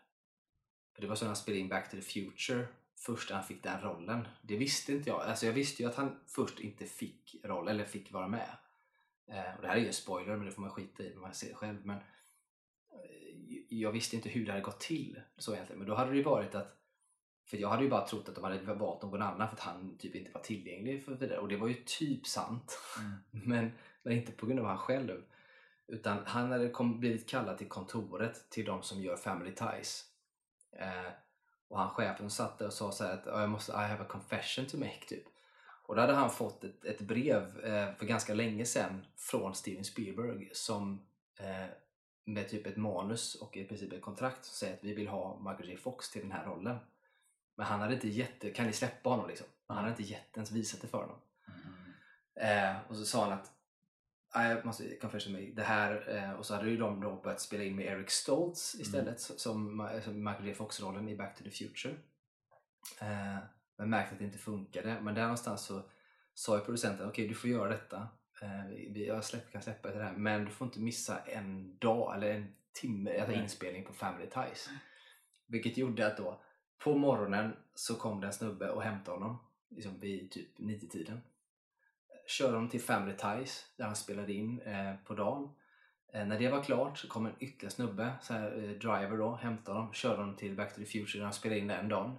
för 0.93 1.01
det 1.01 1.07
var 1.07 1.15
så 1.15 1.25
när 1.25 1.29
han 1.29 1.35
spelade 1.35 1.59
in 1.59 1.69
Back 1.69 1.91
to 1.91 1.95
the 1.95 2.01
Future, 2.01 2.67
först 2.99 3.29
när 3.29 3.37
han 3.37 3.45
fick 3.45 3.63
den 3.63 3.81
rollen. 3.81 4.27
Det 4.41 4.57
visste 4.57 4.93
inte 4.93 5.09
jag. 5.09 5.21
Alltså 5.21 5.45
jag 5.45 5.53
visste 5.53 5.83
ju 5.83 5.89
att 5.89 5.95
han 5.95 6.19
först 6.27 6.59
inte 6.59 6.85
fick 6.85 7.35
roll, 7.43 7.67
eller 7.67 7.85
fick 7.85 8.11
vara 8.11 8.27
med. 8.27 8.49
Eh, 9.27 9.55
och 9.55 9.61
det 9.61 9.67
här 9.67 9.75
är 9.75 9.79
ju 9.79 9.87
en 9.87 9.93
spoiler, 9.93 10.37
men 10.37 10.45
det 10.45 10.51
får 10.51 10.61
man 10.61 10.71
skita 10.71 11.03
i 11.03 11.13
när 11.13 11.21
man 11.21 11.33
ser 11.33 11.49
det 11.49 11.55
själv. 11.55 11.85
Men 11.85 11.97
eh, 11.97 13.57
jag 13.69 13.91
visste 13.91 14.15
inte 14.15 14.29
hur 14.29 14.45
det 14.45 14.51
hade 14.51 14.63
gått 14.63 14.79
till. 14.79 15.21
Så 15.37 15.53
egentligen. 15.53 15.79
Men 15.79 15.87
då 15.87 15.95
hade 15.95 16.11
det 16.11 16.17
ju 16.17 16.23
varit 16.23 16.55
att 16.55 16.75
för 17.49 17.57
jag 17.57 17.69
hade 17.69 17.83
ju 17.83 17.89
bara 17.89 18.07
trott 18.07 18.29
att 18.29 18.35
de 18.35 18.43
hade 18.43 18.73
valt 18.73 19.01
någon 19.01 19.21
annan 19.21 19.47
för 19.47 19.55
att 19.55 19.59
han 19.59 19.97
typ 19.97 20.15
inte 20.15 20.31
var 20.31 20.41
tillgänglig 20.41 21.05
för 21.05 21.15
vidare. 21.15 21.39
Och 21.39 21.47
det 21.47 21.57
var 21.57 21.67
ju 21.67 21.83
typ 21.85 22.27
sant. 22.27 22.79
Mm. 22.99 23.11
Men, 23.49 23.71
men 24.03 24.13
inte 24.13 24.31
på 24.31 24.45
grund 24.45 24.59
av 24.59 24.65
han 24.65 24.77
själv. 24.77 25.23
Utan 25.87 26.17
han 26.25 26.51
hade 26.51 26.69
kom, 26.69 26.99
blivit 26.99 27.29
kallad 27.29 27.57
till 27.57 27.67
kontoret 27.67 28.49
till 28.49 28.65
de 28.65 28.83
som 28.83 29.01
gör 29.01 29.15
Family 29.15 29.51
Ties. 29.55 30.05
Eh, 30.71 31.08
och 31.69 31.79
han 31.79 31.89
chefen 31.89 32.29
satt 32.29 32.57
där 32.57 32.67
och 32.67 32.73
sa 32.73 32.91
så 32.91 33.03
att 33.03 33.25
"Ja, 33.25 33.41
jag 33.41 33.49
måste, 33.49 33.71
I 33.71 33.75
have 33.75 34.03
a 34.03 34.07
confession 34.09 34.65
to 34.65 34.77
make 34.77 35.05
typ. 35.07 35.23
Och 35.85 35.95
då 35.95 36.01
hade 36.01 36.13
han 36.13 36.29
fått 36.29 36.63
ett, 36.63 36.85
ett 36.85 37.01
brev 37.01 37.59
eh, 37.65 37.93
för 37.93 38.05
ganska 38.05 38.33
länge 38.33 38.65
sedan 38.65 39.05
från 39.15 39.55
Steven 39.55 39.83
Spielberg 39.83 40.49
som 40.53 41.05
eh, 41.39 41.65
med 42.25 42.49
typ 42.49 42.67
ett 42.67 42.77
manus 42.77 43.35
och 43.35 43.57
i 43.57 43.63
princip 43.65 43.93
ett 43.93 44.01
kontrakt 44.01 44.45
som 44.45 44.53
säger 44.53 44.73
att 44.73 44.83
vi 44.83 44.93
vill 44.93 45.07
ha 45.07 45.39
Michael 45.39 45.69
J 45.69 45.77
Fox 45.77 46.09
till 46.11 46.21
den 46.21 46.31
här 46.31 46.45
rollen. 46.45 46.77
Men 47.55 47.65
han 47.65 47.79
hade 47.79 47.93
inte 47.93 48.07
gett 48.07 48.55
kan 48.55 48.67
ni 48.67 48.73
släppa 48.73 49.09
honom 49.09 49.27
liksom? 49.27 49.47
Men 49.67 49.75
han 49.75 49.85
hade 49.85 50.01
inte 50.01 50.11
gett 50.11 50.35
ens 50.35 50.51
visat 50.51 50.81
det 50.81 50.87
för 50.87 50.97
honom. 50.97 51.17
Mm. 52.37 52.75
Eh, 52.75 52.81
och 52.89 52.95
så 52.95 53.05
sa 53.05 53.23
han 53.23 53.33
att 53.33 53.45
"Nej, 53.45 53.58
jag 54.33 54.65
måste 54.65 54.95
confession 54.95 55.33
mig, 55.33 55.51
det 55.55 55.63
här 55.63 56.17
eh, 56.17 56.31
och 56.31 56.45
så 56.45 56.55
hade 56.55 56.69
ju 56.69 56.77
de 56.77 57.01
då 57.01 57.15
börjat 57.15 57.41
spela 57.41 57.63
in 57.63 57.75
med 57.75 57.85
Eric 57.85 58.09
Stoltz 58.09 58.75
istället 58.75 59.19
som, 59.19 59.37
som 60.03 60.23
Michael 60.23 60.47
J 60.47 60.53
Fox-rollen 60.53 61.09
i 61.09 61.15
Back 61.15 61.37
to 61.37 61.43
the 61.43 61.51
Future. 61.51 61.95
Eh, 63.01 63.37
men 63.77 63.89
märkte 63.89 64.13
att 64.13 64.19
det 64.19 64.25
inte 64.25 64.37
funkade. 64.37 65.01
Men 65.01 65.15
där 65.15 65.21
någonstans 65.21 65.61
så 65.61 65.81
sa 66.33 66.57
ju 66.57 66.63
producenten 66.63 67.09
okej 67.09 67.27
du 67.27 67.35
får 67.35 67.49
göra 67.49 67.69
detta. 67.69 68.07
Eh, 68.41 68.65
vi, 68.69 69.07
jag 69.07 69.23
släpp, 69.23 69.51
kan 69.51 69.61
släppa 69.61 69.91
det 69.91 70.03
här 70.03 70.13
men 70.13 70.45
du 70.45 70.51
får 70.51 70.67
inte 70.67 70.79
missa 70.79 71.19
en 71.19 71.77
dag 71.77 72.15
eller 72.15 72.33
en 72.33 72.55
timme 72.73 73.19
alltså 73.19 73.31
Nej. 73.31 73.43
inspelning 73.43 73.85
på 73.85 73.93
Family 73.93 74.29
Ties. 74.29 74.69
Vilket 75.45 75.77
gjorde 75.77 76.07
att 76.07 76.17
då 76.17 76.41
på 76.77 76.97
morgonen 76.97 77.55
så 77.75 77.95
kom 77.95 78.21
det 78.21 78.27
en 78.27 78.33
snubbe 78.33 78.69
och 78.69 78.83
hämtade 78.83 79.17
honom 79.17 79.37
liksom 79.69 79.99
vid 79.99 80.31
typ 80.31 80.59
nio 80.59 80.87
tiden 80.87 81.21
Körde 82.29 82.53
honom 82.53 82.69
till 82.69 82.81
Family 82.81 83.15
Ties 83.17 83.65
där 83.77 83.85
han 83.85 83.95
spelade 83.95 84.33
in 84.33 84.61
eh, 84.61 84.95
på 85.05 85.13
dagen. 85.13 85.49
Eh, 86.13 86.25
när 86.25 86.39
det 86.39 86.49
var 86.49 86.63
klart 86.63 86.97
så 86.97 87.07
kom 87.07 87.25
en 87.25 87.35
ytterligare 87.39 87.71
snubbe, 87.73 88.13
så 88.21 88.33
här, 88.33 88.57
eh, 88.57 88.69
driver 88.69 89.17
då, 89.17 89.35
hämtade 89.35 89.77
honom, 89.77 89.93
körde 89.93 90.17
honom 90.17 90.35
till 90.35 90.55
Back 90.55 90.75
to 90.75 90.79
the 90.79 90.85
Future 90.85 91.19
där 91.19 91.23
han 91.23 91.33
spelade 91.33 91.59
in 91.59 91.67
den 91.67 91.89
dagen. 91.89 92.17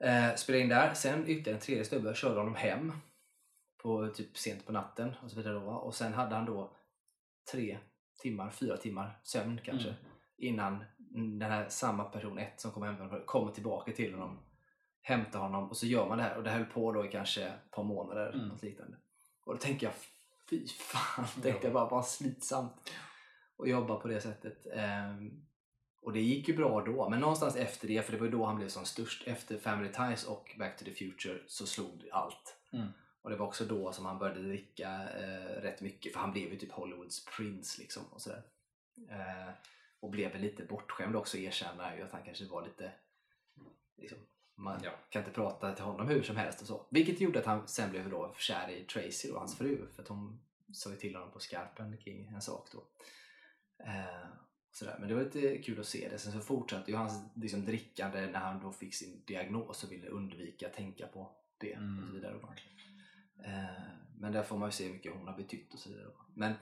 Eh, 0.00 0.34
spelade 0.34 0.62
in 0.62 0.68
där, 0.68 0.94
sen 0.94 1.22
ytterligare 1.28 1.56
en 1.56 1.60
tredje 1.60 1.84
snubbe 1.84 2.14
körde 2.14 2.40
honom 2.40 2.54
hem 2.54 2.92
på 3.82 4.08
typ 4.08 4.38
sent 4.38 4.66
på 4.66 4.72
natten 4.72 5.14
och 5.22 5.30
så 5.30 5.36
vidare 5.36 5.54
då. 5.54 5.70
Och 5.70 5.94
sen 5.94 6.12
hade 6.12 6.34
han 6.34 6.44
då 6.44 6.76
tre 7.52 7.78
timmar, 8.22 8.50
fyra 8.50 8.76
timmar 8.76 9.20
sömn 9.22 9.60
kanske 9.64 9.88
Mm. 9.88 10.00
innan 10.38 10.84
den 11.38 11.50
här 11.50 11.68
samma 11.68 12.04
person, 12.04 12.38
ett 12.38 12.60
som 12.60 12.70
kommer 12.70 12.86
hämta 12.86 13.02
honom, 13.02 13.22
kommer 13.26 13.52
tillbaka 13.52 13.92
till 13.92 14.14
honom 14.14 14.38
hämtar 15.08 15.38
honom 15.38 15.68
och 15.68 15.76
så 15.76 15.86
gör 15.86 16.08
man 16.08 16.18
det 16.18 16.24
här 16.24 16.36
och 16.36 16.42
det 16.42 16.50
höll 16.50 16.64
på 16.64 16.92
då 16.92 17.04
i 17.06 17.08
kanske 17.08 17.44
ett 17.44 17.70
par 17.70 17.84
månader 17.84 18.32
Mm. 18.32 18.48
något 18.48 18.62
liknande. 18.62 18.96
Och 19.44 19.54
då 19.54 19.58
tänker 19.60 19.86
jag 19.86 19.94
fy 20.50 20.66
fan, 20.68 21.26
tänkte 21.42 21.66
jag 21.66 21.74
bara 21.74 21.88
vad 21.88 22.06
slitsamt 22.06 22.90
att 23.58 23.68
jobba 23.68 23.96
på 23.96 24.08
det 24.08 24.20
sättet. 24.20 24.66
Ehm, 24.72 25.44
och 26.02 26.12
det 26.12 26.20
gick 26.20 26.48
ju 26.48 26.56
bra 26.56 26.80
då, 26.80 27.08
men 27.08 27.20
någonstans 27.20 27.56
efter 27.56 27.88
det, 27.88 28.02
för 28.02 28.12
det 28.12 28.18
var 28.18 28.26
ju 28.26 28.32
då 28.32 28.44
han 28.44 28.56
blev 28.56 28.68
som 28.68 28.84
störst, 28.84 29.26
efter 29.26 29.58
Family 29.58 29.92
Ties 29.92 30.24
och 30.24 30.54
Back 30.58 30.76
to 30.78 30.84
the 30.84 30.94
Future 30.94 31.38
så 31.46 31.66
slog 31.66 32.08
allt. 32.12 32.56
Mm. 32.72 32.88
Och 33.22 33.30
det 33.30 33.36
var 33.36 33.46
också 33.46 33.64
då 33.64 33.92
som 33.92 34.06
han 34.06 34.18
började 34.18 34.42
dricka 34.42 34.90
eh, 35.08 35.62
rätt 35.62 35.80
mycket, 35.80 36.12
för 36.12 36.20
han 36.20 36.32
blev 36.32 36.52
ju 36.52 36.58
typ 36.58 36.72
Hollywoods 36.72 37.24
Prince 37.24 37.80
liksom 37.80 38.02
och 38.12 38.22
sådär. 38.22 38.42
Eh, 39.10 39.50
och 40.00 40.10
blev 40.10 40.32
väl 40.32 40.40
lite 40.40 40.64
bortskämd 40.64 41.16
också, 41.16 41.38
erkänna 41.38 41.96
ju 41.96 42.02
att 42.02 42.12
han 42.12 42.22
kanske 42.24 42.44
var 42.44 42.66
lite 42.66 42.92
liksom, 43.96 44.18
man 44.58 44.80
Ja. 44.84 44.90
kan 45.10 45.22
inte 45.22 45.32
prata 45.34 45.72
till 45.74 45.84
honom 45.84 46.08
hur 46.08 46.22
som 46.22 46.36
helst 46.36 46.60
och 46.60 46.66
så. 46.66 46.86
Vilket 46.90 47.20
gjorde 47.20 47.38
att 47.38 47.46
han 47.46 47.68
sen 47.68 47.90
blev 47.90 48.10
då 48.10 48.34
kär 48.38 48.70
i 48.70 48.84
Tracy 48.84 49.30
och 49.30 49.38
hans 49.38 49.58
fru 49.58 49.86
för 49.94 50.02
att 50.02 50.08
hon 50.08 50.40
sa 50.72 50.90
ju 50.90 50.96
till 50.96 51.14
honom 51.14 51.30
på 51.30 51.38
skarpen 51.40 51.96
kring 51.96 52.26
en 52.26 52.40
sak 52.42 52.68
då. 52.72 52.84
Eh, 53.84 54.26
sådär. 54.72 54.96
Men 54.98 55.08
det 55.08 55.14
var 55.14 55.22
lite 55.24 55.58
kul 55.58 55.80
att 55.80 55.86
se 55.86 56.08
det. 56.08 56.18
Sen 56.18 56.32
så 56.32 56.40
fortsatte 56.40 56.90
ju 56.90 56.96
hans 56.96 57.12
liksom, 57.34 57.64
drickande 57.64 58.26
när 58.26 58.40
han 58.40 58.60
då 58.60 58.72
fick 58.72 58.94
sin 58.94 59.22
diagnos 59.26 59.84
och 59.84 59.92
ville 59.92 60.08
undvika 60.08 60.66
att 60.66 60.74
tänka 60.74 61.06
på 61.06 61.30
det 61.58 61.72
och 61.72 61.78
så 61.78 61.82
Mm. 61.82 62.12
vidare. 62.14 62.34
Eh, 63.44 63.82
men 64.18 64.32
där 64.32 64.42
får 64.42 64.58
man 64.58 64.68
ju 64.68 64.72
se 64.72 64.84
hur 64.86 64.92
mycket 64.92 65.12
hon 65.12 65.26
har 65.28 65.36
betytt 65.36 65.74
och 65.74 65.80
så 65.80 65.90
vidare. 65.90 66.06
Men 66.34 66.54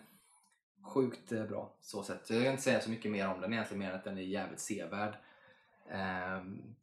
sjukt 0.82 1.32
eh, 1.32 1.46
bra 1.46 1.76
så 1.80 2.02
sätt. 2.02 2.30
Jag 2.30 2.42
kan 2.42 2.50
inte 2.50 2.62
säga 2.62 2.80
så 2.80 2.90
mycket 2.90 3.10
mer 3.10 3.28
om 3.28 3.40
den 3.40 3.52
egentligen 3.52 3.78
mer 3.78 3.90
än 3.90 3.96
att 3.96 4.04
den 4.04 4.18
är 4.18 4.22
jävligt 4.22 4.60
sevärd. 4.60 5.14
Ehm, 5.90 6.74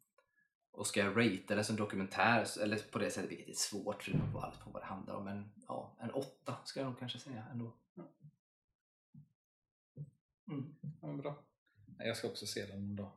och 0.74 0.88
ska 0.88 1.00
jag 1.00 1.18
ratea 1.18 1.56
det 1.58 1.64
som 1.64 1.76
dokumentär, 1.76 2.62
eller 2.62 2.78
på 2.92 3.00
det 3.00 3.10
sättet, 3.12 3.32
vilket 3.32 3.50
är 3.50 3.54
svårt 3.54 4.04
för 4.04 4.12
det 4.12 4.18
beror 4.18 4.32
på 4.32 4.40
allt 4.40 4.60
på 4.64 4.70
vad 4.70 4.82
det 4.82 4.86
handlar 4.86 5.16
om, 5.16 5.26
men 5.26 5.52
ja, 5.68 5.96
en 6.00 6.12
åtta 6.12 6.58
ska 6.66 6.80
jag 6.80 6.88
nog 6.90 7.00
kanske 7.00 7.20
säga 7.20 7.46
ändå. 7.52 7.72
Mm, 10.48 10.76
Ja, 11.02 11.08
bra. 11.08 11.36
Jag 11.98 12.18
ska 12.18 12.28
också 12.28 12.46
se 12.46 12.66
den 12.66 12.80
någon 12.88 12.96
dag. 12.96 13.12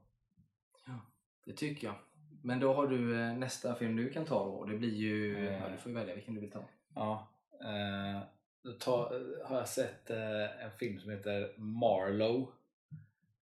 det 1.45 1.53
tycker 1.53 1.87
jag. 1.87 1.97
Men 2.43 2.61
då 2.61 2.75
har 2.75 2.87
du 2.89 3.21
eh, 3.23 3.35
nästa 3.37 3.75
film 3.75 3.97
du 3.97 4.11
kan 4.11 4.25
ta 4.25 4.45
då, 4.45 4.51
och 4.53 4.69
det 4.71 4.79
blir 4.79 4.95
ju, 4.95 5.47
Eh. 5.47 5.53
ja, 5.63 5.69
du 5.69 5.77
får 5.79 5.91
välja 5.91 6.15
vilken 6.15 6.35
du 6.35 6.41
vill 6.41 6.51
ta. 6.51 6.65
Ja. 6.95 7.29
Eh, 7.61 8.23
då 8.63 8.73
ta, 8.73 9.15
eh, 9.17 9.49
har 9.49 9.57
jag 9.57 9.69
sett 9.69 10.11
eh, 10.11 10.65
en 10.65 10.71
film 10.79 11.01
som 11.01 11.11
heter 11.11 11.59
Marlowe 11.59 12.47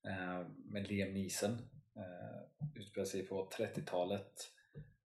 eh, 0.08 0.48
med 0.66 0.88
Liam 0.88 1.14
Neeson. 1.14 1.58
Utspelar 2.94 3.06
sig 3.06 3.28
på 3.28 3.50
30-talet 3.50 4.52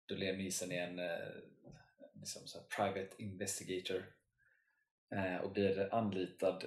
då 0.05 0.15
Liam 0.15 0.37
Neeson 0.37 0.71
är 0.71 0.87
en 0.87 0.99
eh, 0.99 1.33
liksom 2.13 2.47
så 2.47 2.59
private 2.59 3.09
investigator 3.17 4.05
eh, 5.11 5.35
och 5.35 5.51
blir 5.51 5.93
anlitad 5.93 6.63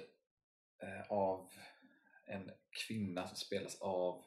eh, 0.81 1.11
av 1.11 1.51
en 2.25 2.51
kvinna 2.69 3.27
som 3.27 3.37
spelas 3.37 3.81
av 3.81 4.25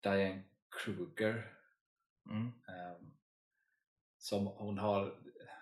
Diane 0.00 0.42
Kruger 0.84 1.52
Mm. 2.30 2.52
Ehm, 2.68 3.12
som 4.18 4.46
hon 4.46 4.78
har 4.78 5.18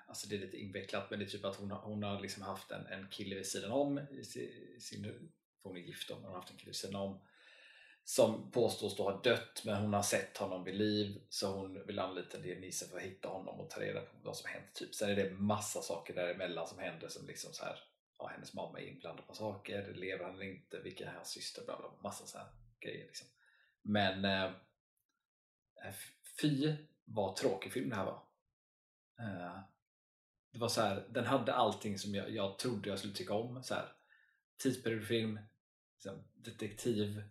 Alltså 0.07 0.29
det 0.29 0.37
är 0.37 0.40
lite 0.40 0.57
invecklat 0.57 1.11
men 1.11 1.18
det 1.18 1.25
är 1.25 1.29
typ 1.29 1.44
att 1.44 1.57
hon 1.57 1.70
har, 1.70 1.81
hon 1.81 2.03
har 2.03 2.20
liksom 2.20 2.42
haft 2.42 2.70
en, 2.70 2.87
en 2.87 3.09
kille 3.09 3.35
vid 3.35 3.47
sidan 3.47 3.73
om 3.73 3.99
i 3.99 4.25
sin, 4.81 5.33
hon 5.62 5.77
är 5.77 5.81
gift 5.81 6.11
men 6.11 6.18
hon 6.18 6.27
har 6.27 6.35
haft 6.35 6.51
en 6.51 6.57
kille 6.57 6.68
vid 6.68 6.77
sidan 6.77 7.01
om 7.01 7.20
som 8.05 8.51
påstås 8.51 8.97
då 8.97 9.03
ha 9.03 9.21
dött 9.23 9.62
men 9.64 9.83
hon 9.83 9.95
har 9.95 10.03
sett 10.03 10.37
honom 10.37 10.64
vid 10.64 10.75
liv 10.75 11.23
så 11.29 11.47
hon 11.47 11.87
vill 11.87 11.99
anlita 11.99 12.38
Dionysen 12.38 12.88
för 12.88 12.97
att 12.97 13.03
hitta 13.03 13.29
honom 13.29 13.61
och 13.61 13.71
ta 13.71 13.81
reda 13.81 14.01
på 14.01 14.17
vad 14.23 14.37
som 14.37 14.51
hänt. 14.51 14.75
Typ. 14.75 14.95
Sen 14.95 15.11
är 15.11 15.17
det 15.17 15.31
massa 15.31 15.83
saker 15.83 16.14
däremellan 16.14 16.67
som 16.67 16.79
händer 16.79 17.09
som 17.09 17.27
liksom 17.27 17.53
så 17.53 17.64
här, 17.64 17.79
ja, 18.19 18.27
hennes 18.27 18.55
mamma 18.55 18.81
är 18.81 18.88
inblandad 18.88 19.27
på 19.27 19.35
saker, 19.35 19.95
lever 19.95 20.25
han 20.25 20.35
eller 20.35 20.45
inte, 20.47 20.81
Vilka 20.81 21.05
är 21.05 21.14
hans 21.14 21.29
syster, 21.29 21.64
bla 21.64 21.79
bla, 21.79 21.93
massa 22.03 22.27
så 22.27 22.38
här 22.38 22.47
grejer. 22.81 23.07
Liksom. 23.07 23.29
Men 23.83 24.25
eh, 24.25 24.45
eh 25.85 25.95
fy 26.40 26.77
vad 27.05 27.37
tråkig 27.37 27.73
film 27.73 27.90
det 27.90 27.97
här 27.97 28.05
var. 28.05 28.23
Eh, 29.19 29.59
det 30.53 30.59
var 30.59 30.69
så 30.69 30.81
här, 30.81 31.07
den 31.11 31.25
hade 31.25 31.55
allting 31.55 31.99
som 31.99 32.14
jag, 32.14 32.31
jag 32.31 32.59
trodde 32.59 32.88
jag 32.88 32.99
skulle 32.99 33.14
tycka 33.14 33.35
om. 33.35 33.62
Så 33.62 33.75
här, 33.75 33.93
tidsperiodfilm, 34.57 35.38
liksom, 35.95 36.25
detektiv, 36.35 37.23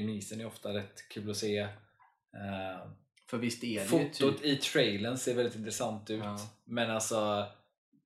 Neeson 0.00 0.40
är 0.40 0.46
ofta 0.46 0.74
rätt 0.74 1.08
kul 1.08 1.30
att 1.30 1.36
se. 1.36 1.62
Uh, 1.62 2.92
För 3.30 3.38
visst 3.38 3.64
är 3.64 3.80
det 3.80 3.86
Fotot 3.86 4.38
typ... 4.38 4.44
i 4.44 4.56
trailern 4.56 5.18
ser 5.18 5.34
väldigt 5.34 5.56
intressant 5.56 6.10
ut. 6.10 6.24
Ja. 6.24 6.38
Men 6.64 6.90
alltså 6.90 7.46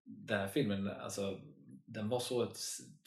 den 0.04 0.40
här 0.40 0.48
filmen, 0.48 0.88
alltså, 0.88 1.40
den 1.86 2.08
var 2.08 2.20
så 2.20 2.52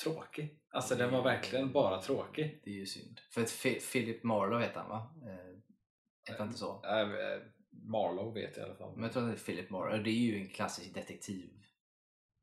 tråkig. 0.03 0.59
Alltså 0.71 0.95
den 0.95 1.11
var 1.11 1.23
verkligen 1.23 1.71
bara 1.71 2.01
tråkig. 2.01 2.61
Det 2.63 2.69
är 2.69 2.75
ju 2.75 2.85
synd. 2.85 3.19
För 3.29 3.41
att 3.41 3.61
Philip 3.91 4.23
Marlowe 4.23 4.63
heter 4.63 4.79
han 4.79 4.89
va? 4.89 5.15
Eh, 5.21 5.59
heter 6.27 6.39
han 6.39 6.47
inte 6.47 6.59
så? 6.59 6.85
Äh, 6.85 7.41
Marlowe 7.71 8.41
vet 8.41 8.57
jag 8.57 8.65
i 8.65 8.69
alla 8.69 8.77
fall. 8.77 8.93
Men 8.95 9.03
jag 9.03 9.13
tror 9.13 9.23
att 9.23 9.29
det 9.29 9.35
är 9.35 9.45
Philip 9.45 9.69
Marlowe. 9.69 10.03
Det 10.03 10.09
är 10.09 10.13
ju 10.13 10.35
en 10.35 10.49
klassisk 10.49 10.93
detektiv 10.93 11.49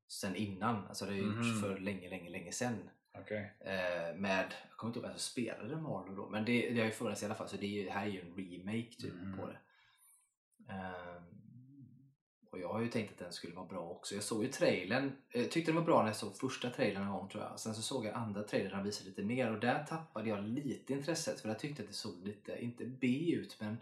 sen 0.09 0.37
innan. 0.37 0.87
Alltså 0.87 1.07
det 1.07 1.13
har 1.13 1.19
gjorts 1.19 1.49
mm. 1.49 1.61
för 1.61 1.79
länge, 1.79 2.11
länge, 2.11 2.31
länge 2.31 2.53
sen. 2.53 2.91
Okay. 3.23 3.45
Eh, 3.61 4.17
med, 4.17 4.55
jag 4.69 4.77
kommer 4.77 4.91
inte 4.91 4.99
ihåg 4.99 5.09
vem 5.09 5.19
som 5.19 5.21
spelade 5.21 5.77
Marlowe 5.77 6.17
då, 6.17 6.29
men 6.29 6.45
det, 6.45 6.71
det 6.71 6.81
har 6.81 6.87
ju 6.87 6.93
funnits 6.93 7.23
i 7.23 7.27
alla 7.27 7.35
fall 7.35 7.49
så 7.49 7.57
det, 7.57 7.67
är 7.67 7.83
ju, 7.83 7.89
här 7.89 8.07
är 8.07 8.11
ju 8.11 8.21
en 8.21 8.37
remake 8.37 8.97
typ 8.99 9.13
mm. 9.13 9.39
på 9.39 9.47
det. 9.47 9.59
Eh, 10.73 11.23
och 12.51 12.59
jag 12.59 12.73
har 12.73 12.81
ju 12.81 12.89
tänkt 12.89 13.13
att 13.13 13.19
den 13.19 13.33
skulle 13.33 13.55
vara 13.55 13.67
bra 13.67 13.91
också. 13.91 14.15
Jag 14.15 14.25
såg 14.25 14.43
ju 14.43 14.51
trailern, 14.51 15.13
jag 15.33 15.43
eh, 15.43 15.49
tyckte 15.49 15.73
den 15.73 15.77
var 15.77 15.87
bra 15.87 16.01
när 16.01 16.09
jag 16.09 16.17
såg 16.17 16.37
första 16.37 16.71
trailern 16.71 17.03
en 17.03 17.13
gång 17.13 17.29
tror 17.29 17.43
jag. 17.43 17.61
Sen 17.61 17.75
så 17.75 17.83
såg 17.83 18.07
jag 18.07 18.15
andra 18.15 18.43
trailern 18.43 18.71
som 18.71 18.85
visade 18.85 19.09
lite 19.09 19.23
mer 19.23 19.53
och 19.53 19.61
där 19.61 19.85
tappade 19.85 20.29
jag 20.29 20.45
lite 20.45 20.93
intresset 20.93 21.41
för 21.41 21.49
jag 21.49 21.59
tyckte 21.59 21.83
att 21.83 21.89
det 21.89 21.95
såg 21.95 22.27
lite, 22.27 22.65
inte 22.65 22.85
B 22.87 23.07
ut 23.33 23.57
men 23.61 23.77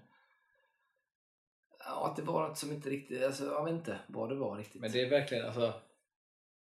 Ja, 1.87 2.07
att 2.11 2.17
det 2.17 2.23
var 2.23 2.49
något 2.49 2.59
som 2.59 2.73
inte 2.73 2.91
riktigt, 2.91 3.23
alltså, 3.23 3.45
jag 3.45 3.65
vet 3.65 3.75
inte 3.75 3.99
vad 4.07 4.29
det 4.29 4.35
var 4.35 4.57
riktigt. 4.57 4.81
Men 4.81 4.93
det 4.93 5.01
är 5.01 5.11
verkligen, 5.11 5.47
alltså 5.47 5.75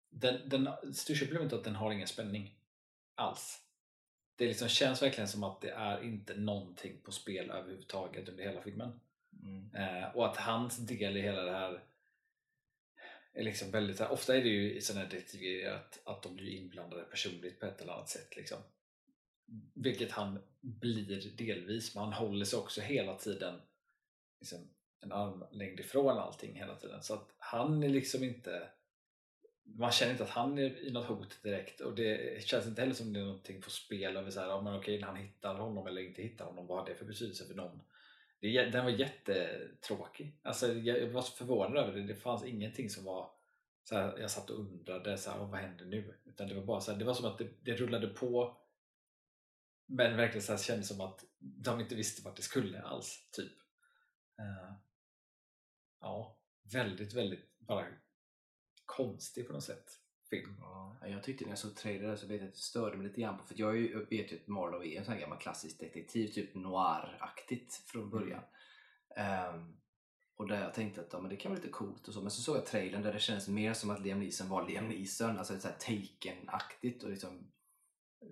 den, 0.10 0.50
den 0.50 0.94
största 0.94 1.26
problemet 1.26 1.54
är 1.54 1.58
att 1.58 1.64
den 1.64 1.76
har 1.76 1.92
ingen 1.92 2.08
spänning 2.08 2.56
alls. 3.16 3.60
Det 4.36 4.48
liksom 4.48 4.68
känns 4.68 5.02
verkligen 5.02 5.28
som 5.28 5.44
att 5.44 5.62
det 5.62 5.72
är 5.72 6.04
inte 6.04 6.36
någonting 6.36 7.02
på 7.02 7.12
spel 7.12 7.52
överhuvudtaget 7.52 8.30
under 8.30 8.44
hela 8.44 8.62
filmen. 8.62 9.00
Mm. 9.44 9.76
Eh, 9.76 10.16
och 10.16 10.26
att 10.26 10.38
hans 10.38 10.78
del 10.78 11.18
i 11.18 11.22
hela 11.22 11.44
det 11.44 11.52
här 11.52 11.84
är 13.34 13.44
liksom 13.44 13.72
väldigt, 13.72 14.02
ofta 14.02 14.36
är 14.36 14.42
det 14.42 14.50
ju 14.50 14.74
i 14.74 14.82
sådana 14.82 15.06
här 15.06 15.12
detektiver 15.12 15.72
att, 15.72 16.02
att 16.06 16.24
de 16.24 16.36
blir 16.36 16.50
inblandade 16.50 17.04
personligt 17.04 17.60
på 17.60 17.66
ett 17.66 17.82
eller 17.82 17.94
annat 17.94 18.10
sätt. 18.10 18.36
Liksom. 18.36 18.58
Vilket 19.74 20.12
han 20.12 20.40
blir 20.62 21.38
delvis, 21.38 21.96
men 21.96 22.04
han 22.04 22.14
håller 22.14 22.46
sig 22.46 22.60
också 22.60 22.82
hela 22.82 23.18
tiden 23.18 23.62
liksom, 24.40 24.70
en 25.00 25.12
armlängd 25.12 25.80
ifrån 25.80 26.18
allting 26.18 26.56
hela 26.56 26.76
tiden. 26.76 27.04
Så 27.04 27.14
att 27.14 27.36
han 27.38 27.84
är 27.84 27.90
liksom 27.90 28.24
inte 28.24 28.70
man 29.64 29.92
känner 29.92 30.12
inte 30.12 30.24
att 30.24 30.30
han 30.30 30.58
är 30.58 30.88
i 30.88 30.92
något 30.92 31.06
hot 31.06 31.44
direkt 31.44 31.82
och 31.82 31.96
det 31.96 32.44
känns 32.44 32.68
inte 32.68 32.82
heller 32.82 32.94
som 32.94 33.14
det 33.14 33.20
är 33.20 33.24
någonting 33.24 33.62
på 33.62 33.70
spel 33.70 34.18
över 34.18 34.32
ja, 34.36 34.62
men 34.62 34.76
okej, 34.76 35.02
han 35.02 35.16
hittar 35.16 35.56
honom 35.56 35.88
eller 35.88 36.02
inte 36.02 36.22
hittar 36.22 36.46
honom, 36.46 36.68
vad 36.68 36.80
har 36.80 36.86
det 36.86 36.96
för 36.96 37.06
betydelse 37.06 37.46
för 37.46 37.54
någon? 37.54 37.82
Det, 38.40 38.66
den 38.66 38.86
var 38.86 38.92
jättetråkig. 38.92 40.40
Alltså, 40.44 40.74
jag 40.74 41.08
var 41.08 41.22
så 41.22 41.32
förvånad 41.32 41.78
över 41.78 42.00
det. 42.00 42.08
Det 42.08 42.16
fanns 42.16 42.46
ingenting 42.46 42.90
som 42.90 43.06
var 43.06 43.32
så 43.84 43.96
här, 43.96 44.18
jag 44.20 44.32
satt 44.32 44.50
och 44.50 44.60
undrade 44.60 45.18
så 45.18 45.32
här, 45.32 45.38
vad 45.38 45.60
händer 45.60 45.86
nu? 45.86 46.16
Utan 46.26 46.48
det 46.48 46.56
var 46.56 46.66
bara 46.66 46.82
så 46.82 46.92
här, 46.92 47.00
det 47.00 47.06
var 47.06 47.14
som 47.14 47.26
att 47.26 47.38
det, 47.38 47.48
det 47.62 47.76
rullade 47.76 48.08
på 48.08 48.58
men 49.92 50.18
verkligen 50.18 50.42
så 50.42 50.52
här, 50.52 50.60
kändes 50.60 50.88
som 50.88 51.02
att 51.02 51.26
de 51.40 51.80
inte 51.80 51.96
visste 51.96 52.22
vart 52.26 52.36
det 52.36 52.42
skulle 52.42 52.82
alls. 52.82 53.30
typ. 53.32 53.52
Uh, 54.40 54.74
ja, 56.00 56.40
väldigt, 56.74 57.14
väldigt 57.14 57.58
bara 57.60 57.88
konstig 58.98 59.48
på 59.48 59.54
något 59.54 59.64
sätt 59.64 60.02
film. 60.32 60.56
Ja, 60.60 60.96
jag 61.08 61.24
tyckte 61.24 61.46
när 61.46 61.52
jag 61.52 61.58
såg 61.58 61.76
trailern 61.76 62.18
så 62.18 62.28
vet 62.28 62.42
jag 62.42 62.48
att 62.48 62.54
det 62.54 62.60
störde 62.60 62.98
mig 62.98 63.08
lite 63.08 63.22
grann 63.22 63.38
på 63.38 63.44
för 63.44 63.56
jag 63.60 63.74
vet 64.10 64.32
ju 64.32 64.36
att 64.36 64.48
Marlowe 64.48 64.88
är 64.88 64.98
en 64.98 65.06
sån 65.06 65.14
här 65.14 65.22
gammal 65.22 65.38
klassisk 65.38 65.80
detektiv, 65.80 66.28
typ 66.28 66.56
noir-aktigt 66.56 67.74
från 67.86 68.02
mm. 68.02 68.12
början. 68.12 68.44
Mm. 69.16 69.56
Um, 69.56 69.78
och 70.36 70.48
där 70.48 70.62
jag 70.62 70.74
tänkte 70.74 71.02
att 71.02 71.14
ja, 71.14 71.20
men 71.20 71.30
det 71.30 71.36
kan 71.36 71.52
vara 71.52 71.62
lite 71.62 71.72
coolt 71.72 72.08
och 72.08 72.14
så, 72.14 72.22
men 72.22 72.32
så 72.32 72.42
såg 72.42 72.58
jag 72.58 72.66
trailern 72.66 73.04
där 73.04 73.14
det 73.14 73.20
kändes 73.20 73.48
mer 73.48 73.74
som 73.74 73.90
att 73.90 74.02
Liam 74.02 74.20
Neeson 74.20 74.50
var 74.50 74.68
Liam 74.68 74.88
Neeson, 74.88 75.38
alltså 75.38 75.60
så 75.60 75.68
här 75.68 75.76
Taken-aktigt 75.76 77.04
och 77.04 77.10
liksom, 77.10 77.52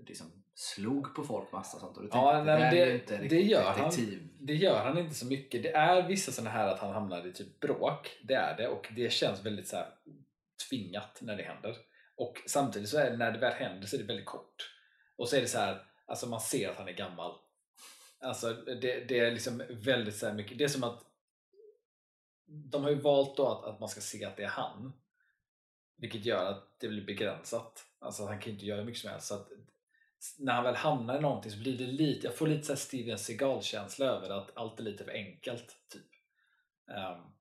liksom 0.07 0.27
slog 0.53 1.15
på 1.15 1.23
folk 1.23 1.51
massa 1.51 1.79
sånt. 1.79 1.97
Och 1.97 2.05
ja, 2.11 2.43
nej, 2.43 2.75
det, 2.75 3.17
det, 3.17 3.27
det, 3.27 3.41
gör 3.41 3.71
han, 3.71 3.91
det 4.39 4.55
gör 4.55 4.83
han 4.83 4.97
inte 4.97 5.15
så 5.15 5.25
mycket. 5.25 5.63
Det 5.63 5.71
är 5.71 6.07
vissa 6.07 6.31
sådana 6.31 6.49
här 6.49 6.67
att 6.67 6.79
han 6.79 6.93
hamnar 6.93 7.27
i 7.27 7.33
typ 7.33 7.59
bråk, 7.59 8.17
det 8.23 8.33
är 8.33 8.57
det 8.57 8.67
och 8.67 8.87
det 8.95 9.13
känns 9.13 9.45
väldigt 9.45 9.67
så 9.67 9.75
här 9.75 9.87
tvingat 10.69 11.19
när 11.21 11.35
det 11.35 11.43
händer. 11.43 11.77
Och 12.15 12.41
samtidigt 12.47 12.89
så 12.89 12.97
är 12.97 13.11
det, 13.11 13.17
när 13.17 13.31
det 13.31 13.39
väl 13.39 13.53
händer 13.53 13.87
så 13.87 13.95
är 13.95 13.99
det 13.99 14.05
väldigt 14.05 14.25
kort. 14.25 14.75
Och 15.15 15.29
så 15.29 15.35
är 15.35 15.41
det 15.41 15.47
så 15.47 15.57
här, 15.57 15.85
alltså 16.05 16.27
man 16.27 16.41
ser 16.41 16.69
att 16.69 16.77
han 16.77 16.87
är 16.87 16.93
gammal. 16.93 17.35
Alltså 18.21 18.53
det, 18.53 19.05
det 19.07 19.19
är 19.19 19.31
liksom 19.31 19.63
väldigt 19.69 20.15
så 20.15 20.33
mycket, 20.33 20.57
det 20.57 20.63
är 20.63 20.67
som 20.67 20.83
att 20.83 21.05
de 22.49 22.83
har 22.83 22.89
ju 22.89 23.01
valt 23.01 23.37
då 23.37 23.47
att, 23.47 23.63
att 23.63 23.79
man 23.79 23.89
ska 23.89 24.01
se 24.01 24.25
att 24.25 24.37
det 24.37 24.43
är 24.43 24.47
han. 24.47 24.93
Vilket 25.97 26.25
gör 26.25 26.45
att 26.45 26.79
det 26.79 26.87
blir 26.87 27.05
begränsat. 27.05 27.85
Alltså 27.99 28.25
han 28.25 28.39
kan 28.39 28.53
inte 28.53 28.65
göra 28.65 28.83
mycket 28.83 29.01
som 29.01 29.09
helst. 29.09 29.27
Så 29.27 29.35
att 29.35 29.49
när 30.37 30.53
han 30.53 30.63
väl 30.63 30.75
hamnar 30.75 31.17
i 31.17 31.21
någonting 31.21 31.51
så 31.51 31.57
blir 31.57 31.77
det 31.77 31.85
lite, 31.85 32.27
jag 32.27 32.35
får 32.35 32.47
lite 32.47 32.63
så 32.63 32.75
Steven 32.75 33.17
Seagal-känsla 33.17 34.05
över 34.05 34.29
att 34.29 34.57
allt 34.57 34.79
är 34.79 34.83
lite 34.83 35.03
för 35.03 35.11
enkelt. 35.11 35.77
typ. 35.89 36.05
Um, 36.87 37.33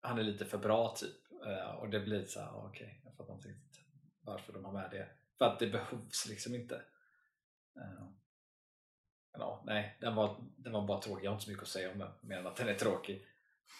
han 0.00 0.18
är 0.18 0.22
lite 0.22 0.44
för 0.44 0.58
bra 0.58 0.94
typ. 0.96 1.25
Uh, 1.46 1.74
och 1.74 1.88
det 1.90 2.00
blir 2.00 2.24
så 2.24 2.40
här, 2.40 2.50
okej, 2.54 2.68
okay, 2.68 2.94
jag 3.04 3.14
fattar 3.14 3.34
inte 3.34 3.48
riktigt 3.48 3.80
varför 4.20 4.52
de 4.52 4.64
har 4.64 4.72
med 4.72 4.90
det. 4.90 5.08
För 5.38 5.44
att 5.44 5.58
det 5.58 5.66
behövs 5.66 6.26
liksom 6.28 6.54
inte. 6.54 6.74
Uh, 7.76 8.08
ja, 9.32 9.62
nej, 9.66 9.96
den 10.00 10.14
var, 10.14 10.36
den 10.56 10.72
var 10.72 10.86
bara 10.86 11.00
tråkig. 11.00 11.24
Jag 11.24 11.30
har 11.30 11.34
inte 11.34 11.44
så 11.44 11.50
mycket 11.50 11.62
att 11.62 11.68
säga 11.68 11.92
om 11.92 11.98
den, 11.98 12.10
mer 12.20 12.38
än 12.38 12.46
att 12.46 12.56
den 12.56 12.68
är 12.68 12.74
tråkig. 12.74 13.26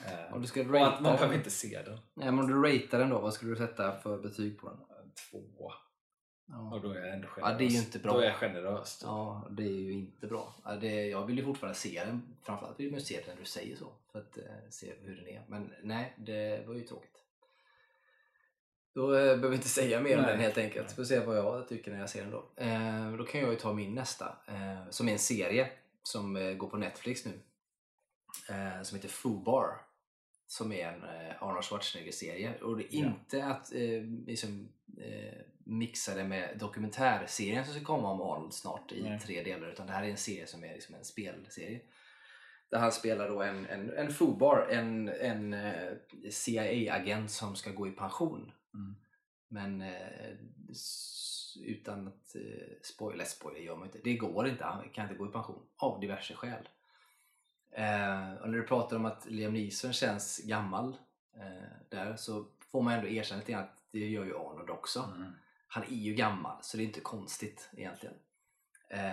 Uh, 0.01 0.35
om 0.35 0.43
du 0.43 0.49
ska 0.49 0.61
och 0.61 0.87
att 0.87 1.01
man 1.01 1.17
behöver 1.17 1.35
inte 1.35 1.51
se 1.51 1.83
den. 1.83 1.99
Nej, 2.15 2.33
men 2.33 2.39
om 2.39 2.47
du 2.47 2.69
ratear 2.69 3.01
den 3.01 3.11
då, 3.11 3.21
vad 3.21 3.35
skulle 3.35 3.51
du 3.51 3.57
sätta 3.57 3.99
för 3.99 4.19
betyg 4.19 4.59
på 4.59 4.69
den? 4.69 4.79
Två. 5.31 5.73
Ja. 6.49 6.75
Och 6.75 6.81
då 6.81 6.91
är 6.91 7.01
jag 7.01 7.15
ändå 7.15 7.29
generös. 7.29 7.53
Ja, 7.53 7.59
det 7.59 7.65
är 7.65 7.69
ju 7.69 7.79
inte 7.79 7.99
bra. 7.99 8.13
Då 8.13 8.19
är 8.19 8.25
jag 8.25 8.35
generös. 8.35 8.99
Då. 8.99 9.07
Ja, 9.07 9.49
det 9.51 9.63
är 9.63 9.81
ju 9.81 9.93
inte 9.93 10.27
bra. 10.27 10.55
Ja, 10.65 10.77
det, 10.77 11.07
jag 11.07 11.27
vill 11.27 11.39
ju 11.39 11.45
fortfarande 11.45 11.79
se 11.79 12.05
den. 12.05 12.37
Framförallt 12.43 12.81
vill 12.81 12.91
man 12.91 13.01
se 13.01 13.21
den 13.21 13.35
när 13.35 13.43
du 13.43 13.45
säger 13.45 13.77
så. 13.77 13.93
För 14.13 14.19
att 14.19 14.39
eh, 14.39 14.45
se 14.71 14.95
hur 15.03 15.17
den 15.17 15.29
är. 15.29 15.45
Men 15.49 15.75
nej, 15.83 16.15
det 16.19 16.67
var 16.67 16.75
ju 16.75 16.81
tråkigt. 16.81 17.26
Då 18.97 19.05
eh, 19.05 19.11
behöver 19.11 19.49
vi 19.49 19.57
inte 19.57 19.69
säga 19.69 20.01
mer 20.01 20.19
om 20.19 20.25
den 20.25 20.41
helt 20.41 20.59
enkelt. 20.59 20.93
Får 20.93 21.05
se 21.05 21.19
vad 21.19 21.37
jag 21.37 21.69
tycker 21.69 21.91
när 21.91 22.01
jag 22.01 22.11
ser 22.11 22.23
den 22.23 22.31
då. 22.31 22.51
Eh, 22.57 23.13
då 23.19 23.25
kan 23.25 23.41
jag 23.41 23.51
ju 23.51 23.57
ta 23.57 23.73
min 23.73 23.95
nästa. 23.95 24.37
Eh, 24.49 24.91
som 24.91 25.09
är 25.09 25.13
en 25.13 25.19
serie 25.19 25.69
som 26.03 26.37
eh, 26.37 26.53
går 26.53 26.69
på 26.69 26.77
Netflix 26.77 27.25
nu. 27.25 27.33
Eh, 28.49 28.83
som 28.83 28.97
heter 28.97 29.09
Fubar. 29.09 29.81
Som 30.47 30.73
är 30.73 30.89
en 30.89 31.03
Arnold 31.41 31.65
Schwarzenegger-serie. 31.65 32.61
Och 32.63 32.77
det 32.77 32.97
är 32.97 33.01
ja. 33.01 33.07
inte 33.07 33.45
att 33.45 33.73
liksom, 34.27 34.69
mixa 35.65 36.15
det 36.15 36.25
med 36.25 36.59
dokumentärserien 36.59 37.65
som 37.65 37.75
ska 37.75 37.85
komma 37.85 38.11
om 38.11 38.21
Arnold 38.21 38.55
snart 38.55 38.93
i 38.93 39.03
Nej. 39.03 39.21
tre 39.21 39.43
delar. 39.43 39.69
Utan 39.69 39.87
det 39.87 39.93
här 39.93 40.03
är 40.05 40.11
en 40.11 40.17
serie 40.17 40.47
som 40.47 40.65
är 40.65 40.75
liksom 40.75 40.95
en 40.95 41.05
spelserie. 41.05 41.81
Där 42.71 42.79
han 42.79 42.93
spelar 42.93 43.29
då 43.29 43.43
en, 43.43 43.67
en, 43.67 43.91
en 43.91 44.13
FUBAR, 44.13 44.69
en, 44.71 45.09
en 45.09 45.55
eh, 45.55 45.93
CIA-agent 46.31 47.31
som 47.31 47.57
ska 47.57 47.71
gå 47.71 47.89
i 47.89 47.91
pension. 47.91 48.53
Mm. 48.77 48.97
Men 49.49 49.83
eh, 49.83 50.37
utan 51.61 52.09
att 52.09 52.37
eh, 52.37 52.77
spoila, 52.83 53.25
spoila 53.25 53.59
gör 53.59 53.77
man 53.77 53.87
inte. 53.87 53.99
Det 54.05 54.17
går 54.17 54.49
inte, 54.49 54.65
han 54.65 54.89
kan 54.89 55.05
inte 55.05 55.19
gå 55.19 55.29
i 55.29 55.33
pension 55.33 55.67
av 55.77 56.01
diverse 56.01 56.35
skäl. 56.35 56.69
Eh, 57.71 58.35
och 58.35 58.51
när 58.51 58.59
du 58.59 58.63
pratar 58.63 58.97
om 58.97 59.05
att 59.05 59.27
Liam 59.27 59.53
Neeson 59.53 59.93
känns 59.93 60.39
gammal 60.45 60.97
eh, 61.37 61.89
där 61.89 62.17
så 62.17 62.47
får 62.73 62.83
man 62.83 62.93
ändå 62.93 63.09
erkänna 63.09 63.41
lite 63.41 63.59
att 63.59 63.83
det 63.91 64.09
gör 64.09 64.25
ju 64.25 64.37
Arnold 64.37 64.71
också. 64.71 65.01
Mm 65.17 65.33
han 65.77 65.85
är 65.85 65.97
ju 65.97 66.15
gammal 66.15 66.63
så 66.63 66.77
det 66.77 66.83
är 66.83 66.87
inte 66.87 67.01
konstigt 67.01 67.71
egentligen. 67.73 68.15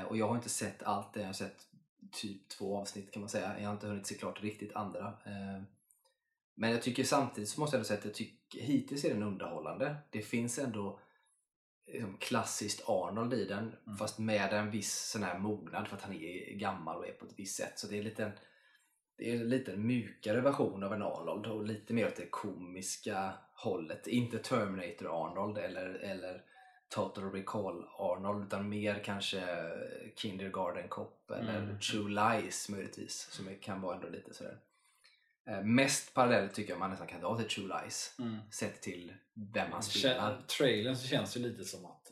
Och 0.08 0.18
jag 0.18 0.28
har 0.28 0.36
inte 0.36 0.50
sett 0.50 0.84
allt 0.84 1.14
det, 1.14 1.20
jag 1.20 1.28
har 1.28 1.34
sett 1.34 1.68
typ 2.12 2.50
två 2.50 2.78
avsnitt 2.78 3.12
kan 3.12 3.20
man 3.20 3.30
säga. 3.30 3.60
Jag 3.60 3.68
har 3.68 3.74
inte 3.74 3.88
hunnit 3.88 4.08
se 4.08 4.16
klart 4.16 4.44
riktigt 4.44 4.76
andra. 4.76 5.14
Men 6.56 6.72
jag 6.72 6.82
tycker 6.82 7.04
samtidigt 7.04 7.50
så 7.50 7.60
måste 7.62 7.76
jag 7.76 7.80
ändå 7.80 7.88
säga 7.88 8.00
att 8.00 8.06
jag 8.06 8.14
tycker, 8.14 8.60
hittills 8.60 9.06
är 9.06 9.14
den 9.14 9.24
underhållande. 9.24 9.96
Det 10.10 10.22
finns 10.22 10.60
ändå 10.60 11.00
liksom, 11.88 12.18
klassiskt 12.18 12.84
Arnold 12.90 13.34
i 13.34 13.46
den 13.46 13.76
Mm. 13.86 13.98
fast 13.98 14.20
med 14.20 14.54
en 14.54 14.72
viss 14.72 15.10
sån 15.12 15.24
här 15.24 15.40
mognad 15.40 15.88
för 15.88 15.96
att 15.96 16.02
han 16.02 16.14
är 16.14 16.54
gammal 16.54 16.98
och 16.98 17.08
är 17.08 17.12
på 17.14 17.26
ett 17.26 17.34
visst 17.40 17.56
sätt. 17.58 17.80
Så 17.80 17.88
det 17.88 17.98
är 17.98 18.04
lite 18.04 18.24
en, 18.24 18.32
det 19.18 19.30
är 19.30 19.36
en 19.36 19.50
lite 19.50 19.78
mjukare 19.78 20.42
version 20.42 20.84
av 20.84 20.94
en 20.94 21.02
Arnold 21.02 21.46
och 21.46 21.66
lite 21.66 21.94
mer 21.94 22.08
åt 22.08 22.16
det 22.16 22.28
komiska 22.30 23.34
hållet. 23.56 24.08
Inte 24.08 24.38
Terminator 24.38 25.26
Arnold 25.26 25.58
eller, 25.58 25.90
eller 25.90 26.44
Total 26.90 27.32
Recall 27.32 27.86
Arnold 27.98 28.46
utan 28.46 28.70
mer 28.70 29.04
kanske 29.04 29.42
Kindergarten 30.16 30.88
Cop 30.90 31.32
eller 31.32 31.58
Mm. 31.58 31.80
True 31.80 32.10
Lies 32.10 32.70
möjligtvis 32.70 33.28
som 33.32 33.56
kan 33.62 33.82
vara 33.82 33.96
ändå 33.96 34.10
lite 34.10 34.34
sådär. 34.34 34.60
Eh, 35.46 35.62
mest 35.62 36.14
parallellt 36.14 36.54
tycker 36.54 36.72
jag 36.72 36.80
man 36.80 36.90
nästan 36.90 37.08
kan 37.08 37.22
dra 37.22 37.38
till 37.38 37.48
True 37.48 37.82
Lies 37.82 38.18
sett 38.52 38.82
till 38.82 39.14
vem 39.54 39.72
han 39.72 39.84
spelar. 39.84 40.42
Trailern 40.42 40.96
så 40.96 41.08
känns 41.08 41.34
det 41.34 41.40
lite 41.40 41.64
som 41.64 41.86
att 41.86 42.12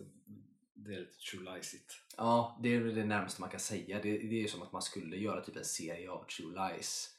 det 0.86 0.96
är 0.96 1.00
lite 1.00 1.17
true 1.17 1.44
lies-igt. 1.44 1.94
Ja, 2.17 2.60
det 2.63 2.76
är 2.76 2.82
det 2.82 3.06
närmaste 3.06 3.41
man 3.41 3.50
kan 3.50 3.60
säga. 3.60 4.00
Det, 4.02 4.17
det 4.17 4.44
är 4.44 4.48
som 4.48 4.62
att 4.62 4.72
man 4.72 4.82
skulle 4.82 5.17
göra 5.17 5.41
typ 5.41 5.56
en 5.56 5.65
serie 5.65 6.12
av 6.12 6.24
True 6.24 6.70
Lies 6.70 7.10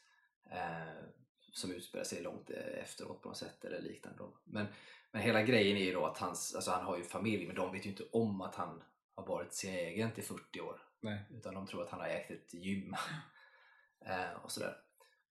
eh, 0.51 1.03
som 1.53 1.71
utspelar 1.71 2.03
sig 2.03 2.21
långt 2.21 2.49
eh, 2.49 2.83
efteråt 2.83 3.21
på 3.21 3.29
något 3.29 3.37
sätt 3.37 3.65
eller 3.65 3.81
liknande. 3.81 4.23
Men, 4.43 4.65
men 5.11 5.21
hela 5.21 5.41
grejen 5.41 5.77
är 5.77 5.83
ju 5.83 5.93
då 5.93 6.05
att 6.05 6.17
hans, 6.17 6.55
alltså 6.55 6.71
han 6.71 6.85
har 6.85 6.97
ju 6.97 7.03
familj 7.03 7.47
men 7.47 7.55
de 7.55 7.71
vet 7.71 7.85
ju 7.85 7.89
inte 7.89 8.03
om 8.11 8.41
att 8.41 8.55
han 8.55 8.83
har 9.15 9.25
varit 9.25 9.53
CIA-agent 9.53 10.19
i 10.19 10.21
40 10.21 10.61
år. 10.61 10.81
Nej. 11.01 11.19
Utan 11.31 11.53
de 11.53 11.67
tror 11.67 11.83
att 11.83 11.89
han 11.89 11.99
har 11.99 12.07
ägt 12.07 12.31
ett 12.31 12.53
gym. 12.53 12.95
eh, 14.05 14.33
och 14.43 14.51
sådär. 14.51 14.77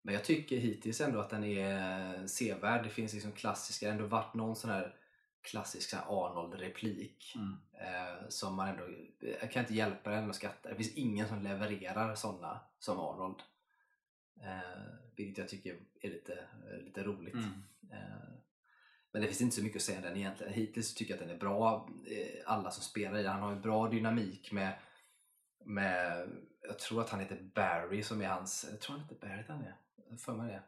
Men 0.03 0.15
jag 0.15 0.25
tycker 0.25 0.57
hittills 0.57 1.01
ändå 1.01 1.21
att 1.21 1.31
den 1.31 1.45
är 1.45 2.27
sevärd. 2.27 2.85
Det 2.85 2.91
finns 2.91 3.13
liksom 3.15 3.33
klassiska, 3.33 3.91
ändå 3.91 4.07
varit 4.07 4.35
någon 4.35 4.57
sån 4.57 4.71
här 4.71 4.97
klassisk 5.43 5.95
Arnold-replik 5.95 7.35
Mm. 7.37 7.57
eh, 7.73 8.29
som 8.29 8.55
man 8.55 8.69
ändå, 8.69 8.89
jag 9.41 9.53
kan 9.53 9.61
inte 9.61 9.75
hjälpa 9.75 10.11
den 10.11 10.31
att 10.31 10.37
skratta. 10.37 10.69
Det 10.69 10.75
finns 10.75 10.95
ingen 10.95 11.29
som 11.29 11.43
levererar 11.43 12.15
sådana 12.15 12.61
som 12.79 12.99
Arnold. 13.01 13.43
Eh, 14.41 14.83
vilket 15.17 15.39
jag 15.39 15.49
tycker 15.49 15.77
är 16.01 16.11
lite, 16.11 16.45
lite 16.85 17.03
roligt. 17.03 17.35
Mm. 17.35 17.63
Eh, 17.91 18.33
men 19.13 19.23
det 19.23 19.29
finns 19.29 19.41
inte 19.41 19.57
så 19.57 19.63
mycket 19.63 19.77
att 19.77 19.83
säga 19.83 19.99
om 19.99 20.05
den 20.05 20.17
egentligen. 20.17 20.53
Hittills 20.53 20.95
tycker 20.95 21.15
jag 21.15 21.23
att 21.23 21.29
den 21.29 21.37
är 21.37 21.41
bra. 21.41 21.89
Eh, 22.07 22.43
alla 22.53 22.71
som 22.71 22.83
spelar 22.83 23.19
i 23.19 23.23
den. 23.23 23.33
Han 23.33 23.43
har 23.43 23.55
ju 23.55 23.61
bra 23.61 23.89
dynamik 23.89 24.53
med, 24.53 24.73
med 25.65 26.29
jag 26.63 26.79
tror 26.79 27.01
att 27.01 27.11
han 27.11 27.21
heter 27.21 27.51
Barry 27.55 28.03
som 28.03 28.21
är 28.23 28.27
hans, 28.29 28.67
jag 28.71 28.81
tror 28.81 28.97
han 28.97 29.09
heter 29.09 29.29
Barry 29.29 29.45
han 29.49 29.61
är. 29.63 29.77
För 30.19 30.35
mig 30.35 30.53
det. 30.53 30.63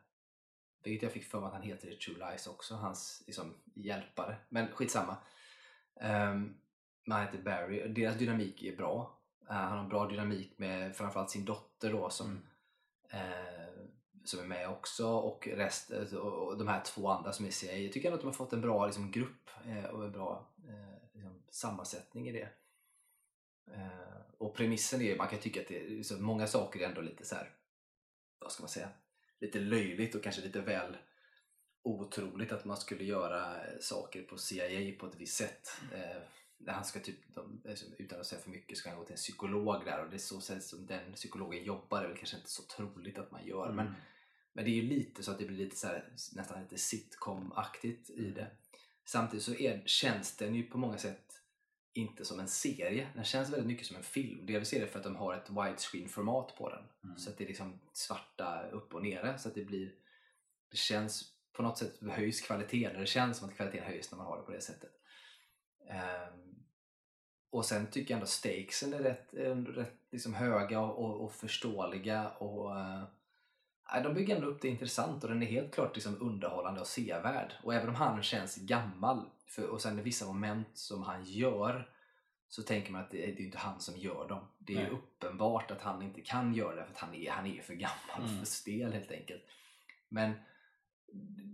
Vilket 0.85 1.03
jag 1.03 1.13
fick 1.13 1.25
för 1.25 1.41
mig 1.41 1.47
att 1.47 1.53
han 1.53 1.63
heter 1.63 1.89
i 1.89 1.97
True 1.97 2.31
Lies 2.31 2.47
också, 2.47 2.75
hans 2.75 3.23
liksom, 3.27 3.55
hjälpare. 3.75 4.37
Men 4.49 4.69
skitsamma. 4.73 5.17
Um, 5.95 6.61
men 7.05 7.17
han 7.19 7.27
heter 7.27 7.43
Barry. 7.43 7.89
Deras 7.89 8.17
dynamik 8.17 8.63
är 8.63 8.77
bra. 8.77 9.19
Eh, 9.49 9.55
han 9.57 9.79
har 9.79 9.89
bra 9.89 10.07
dynamik 10.09 10.59
med 10.59 10.97
framförallt 10.97 11.31
sin 11.31 11.45
dotter 11.45 11.93
då 11.93 12.11
som, 12.11 12.47
Mm. 13.11 13.33
eh, 13.33 13.69
som 14.25 14.41
är 14.41 14.45
med 14.45 14.69
också 14.69 15.09
och, 15.09 15.49
rest, 15.49 15.91
och, 15.91 16.49
och 16.49 16.59
de 16.59 16.69
här 16.69 16.81
två 16.85 17.09
andra 17.09 17.33
som 17.33 17.47
är 17.47 17.51
CIA. 17.51 17.77
Jag 17.77 17.93
tycker 17.93 18.09
ändå 18.09 18.15
att 18.15 18.21
de 18.21 18.27
har 18.27 18.35
fått 18.35 18.53
en 18.53 18.61
bra 18.61 18.87
liksom, 18.87 19.11
grupp 19.11 19.51
eh, 19.67 19.85
och 19.85 20.05
en 20.05 20.13
bra 20.13 20.49
eh, 20.69 21.09
liksom, 21.13 21.43
sammansättning 21.51 22.29
i 22.29 22.33
det. 22.33 22.49
Eh, 23.73 24.21
och 24.39 24.55
premissen 24.55 25.03
är, 25.03 25.17
man 25.17 25.29
kan 25.29 25.39
tycka 25.39 25.61
att 25.61 25.69
det 25.69 26.07
så 26.07 26.23
många 26.23 26.47
saker 26.47 26.81
är 26.81 26.89
ändå 26.89 27.01
lite 27.01 27.25
så 27.25 27.35
här, 27.35 27.51
vad 28.39 28.53
ska 28.53 28.63
man 28.63 28.69
säga, 28.69 28.89
lite 29.41 29.59
löjligt 29.61 30.15
och 30.15 30.23
kanske 30.23 30.43
lite 30.43 30.61
väl 30.61 30.97
otroligt 31.83 32.53
att 32.53 32.65
man 32.65 32.77
skulle 32.77 33.05
göra 33.05 33.65
eh, 33.67 33.79
saker 33.81 34.23
på 34.23 34.39
CIA 34.39 34.95
på 34.99 35.07
ett 35.07 35.17
visst 35.17 35.37
sätt. 35.37 35.69
Eh, 35.95 36.23
när 36.59 36.73
han 36.73 36.85
ska 36.85 37.01
typ, 37.01 37.35
de, 37.35 37.61
liksom, 37.65 37.89
utan 37.99 38.21
att 38.21 38.27
säga 38.27 38.41
för 38.43 38.51
mycket, 38.51 38.79
ska 38.79 38.89
han 38.91 38.99
gå 38.99 39.05
till 39.05 39.13
en 39.13 39.17
psykolog 39.17 39.85
där 39.85 40.05
och 40.05 40.11
det 40.11 40.17
är 40.17 40.19
så 40.19 40.41
sätt 40.41 40.65
som 40.65 40.87
den 40.87 41.13
psykologen 41.13 41.65
jobbar 41.65 42.03
är 42.05 42.09
väl 42.09 42.17
kanske 42.17 42.37
inte 42.37 42.51
så 42.51 42.63
troligt 42.63 43.19
att 43.19 43.31
man 43.31 43.47
gör. 43.47 43.73
Men, 43.73 43.87
Mm. 43.87 44.01
men 44.53 44.65
det 44.65 44.71
är 44.71 44.75
ju 44.75 44.83
lite 44.83 45.23
så 45.23 45.31
att 45.31 45.39
det 45.39 45.45
blir 45.45 45.57
lite 45.57 45.77
så 45.77 45.87
här, 45.87 46.09
nästan 46.35 46.63
lite 46.63 46.79
sitcom-aktigt 46.79 48.11
i 48.11 48.19
Mm. 48.19 48.35
det. 48.35 48.51
Samtidigt 49.05 49.45
så 49.45 49.55
är, 49.55 49.83
känns 49.87 50.37
den 50.37 50.55
ju 50.55 50.63
på 50.63 50.79
många 50.79 50.99
sätt 50.99 51.41
inte 51.95 52.25
som 52.25 52.41
en 52.41 52.49
serie. 52.49 53.09
Den 53.15 53.25
känns 53.25 53.51
väldigt 53.51 53.67
mycket 53.67 53.87
som 53.87 53.97
en 53.97 54.03
film. 54.03 54.47
Delvis 54.47 54.73
är 54.73 54.81
det 54.81 54.87
för 54.87 54.99
att 54.99 55.05
de 55.05 55.17
har 55.17 55.35
ett 55.35 55.51
widescreen-format 55.51 56.57
på 56.57 56.71
den. 56.71 56.85
Mm. 57.05 57.19
Så 57.19 57.31
att 57.31 57.39
det 57.39 57.45
är 57.45 57.49
liksom 57.49 57.81
svarta 57.93 58.69
upp 58.71 58.95
och 58.95 59.03
nere. 59.03 59.39
Så 59.39 59.49
att 59.49 59.55
det 59.55 59.65
blir 59.65 59.93
det 60.71 60.77
känns 60.77 61.35
på 61.53 61.63
något 61.63 61.79
sätt 61.79 62.01
höjs 62.11 62.41
kvaliteten. 62.41 63.01
Det 63.01 63.07
känns 63.07 63.39
som 63.39 63.49
att 63.49 63.57
kvaliteten 63.57 63.87
höjs 63.87 64.11
när 64.11 64.19
man 64.19 64.27
har 64.27 64.37
det 64.37 64.43
på 64.43 64.53
det 64.53 64.61
sättet. 64.61 64.91
Ehm, 65.91 66.55
och 67.51 67.65
sen 67.65 67.87
tycker 67.87 68.15
jag 68.15 68.17
ändå 68.19 68.27
stakesen 68.27 68.95
är 68.95 68.99
rätt, 68.99 69.35
är 69.35 69.55
rätt 69.55 69.99
liksom 70.11 70.35
höga 70.35 70.81
och, 70.81 71.05
och, 71.05 71.25
och 71.25 71.33
förståeliga. 71.33 72.31
Och, 72.31 72.79
eh, 72.79 72.99
nej, 72.99 73.09
de 74.03 74.15
bygger 74.15 74.37
ändå 74.37 74.49
upp 74.49 74.63
det 74.63 74.69
intressant 74.69 75.25
och 75.25 75.31
den 75.31 75.43
är 75.43 75.47
helt 75.47 75.75
klart 75.75 75.95
liksom 75.95 76.23
underhållande 76.23 76.81
och 76.81 76.87
sevärd. 76.87 77.53
Och 77.63 77.75
även 77.75 77.89
om 77.89 77.95
han 77.95 78.23
känns 78.23 78.57
gammal 78.57 79.31
för, 79.47 79.67
och 79.67 79.83
sen 79.83 79.99
i 79.99 80.03
vissa 80.03 80.27
moment 80.27 80.69
som 80.75 81.03
han 81.03 81.25
gör 81.25 81.91
så 82.49 82.63
tänker 82.63 82.93
man 82.93 83.01
att 83.01 83.11
det, 83.11 83.19
det 83.19 83.43
är 83.43 83.45
inte 83.45 83.59
han 83.59 83.81
som 83.81 83.97
gör 83.97 84.29
dem. 84.29 84.47
Det 84.59 84.73
är 84.73 84.77
ju 84.77 84.83
Nej. 84.83 84.93
uppenbart 84.93 85.71
att 85.71 85.81
han 85.83 86.03
inte 86.03 86.21
kan 86.21 86.55
göra 86.55 86.75
det 86.75 86.85
för 86.85 86.91
att 86.93 86.99
han 86.99 87.15
är, 87.15 87.31
han 87.31 87.47
är 87.47 87.63
för 87.63 87.75
gammal 87.75 88.29
Mm. 88.31 88.39
för 88.39 88.47
spel 88.47 88.93
helt 88.93 89.11
enkelt. 89.11 89.43
Men 90.09 90.33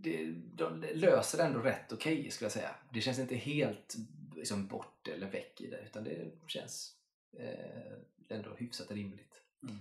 det, 0.02 0.32
de 0.32 0.84
löser 0.94 1.38
det 1.38 1.44
ändå 1.44 1.60
rätt 1.60 1.92
okej 1.92 2.30
skulle 2.30 2.44
jag 2.46 2.52
säga. 2.52 2.74
Det 2.92 3.00
känns 3.00 3.18
inte 3.18 3.34
helt 3.34 3.96
liksom, 4.36 4.66
bort 4.66 5.08
eller 5.08 5.30
väck 5.30 5.60
i 5.60 5.70
det 5.70 5.80
utan 5.86 6.04
det 6.04 6.30
känns 6.46 6.94
eh, 7.38 8.36
ändå 8.36 8.54
hyfsat 8.54 8.90
rimligt. 8.90 9.40
Mm. 9.62 9.78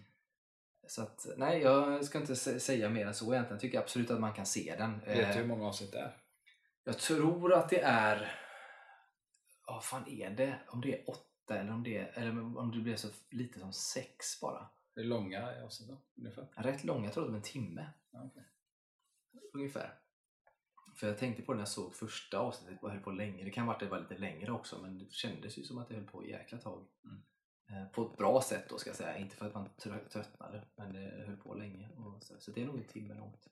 Så 0.89 1.01
att, 1.01 1.25
nej, 1.37 1.61
jag 1.61 2.05
ska 2.05 2.17
inte 2.19 2.33
sä- 2.33 2.59
säga 2.59 2.89
mer 2.89 3.07
än 3.07 3.13
så 3.13 3.33
egentligen. 3.33 3.53
Jag 3.55 3.61
tycker 3.61 3.79
absolut 3.79 4.11
att 4.11 4.19
man 4.19 4.33
kan 4.33 4.45
se 4.45 4.75
den. 4.77 4.99
Vet 4.99 5.05
du 5.15 5.21
Eh, 5.21 5.35
hur 5.35 5.45
många 5.47 5.67
avsnitt 5.67 5.91
det 5.91 5.99
är? 5.99 6.17
jag 6.83 6.97
tror 6.97 7.53
att 7.53 7.69
det 7.69 7.81
är... 7.81 8.31
Vad 9.67 9.83
fan 9.85 10.07
är 10.09 10.29
det? 10.29 10.59
Om 10.67 10.81
det 10.81 10.99
är 10.99 11.09
åtta 11.09 11.59
eller 11.59 11.71
om 11.73 11.83
det, 11.83 11.97
eller 11.97 12.57
om 12.57 12.71
det 12.71 12.79
blir 12.81 12.95
så 12.95 13.07
lite 13.29 13.59
som 13.59 13.73
sex 13.73 14.41
bara. 14.41 14.69
Det 14.95 15.01
är 15.01 15.05
långa 15.05 15.63
avsnitt 15.65 15.89
då, 15.89 16.01
ungefär? 16.17 16.47
Rätt 16.55 16.83
långa, 16.83 17.05
jag 17.05 17.13
tror 17.13 17.23
det 17.25 17.29
var 17.29 17.37
en 17.37 17.43
timme. 17.43 17.89
Ja, 18.11 18.23
okej. 18.25 18.43
Ungefär. 19.53 19.99
För 20.99 21.07
jag 21.07 21.17
tänkte 21.17 21.43
på 21.43 21.51
det 21.53 21.57
när 21.57 21.61
jag 21.61 21.67
såg 21.69 21.95
första 21.95 22.39
avsnittet, 22.39 22.79
vad 22.81 22.91
höll 22.91 23.01
på 23.01 23.11
länge. 23.11 23.43
Det 23.43 23.49
kan 23.51 23.65
vara 23.65 23.75
att 23.75 23.79
det 23.79 23.89
var 23.89 23.99
lite 23.99 24.17
längre 24.17 24.51
också, 24.51 24.81
men 24.81 24.97
det 24.97 25.11
kändes 25.13 25.57
ju 25.57 25.63
som 25.63 25.77
att 25.77 25.89
det 25.89 25.95
höll 25.95 26.07
på 26.07 26.21
ett 26.21 26.29
jäkla 26.29 26.57
tag. 26.57 26.87
Mm. 27.03 27.21
Eh, 27.69 27.85
På 27.91 28.01
ett 28.01 28.17
bra 28.17 28.41
sätt 28.41 28.69
då 28.69 28.77
ska 28.77 28.89
jag 28.89 28.97
säga, 28.97 29.17
inte 29.17 29.35
för 29.35 29.45
att 29.47 29.53
man 29.53 29.69
trö- 29.77 30.07
tröttnade, 30.09 30.61
men 30.75 30.93
det 30.93 31.23
höll 31.27 31.37
på 31.37 31.53
länge. 31.53 31.89
Så, 32.21 32.33
så 32.39 32.51
det 32.51 32.61
är 32.61 32.65
nog 32.65 32.77
en 32.77 32.83
timme 32.83 33.13
långt. 33.13 33.47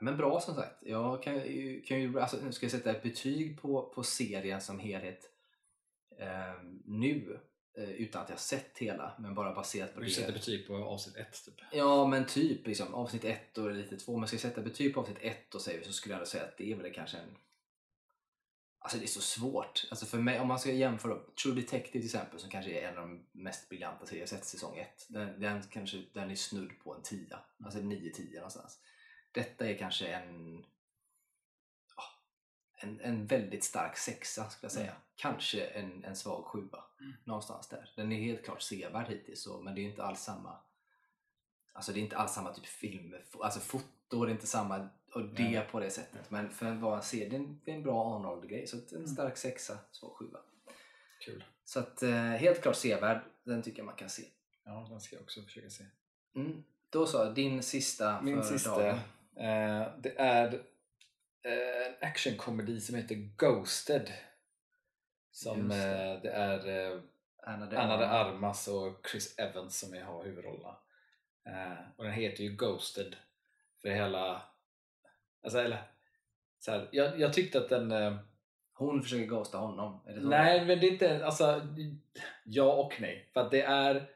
Men 0.00 0.16
bra 0.16 0.40
som 0.40 0.54
sagt. 0.54 0.82
Jag 0.82 1.22
kan 1.22 1.34
kan 1.86 2.00
ju 2.00 2.20
alltså, 2.20 2.36
nu 2.44 2.52
ska 2.52 2.64
jag 2.66 2.70
sätta 2.70 2.90
ett 2.90 3.02
betyg 3.02 3.60
på, 3.60 3.92
på 3.94 4.02
serien 4.02 4.60
som 4.60 4.78
helhet 4.78 5.30
eh, 6.18 6.62
nu. 6.84 7.40
Eh, 7.78 7.90
utan 7.90 8.22
att 8.22 8.30
jag 8.30 8.38
sett 8.38 8.78
hela, 8.78 9.12
men 9.18 9.34
bara 9.34 9.54
baserat 9.54 9.94
på 9.94 10.00
Du 10.00 10.06
det. 10.06 10.12
sätter 10.12 10.32
betyg 10.32 10.66
på 10.66 10.76
avsnitt 10.76 11.16
ett 11.16 11.44
typ. 11.44 11.54
Ja 11.72 12.06
men 12.06 12.26
typ 12.26 12.66
liksom, 12.66 12.94
avsnitt 12.94 13.24
ett 13.24 13.58
och 13.58 13.70
lite 13.70 13.96
två. 13.96 14.16
Men 14.16 14.26
ska 14.28 14.34
jag 14.34 14.40
sätta 14.40 14.60
betyg 14.62 14.94
på 14.94 15.00
avsnitt 15.00 15.18
ett 15.20 15.54
och 15.54 15.60
säger 15.60 15.78
vi 15.78 15.84
så 15.84 15.92
skulle 15.92 16.14
jag 16.14 16.28
säga 16.28 16.44
att 16.44 16.56
det 16.58 16.72
är 16.72 16.76
väl 16.76 16.92
kanske 16.92 17.16
en... 17.18 17.36
Alltså 18.82 18.98
det 18.98 19.04
är 19.04 19.08
så 19.08 19.20
svårt. 19.20 19.86
Alltså 19.90 20.06
för 20.06 20.18
mig, 20.18 20.40
om 20.40 20.48
man 20.48 20.58
ska 20.58 20.72
jämföra 20.72 21.18
True 21.42 21.54
Detective 21.54 21.92
till 21.92 22.04
exempel 22.04 22.40
som 22.40 22.50
kanske 22.50 22.70
är 22.70 22.88
en 22.88 22.98
av 22.98 23.08
de 23.08 23.26
mest 23.32 23.68
briljanta 23.68 24.06
serier 24.06 24.22
jag 24.22 24.28
sett 24.28 24.44
säsong 24.44 24.78
ett. 24.78 25.06
Den, 25.08 25.40
den, 25.40 25.62
kanske, 25.62 26.02
den 26.12 26.30
är 26.30 26.34
snudd 26.34 26.70
på 26.84 26.94
en 26.94 27.02
tia. 27.02 27.38
Alltså 27.64 27.78
9-10 27.78 28.34
någonstans. 28.34 28.78
Detta 29.32 29.66
är 29.66 29.78
kanske 29.78 30.06
en... 30.06 30.64
En, 32.82 33.00
en 33.00 33.26
väldigt 33.26 33.64
stark 33.64 33.96
sexa 33.96 34.50
skulle 34.50 34.64
jag 34.64 34.72
säga. 34.72 34.96
Kanske 35.16 35.64
en, 35.64 36.04
en 36.04 36.16
svag 36.16 36.44
sjua. 36.44 36.84
Mm. 37.00 37.12
Någonstans 37.24 37.68
där. 37.68 37.92
Den 37.96 38.12
är 38.12 38.20
helt 38.20 38.44
klart 38.44 38.62
sevärd 38.62 39.08
hittills 39.08 39.42
så, 39.42 39.60
men 39.60 39.74
det 39.74 39.80
är 39.80 39.84
inte 39.84 40.04
alls 40.04 40.20
samma 40.20 40.58
Alltså 41.72 41.92
det 41.92 42.00
är 42.00 42.02
inte 42.02 42.16
alls 42.16 42.32
samma 42.32 42.52
typ 42.52 42.66
film, 42.66 43.14
alltså 43.40 43.60
foto 43.60 44.24
är 44.24 44.30
inte 44.30 44.46
samma 44.46 44.88
och 45.14 45.22
det 45.24 45.42
Nej. 45.42 45.66
på 45.70 45.80
det 45.80 45.90
sättet. 45.90 46.30
Men 46.30 46.50
för 46.50 46.66
att 46.66 46.78
vara 46.80 46.96
en 46.96 47.02
serie, 47.02 47.28
det 47.64 47.70
är 47.70 47.74
en, 47.74 47.82
bra 47.82 48.16
Arnold-grej. 48.16 48.66
Så 48.66 48.76
en 48.76 48.82
Mm. 48.96 49.06
stark 49.06 49.36
sexa, 49.36 49.78
svag 49.90 50.12
sjua. 50.16 50.38
Kul. 51.24 51.44
Så 51.64 51.80
att 51.80 52.02
eh, 52.02 52.10
helt 52.14 52.62
klart 52.62 52.76
sevärd, 52.76 53.20
den 53.44 53.62
tycker 53.62 53.78
jag 53.78 53.86
man 53.86 53.96
kan 53.96 54.08
se. 54.10 54.22
Ja, 54.64 54.86
den 54.90 55.00
ska 55.00 55.16
jag 55.16 55.22
också 55.22 55.42
försöka 55.42 55.70
se. 55.70 55.84
Mm. 56.36 56.64
Då 56.90 57.06
så, 57.06 57.30
din 57.30 57.62
sista 57.62 58.22
Min 58.22 58.42
för 58.42 58.48
sista, 58.52 58.78
dagen. 58.78 58.98
eh, 59.36 59.88
det 59.98 60.18
är 60.18 60.54
eh, 61.42 61.86
en 61.86 61.94
actionkomedi 62.00 62.80
som 62.80 62.94
heter 62.94 63.14
Ghosted. 63.14 64.12
Som 65.32 65.68
det. 65.68 65.76
eh, 65.76 66.22
det 66.22 66.30
är 66.30 66.92
eh, 66.92 67.00
Anna 67.42 67.66
de, 67.66 67.76
Armas 67.76 68.68
och 68.68 69.06
Chris 69.10 69.38
Evans 69.38 69.78
som 69.78 69.94
är- 69.94 70.02
har 70.02 70.24
huvudrollerna. 70.24 70.76
Eh, 71.46 71.78
och 71.96 72.04
den 72.04 72.12
heter 72.12 72.44
ju 72.44 72.50
Ghosted 72.56 73.16
för 73.82 73.88
hela 73.88 74.42
Alltså, 75.42 75.58
eller, 75.58 75.82
så 76.58 76.70
här, 76.70 76.88
jag, 76.92 77.20
jag 77.20 77.32
tyckte 77.32 77.58
att 77.58 77.68
den... 77.68 77.92
Eh, 77.92 78.16
Hon 78.72 79.02
försöker 79.02 79.26
ghosta 79.26 79.58
honom. 79.58 80.00
Är 80.06 80.14
det 80.14 80.20
så? 80.20 80.28
nej, 80.28 80.66
men 80.66 80.80
det 80.80 80.86
är 80.86 80.92
inte... 80.92 81.24
Alltså, 81.24 81.66
ja 82.44 82.72
och 82.72 82.92
nej. 83.00 83.30
För 83.32 83.40
att 83.40 83.50
det 83.50 83.62
är... 83.62 84.10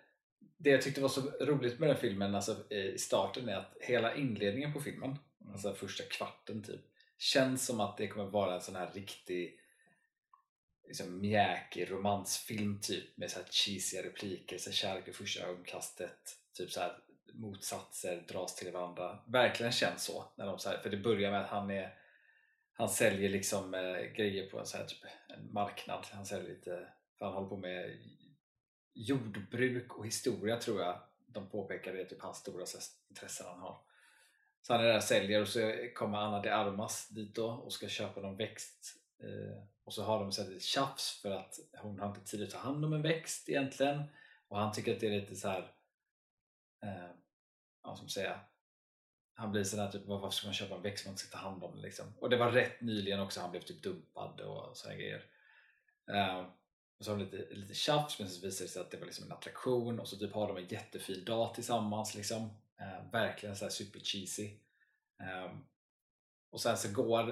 Det 0.57 0.71
jag 0.71 0.83
tyckte 0.83 1.01
var 1.01 1.09
så 1.09 1.21
roligt 1.41 1.79
med 1.79 1.89
den 1.89 1.97
filmen 1.97 2.35
alltså, 2.35 2.73
i 2.73 2.99
starten 2.99 3.49
är 3.49 3.57
att 3.57 3.77
hela 3.81 4.15
inledningen 4.15 4.73
på 4.73 4.81
filmen, 4.81 5.19
Mm. 5.41 5.53
alltså 5.53 5.75
första 5.75 6.05
kvarten 6.05 6.63
typ, 6.63 6.81
känns 7.19 7.67
som 7.67 7.81
att 7.81 7.97
det 7.97 8.09
kommer 8.09 8.25
vara 8.31 8.55
en 8.55 8.61
sån 8.61 8.77
här 8.77 8.91
riktig 8.95 9.61
liksom, 10.87 11.21
mjäkig 11.21 11.91
romansfilm 11.91 12.81
typ 12.81 13.17
med 13.17 13.31
så 13.31 13.39
här 13.39 13.47
cheesiga 13.51 14.03
repliker, 14.03 14.59
så 14.59 14.71
här, 14.71 14.75
kärlek 14.75 15.09
vid 15.09 15.15
första 15.15 15.47
ögonkastet, 15.47 16.37
typ 16.57 16.71
så 16.71 16.81
här, 16.81 16.99
motsatser 17.35 18.25
dras 18.29 18.57
till 18.57 18.73
varandra. 18.73 19.19
Verkligen 19.27 19.73
känns 19.73 20.05
så. 20.05 20.25
När 20.37 20.47
de, 20.47 20.59
så 20.59 20.69
här, 20.69 20.79
för 20.79 20.91
det 20.91 20.97
börjar 20.97 21.31
med 21.31 21.41
att 21.41 21.51
han 21.51 21.71
är 21.71 21.99
han 22.77 22.89
säljer 22.89 23.31
liksom 23.31 23.75
eh, 23.75 24.01
grejer 24.17 24.51
på 24.51 24.59
en, 24.59 24.67
så 24.67 24.77
här, 24.77 24.85
typ, 24.85 25.05
en 25.29 25.53
marknad. 25.53 26.07
Han 26.13 26.27
säljer 26.27 26.49
lite, 26.49 26.89
för 27.19 27.25
han 27.25 27.35
håller 27.35 27.49
på 27.49 27.57
med 27.57 27.99
jordbruk 28.95 29.95
och 29.99 30.07
historia 30.07 30.57
tror 30.57 30.81
jag 30.81 31.01
de 31.27 31.49
påpekar 31.49 31.93
det 31.93 32.01
är 32.01 32.05
typ 32.05 32.23
hans 32.23 32.39
stora 32.39 32.65
intressen 33.09 33.47
han 33.47 33.59
har. 33.59 33.81
Så 34.63 34.73
han 34.73 34.83
är 34.83 34.89
där 34.89 34.97
och 34.97 35.03
säljer 35.03 35.41
och 35.41 35.49
så 35.49 35.89
kommer 35.95 36.19
Anna 36.19 36.43
de 36.43 36.51
Armas 36.51 37.09
dit 37.09 37.35
då 37.35 37.51
och 37.51 37.73
ska 37.73 37.89
köpa 37.89 38.21
någon 38.21 38.37
växt 38.37 38.97
eh, 39.23 39.63
och 39.85 39.95
så 39.95 40.03
har 40.03 40.21
de 40.21 40.33
så 40.33 40.43
här 40.43 40.51
lite 40.51 40.65
tjafs 40.65 41.23
för 41.23 41.31
att 41.31 41.55
hon 41.79 41.99
har 41.99 42.09
inte 42.09 42.25
tid 42.25 42.43
att 42.43 42.51
ta 42.51 42.59
hand 42.59 42.85
om 42.85 42.93
en 42.93 43.03
växt 43.03 43.49
egentligen 43.49 44.03
och 44.49 44.59
han 44.59 44.73
tycker 44.73 44.95
att 44.95 45.01
det 45.01 45.07
är 45.07 45.21
lite 45.21 45.37
så 45.37 45.49
här 45.49 45.73
eh, 46.83 47.11
ja, 47.85 47.97
som 47.97 48.09
säga 48.09 48.41
han 49.35 49.53
blir 49.53 49.65
sådär 49.65 49.91
typ 49.91 50.07
varför 50.07 50.31
ska 50.31 50.47
man 50.47 50.55
köpa 50.55 50.75
en 50.75 50.83
växt? 50.83 51.07
Om 51.07 51.11
man 51.11 51.13
inte 51.13 51.23
ska 51.23 51.39
ta 51.39 51.45
hand 51.45 51.65
om 51.65 51.73
den 51.73 51.83
liksom? 51.83 52.07
och 52.21 52.31
det 52.31 52.37
var 52.37 52.51
rätt 52.51 52.81
nyligen 52.81 53.21
också 53.21 53.41
han 53.41 53.51
blev 53.51 53.61
typ 53.61 53.83
dumpad 53.83 54.41
och 54.41 54.77
sådana 54.77 54.99
grejer. 54.99 55.25
Uh, 56.11 56.47
och 56.99 57.05
så 57.05 57.11
har 57.11 57.19
de 57.19 57.25
lite, 57.25 57.55
lite 57.55 57.75
tjafs 57.75 58.19
men 58.19 58.29
så 58.29 58.47
visar 58.47 58.65
det 58.65 58.71
sig 58.71 58.83
att 58.83 58.91
det 58.91 58.97
var 58.97 59.07
liksom 59.07 59.25
en 59.25 59.33
attraktion 59.33 60.01
och 60.01 60.09
så 60.09 60.17
typ 60.17 60.33
har 60.33 60.49
de 60.49 60.57
en 60.57 60.69
jättefin 60.69 61.25
dag 61.25 61.55
tillsammans 61.55 62.15
liksom. 62.15 62.43
Uh, 62.81 63.11
verkligen 63.13 63.57
såhär 63.57 63.71
super 63.71 64.01
cheesy 64.01 64.59
eh, 65.21 65.53
och 66.51 66.61
sen 66.61 66.77
så 66.77 66.93
går 66.93 67.31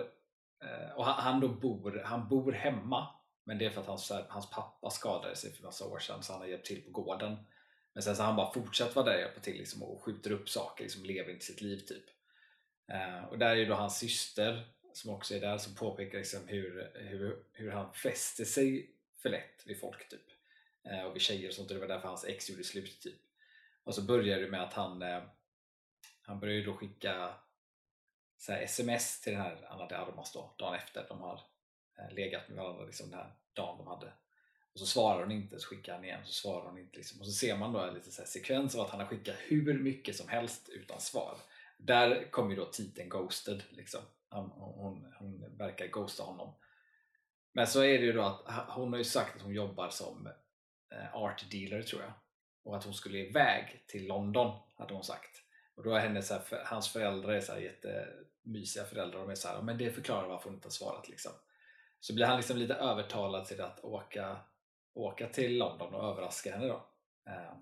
eh, 0.64 0.92
och 0.96 1.04
han, 1.04 1.22
han 1.22 1.40
då 1.40 1.48
bor, 1.48 2.02
han 2.04 2.28
bor 2.28 2.52
hemma 2.52 3.14
men 3.44 3.58
det 3.58 3.66
är 3.66 3.70
för 3.70 3.80
att 3.80 3.86
hans, 3.86 4.06
så 4.06 4.14
här, 4.14 4.26
hans 4.28 4.50
pappa 4.50 4.90
skadade 4.90 5.36
sig 5.36 5.52
för 5.52 5.62
massa 5.62 5.86
år 5.86 5.98
sedan 5.98 6.22
så 6.22 6.32
han 6.32 6.42
har 6.42 6.48
hjälpt 6.48 6.66
till 6.66 6.82
på 6.82 6.90
gården 6.90 7.36
men 7.92 8.02
sen 8.02 8.16
så 8.16 8.22
har 8.22 8.26
han 8.26 8.36
bara 8.36 8.52
fortsatt 8.52 8.96
vara 8.96 9.06
där 9.06 9.14
och 9.14 9.20
hjälpa 9.20 9.40
till 9.40 9.56
liksom, 9.56 9.82
och 9.82 10.02
skjuter 10.02 10.32
upp 10.32 10.48
saker, 10.48 10.84
liksom, 10.84 11.04
lever 11.04 11.32
inte 11.32 11.44
sitt 11.44 11.60
liv 11.60 11.78
typ. 11.78 12.04
Eh, 12.92 13.24
och 13.24 13.38
där 13.38 13.50
är 13.50 13.56
ju 13.56 13.64
då 13.64 13.74
hans 13.74 13.98
syster 13.98 14.68
som 14.92 15.10
också 15.10 15.34
är 15.34 15.40
där 15.40 15.58
som 15.58 15.74
påpekar 15.74 16.18
liksom 16.18 16.48
hur, 16.48 16.90
hur, 16.94 17.44
hur 17.52 17.70
han 17.70 17.94
fäster 17.94 18.44
sig 18.44 18.90
för 19.18 19.28
lätt 19.28 19.66
vid 19.66 19.80
folk 19.80 20.08
typ. 20.08 20.26
Eh, 20.84 21.02
och 21.02 21.14
vid 21.14 21.22
tjejer 21.22 21.48
och 21.48 21.54
sånt 21.54 21.70
och 21.70 21.74
det 21.74 21.80
var 21.80 21.88
därför 21.88 22.08
hans 22.08 22.24
ex 22.24 22.50
gjorde 22.50 22.64
slut 22.64 23.00
typ. 23.00 23.20
Och 23.84 23.94
så 23.94 24.02
börjar 24.02 24.40
det 24.40 24.48
med 24.48 24.62
att 24.62 24.72
han 24.72 25.02
eh, 25.02 25.22
han 26.22 26.40
börjar 26.40 26.54
ju 26.54 26.64
då 26.64 26.74
skicka 26.74 27.34
så 28.36 28.52
här, 28.52 28.62
sms 28.62 29.20
till 29.20 29.32
den 29.32 29.42
här 29.42 29.66
Anna 29.68 29.86
de 29.86 29.94
Armas 29.94 30.32
då, 30.32 30.54
dagen 30.58 30.74
efter. 30.74 31.06
De 31.08 31.20
har 31.20 31.40
eh, 31.98 32.14
legat 32.14 32.48
med 32.48 32.58
varandra 32.58 32.84
liksom 32.84 33.10
den 33.10 33.18
här 33.18 33.32
dagen 33.52 33.78
de 33.78 33.86
hade 33.86 34.12
och 34.72 34.80
så 34.80 34.86
svarar 34.86 35.22
hon 35.22 35.32
inte, 35.32 35.58
så 35.58 35.68
skickar 35.68 35.94
han 35.94 36.04
igen, 36.04 36.20
så 36.24 36.32
svarar 36.32 36.64
hon 36.64 36.78
inte 36.78 36.96
liksom. 36.96 37.20
och 37.20 37.26
så 37.26 37.32
ser 37.32 37.56
man 37.56 37.72
då 37.72 37.80
en 37.80 37.94
liten 37.94 38.12
så 38.12 38.22
här 38.22 38.28
sekvens 38.28 38.74
av 38.74 38.80
att 38.80 38.90
han 38.90 39.00
har 39.00 39.06
skickat 39.06 39.36
hur 39.38 39.78
mycket 39.78 40.16
som 40.16 40.28
helst 40.28 40.68
utan 40.68 41.00
svar 41.00 41.36
där 41.76 42.30
kommer 42.30 42.50
ju 42.50 42.56
då 42.56 42.64
titeln 42.64 43.08
Ghosted 43.08 43.62
liksom. 43.70 44.00
hon, 44.30 44.50
hon, 44.50 45.14
hon 45.18 45.56
verkar 45.56 45.86
ghosta 45.86 46.22
honom 46.22 46.54
men 47.52 47.66
så 47.66 47.80
är 47.80 47.98
det 47.98 48.04
ju 48.04 48.12
då 48.12 48.22
att 48.22 48.68
hon 48.68 48.92
har 48.92 48.98
ju 48.98 49.04
sagt 49.04 49.36
att 49.36 49.42
hon 49.42 49.54
jobbar 49.54 49.88
som 49.88 50.28
eh, 50.92 51.16
art 51.16 51.50
dealer 51.50 51.82
tror 51.82 52.02
jag 52.02 52.12
och 52.64 52.76
att 52.76 52.84
hon 52.84 52.94
skulle 52.94 53.18
iväg 53.18 53.84
till 53.86 54.06
London 54.06 54.60
hade 54.74 54.94
hon 54.94 55.04
sagt 55.04 55.42
och 55.74 55.82
då 55.82 55.94
är 55.94 56.00
hennes, 56.00 56.28
så 56.28 56.34
här, 56.34 56.40
för, 56.40 56.62
hans 56.66 56.88
föräldrar 56.92 57.32
är 57.32 57.40
så 57.40 57.52
här 57.52 57.60
jättemysiga 57.60 58.84
föräldrar 58.84 59.18
och 59.18 59.26
de 59.26 59.30
är 59.30 59.34
så 59.34 59.48
här, 59.48 59.62
men 59.62 59.78
det 59.78 59.90
förklarar 59.90 60.28
varför 60.28 60.44
hon 60.44 60.54
inte 60.54 60.66
har 60.66 60.70
svarat 60.70 61.08
liksom. 61.08 61.32
så 62.00 62.14
blir 62.14 62.26
han 62.26 62.36
liksom 62.36 62.56
lite 62.56 62.74
övertalad 62.74 63.44
till 63.44 63.60
att 63.60 63.84
åka, 63.84 64.36
åka 64.94 65.28
till 65.28 65.58
London 65.58 65.94
och 65.94 66.04
överraska 66.04 66.52
henne 66.52 66.66
då. 66.66 66.86
Ehm, 67.26 67.56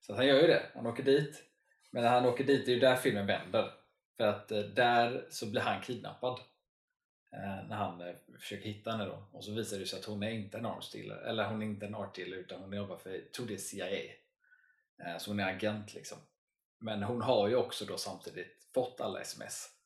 så 0.00 0.14
han 0.14 0.26
gör 0.26 0.40
ju 0.40 0.46
det, 0.46 0.66
han 0.74 0.86
åker 0.86 1.02
dit. 1.02 1.44
Men 1.90 2.02
när 2.02 2.10
han 2.10 2.26
åker 2.26 2.44
dit, 2.44 2.66
det 2.66 2.72
är 2.72 2.74
ju 2.74 2.80
där 2.80 2.96
filmen 2.96 3.26
vänder. 3.26 3.72
För 4.16 4.24
att 4.24 4.50
eh, 4.50 4.60
där 4.60 5.26
så 5.30 5.46
blir 5.46 5.60
han 5.60 5.82
kidnappad. 5.82 6.40
Ehm, 7.32 7.66
när 7.68 7.76
han 7.76 8.00
eh, 8.00 8.14
försöker 8.40 8.64
hitta 8.64 8.90
henne 8.90 9.04
då. 9.04 9.28
Och 9.32 9.44
så 9.44 9.52
visar 9.52 9.78
det 9.78 9.86
sig 9.86 9.98
att 9.98 10.04
hon 10.04 10.22
är 10.22 10.30
inte 10.30 10.58
en 10.58 10.66
art 10.66 10.92
dealer 10.92 11.16
eller 11.16 11.44
hon 11.44 11.62
är 11.62 11.66
inte 11.66 11.86
en 11.86 11.94
art 11.94 12.14
dealer 12.14 12.36
utan 12.36 12.60
hon 12.60 12.72
jobbar 12.72 12.96
för, 12.96 13.10
jag 13.10 13.32
tror 13.32 13.46
det 13.46 13.54
är 13.54 13.58
CIA 13.58 13.86
ehm, 15.04 15.18
så 15.18 15.30
hon 15.30 15.40
är 15.40 15.54
agent 15.54 15.94
liksom. 15.94 16.18
Men 16.80 17.02
hon 17.02 17.22
har 17.22 17.48
ju 17.48 17.56
också 17.56 17.84
då 17.84 17.96
samtidigt 17.96 18.68
fått 18.74 19.00
alla 19.00 19.20
sms 19.20 19.78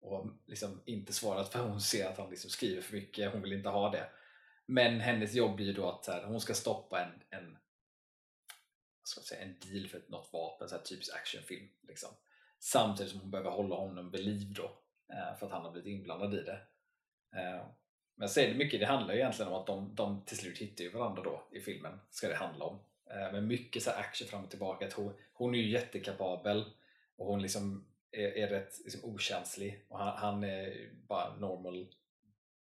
och 0.00 0.26
liksom 0.46 0.82
inte 0.84 1.12
svarat 1.12 1.52
för 1.52 1.62
hon 1.62 1.80
ser 1.80 2.08
att 2.08 2.18
han 2.18 2.30
liksom 2.30 2.50
skriver 2.50 2.82
för 2.82 2.96
mycket, 2.96 3.32
hon 3.32 3.42
vill 3.42 3.52
inte 3.52 3.68
ha 3.68 3.90
det 3.90 4.08
men 4.70 5.00
hennes 5.00 5.34
jobb 5.34 5.56
blir 5.56 5.66
ju 5.66 5.72
då 5.72 5.88
att 5.88 6.06
här, 6.06 6.24
hon 6.24 6.40
ska 6.40 6.54
stoppa 6.54 7.04
en, 7.04 7.38
en, 7.38 7.58
ska 9.04 9.20
säga, 9.20 9.42
en 9.42 9.56
deal 9.60 9.88
för 9.88 10.02
något 10.08 10.32
vapen, 10.32 10.68
så 10.68 10.76
här 10.76 10.82
typisk 10.82 11.14
actionfilm 11.14 11.68
liksom. 11.88 12.10
samtidigt 12.58 13.12
som 13.12 13.20
hon 13.20 13.30
behöver 13.30 13.50
hålla 13.50 13.76
honom 13.76 14.10
vid 14.10 14.24
liv 14.24 14.54
då 14.54 14.82
eh, 15.12 15.38
för 15.38 15.46
att 15.46 15.52
han 15.52 15.62
har 15.62 15.70
blivit 15.72 15.98
inblandad 15.98 16.34
i 16.34 16.42
det 16.42 16.60
eh, 17.36 17.66
men 18.14 18.24
jag 18.24 18.30
säger 18.30 18.52
det 18.52 18.58
mycket, 18.58 18.80
det 18.80 18.86
handlar 18.86 19.14
ju 19.14 19.20
egentligen 19.20 19.52
om 19.52 19.60
att 19.60 19.66
de, 19.66 19.94
de 19.94 20.24
till 20.24 20.36
slut 20.36 20.58
hittar 20.58 20.84
ju 20.84 20.90
varandra 20.90 21.22
då 21.22 21.48
i 21.52 21.60
filmen, 21.60 22.00
ska 22.10 22.28
det 22.28 22.34
handla 22.34 22.64
om. 22.64 22.78
Eh, 23.10 23.32
men 23.32 23.46
mycket 23.46 23.82
så 23.82 23.90
här 23.90 24.00
action 24.00 24.28
fram 24.28 24.44
och 24.44 24.50
tillbaka. 24.50 24.86
Att 24.86 24.92
hon, 24.92 25.14
hon 25.32 25.54
är 25.54 25.58
ju 25.58 25.70
jättekapabel 25.70 26.64
och 27.16 27.26
hon 27.26 27.42
liksom 27.42 27.86
är, 28.10 28.28
är 28.28 28.48
rätt 28.48 28.78
liksom 28.84 29.14
okänslig 29.14 29.86
och 29.88 29.98
han, 29.98 30.16
han 30.18 30.44
är 30.44 30.90
bara 30.92 31.36
normal 31.36 31.94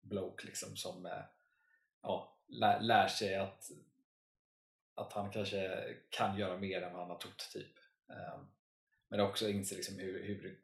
bloke 0.01 0.47
liksom 0.47 0.77
som 0.77 1.07
ja, 2.03 2.37
lär, 2.49 2.81
lär 2.81 3.09
sig 3.09 3.35
att, 3.35 3.71
att 4.95 5.13
han 5.13 5.31
kanske 5.31 5.85
kan 6.11 6.39
göra 6.39 6.57
mer 6.57 6.83
än 6.83 6.93
vad 6.93 7.01
han 7.03 7.11
har 7.11 7.19
trott 7.19 7.51
typ. 7.53 7.79
Ehm, 8.09 8.47
men 9.09 9.21
också 9.21 9.49
inser 9.49 9.77
liksom 9.77 9.99
hur, 9.99 10.25
hur 10.25 10.61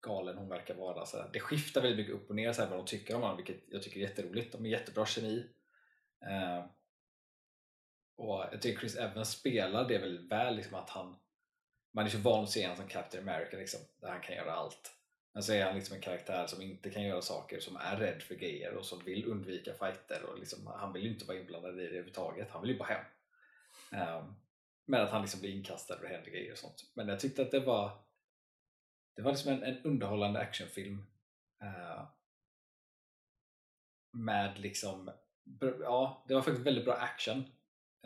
galen 0.00 0.38
hon 0.38 0.48
verkar 0.48 0.74
vara. 0.74 1.06
Så 1.06 1.28
det 1.32 1.40
skiftar 1.40 1.80
väldigt 1.80 1.98
mycket 1.98 2.22
upp 2.22 2.30
och 2.30 2.36
ner 2.36 2.52
så 2.52 2.62
här, 2.62 2.68
vad 2.68 2.78
de 2.78 2.86
tycker 2.86 3.14
om 3.14 3.22
honom 3.22 3.36
vilket 3.36 3.62
jag 3.68 3.82
tycker 3.82 4.00
är 4.00 4.08
jätteroligt. 4.08 4.52
De 4.52 4.66
är 4.66 4.70
jättebra 4.70 5.06
kemi. 5.06 5.46
Eh, 6.26 6.64
och 8.16 8.44
jag 8.52 8.62
tycker 8.62 8.80
Chris 8.80 8.96
Evans 8.96 9.30
spelar 9.30 9.88
det 9.88 9.98
väldigt 9.98 10.30
väl, 10.30 10.56
liksom 10.56 10.74
att 10.74 10.90
han 10.90 11.16
man 11.92 12.06
är 12.06 12.10
så 12.10 12.18
van 12.18 12.44
att 12.44 12.50
se 12.50 12.62
honom 12.62 12.76
som 12.76 12.88
Captain 12.88 13.28
America 13.28 13.56
liksom, 13.56 13.80
där 14.00 14.10
han 14.10 14.20
kan 14.20 14.36
göra 14.36 14.52
allt. 14.52 14.92
Men 15.32 15.42
så 15.42 15.52
är 15.52 15.64
han 15.64 15.74
liksom 15.74 15.96
en 15.96 16.02
karaktär 16.02 16.46
som 16.46 16.62
inte 16.62 16.90
kan 16.90 17.02
göra 17.02 17.22
saker, 17.22 17.60
som 17.60 17.76
är 17.76 17.96
rädd 17.96 18.22
för 18.22 18.34
grejer 18.34 18.74
och 18.74 18.86
som 18.86 19.04
vill 19.04 19.24
undvika 19.24 19.74
fighter. 19.74 20.22
Och 20.24 20.38
liksom, 20.38 20.66
han 20.66 20.92
vill 20.92 21.02
ju 21.02 21.12
inte 21.12 21.24
vara 21.24 21.38
inblandad 21.38 21.74
i 21.74 21.82
det 21.82 21.86
överhuvudtaget, 21.86 22.50
han 22.50 22.62
vill 22.62 22.70
ju 22.70 22.78
bara 22.78 22.88
hem. 22.88 23.04
Um, 24.18 24.34
men 24.84 25.00
att 25.00 25.10
han 25.10 25.22
liksom 25.22 25.40
blir 25.40 25.50
inkastad 25.50 25.94
och 25.94 26.02
det 26.02 26.08
händer 26.08 26.30
grejer 26.30 26.52
och 26.52 26.58
sånt. 26.58 26.90
Men 26.94 27.08
jag 27.08 27.20
tyckte 27.20 27.42
att 27.42 27.50
det 27.50 27.60
var 27.60 28.04
det 29.16 29.22
var 29.22 29.32
liksom 29.32 29.52
en, 29.52 29.62
en 29.62 29.82
underhållande 29.82 30.40
actionfilm 30.40 31.06
uh, 31.62 32.08
med 34.12 34.58
liksom 34.58 35.10
ja, 35.80 36.24
det 36.28 36.34
var 36.34 36.42
faktiskt 36.42 36.66
väldigt 36.66 36.84
bra 36.84 36.94
action 36.94 37.44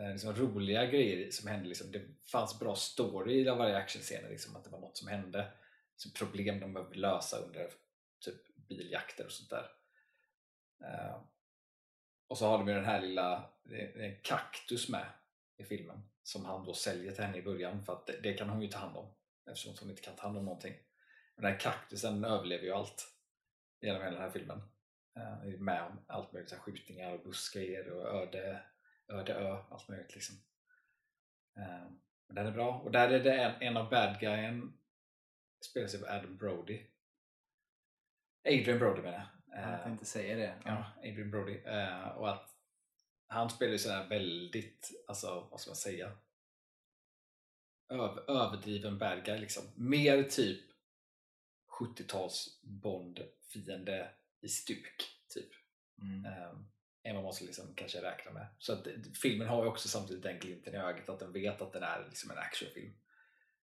Uh, 0.01 0.11
liksom 0.11 0.35
roliga 0.35 0.87
grejer 0.87 1.31
som 1.31 1.49
hände. 1.49 1.69
Liksom, 1.69 1.93
det 1.93 2.03
fanns 2.33 2.59
bra 2.59 2.75
story 2.75 3.41
i 3.41 3.45
varje 3.45 3.77
actionscen, 3.77 4.29
liksom, 4.29 4.57
att 4.57 4.65
det 4.65 4.71
var 4.71 4.81
något 4.81 4.97
som 4.97 5.09
hände. 5.09 5.53
Liksom 5.97 6.13
problem 6.13 6.61
de 6.61 6.73
behöver 6.73 6.95
lösa 6.95 7.39
under 7.39 7.71
typ 8.21 8.57
biljakter 8.69 9.25
och 9.25 9.33
sånt 9.33 9.51
där. 9.51 9.71
Uh, 10.85 11.23
och 12.29 12.39
så 12.39 12.47
har 12.47 12.59
de 12.59 12.69
ju 12.69 12.75
den 12.75 12.85
här 12.85 13.01
lilla 13.01 13.51
eh, 13.71 14.05
en 14.05 14.21
kaktus 14.23 14.89
med 14.89 15.07
i 15.57 15.65
filmen 15.65 16.09
som 16.23 16.45
han 16.45 16.65
då 16.65 16.75
säljer 16.75 17.13
till 17.13 17.25
henne 17.25 17.39
i 17.39 17.43
början 17.43 17.85
för 17.85 17.93
att 17.93 18.07
det, 18.07 18.21
det 18.23 18.35
kan 18.35 18.49
hon 18.49 18.63
ju 18.63 18.69
ta 18.69 18.79
hand 18.79 18.97
om 18.97 19.15
eftersom 19.47 19.75
hon 19.81 19.91
inte 19.91 20.03
kan 20.03 20.17
ta 20.17 20.23
hand 20.23 20.39
om 20.39 20.45
någonting. 20.45 20.75
Men 21.35 21.43
den 21.43 21.53
här 21.53 21.61
kaktusen 21.61 22.25
överlever 22.25 22.65
ju 22.65 22.73
allt 22.73 23.09
genom 23.81 24.03
hela 24.03 24.15
den 24.15 24.23
här 24.23 24.31
filmen. 24.31 24.59
Uh, 25.19 25.55
är 25.55 25.59
med 25.59 25.83
om 25.83 26.05
allt 26.07 26.33
möjligt, 26.33 26.51
så 26.51 26.57
här 26.57 26.63
skjutningar 26.63 27.13
och 27.13 27.25
buskar 27.25 27.91
och 27.91 28.23
öde 28.23 28.63
öde 29.09 29.35
ö, 29.35 29.59
allt 29.71 29.89
möjligt 29.89 30.15
liksom. 30.15 30.37
Um, 31.57 32.01
den 32.29 32.47
är 32.47 32.53
bra. 32.53 32.79
Och 32.79 32.91
där 32.91 33.09
är 33.09 33.25
det 33.25 33.35
en, 33.35 33.63
en 33.63 33.77
av 33.77 33.91
bad 33.91 34.21
guyen 34.21 34.79
spelas 35.61 35.95
av 35.95 36.05
Adam 36.05 36.37
Brody. 36.37 36.87
Adrian 38.45 38.79
Brody 38.79 39.03
menar 39.03 39.19
jag. 39.49 39.73
Jag 39.73 39.83
tänkte 39.83 40.05
säga 40.05 40.37
det. 40.37 40.63
ja, 40.65 40.93
Adrian 40.99 41.31
Brody. 41.31 41.55
Uh, 41.55 42.09
och 42.09 42.31
att 42.31 42.57
han 43.27 43.51
spelar 43.51 43.73
ju 43.73 43.79
sådär 43.79 44.09
väldigt, 44.09 45.05
alltså 45.09 45.49
vad 45.51 45.61
ska 45.61 45.71
man 45.71 45.77
säga? 45.77 46.13
Öv, 47.89 48.19
överdriven 48.29 48.99
bad 48.99 49.25
guy 49.25 49.39
liksom. 49.39 49.65
Mer 49.77 50.23
typ 50.23 50.61
70-tals 51.81 52.61
Bond-fiende 52.63 54.11
i 54.41 54.49
stuk. 54.49 55.05
Typ. 55.35 55.51
Mm. 56.03 56.27
Um, 56.27 56.69
än 57.03 57.15
vad 57.15 57.25
man 57.25 57.33
ska 57.33 57.45
liksom 57.45 57.75
kanske 57.75 58.03
räkna 58.03 58.33
med. 58.33 58.47
Så 58.59 58.73
att, 58.73 58.87
eh, 58.87 58.93
filmen 59.23 59.49
har 59.49 59.63
ju 59.63 59.69
också 59.69 59.89
samtidigt 59.89 60.23
den 60.23 60.39
glimten 60.39 60.75
i 60.75 60.77
ögat 60.77 61.09
att 61.09 61.19
den 61.19 61.33
vet 61.33 61.63
att 61.63 61.73
den 61.73 61.83
är 61.83 62.05
liksom 62.09 62.31
en 62.31 62.39
actionfilm. 62.39 62.93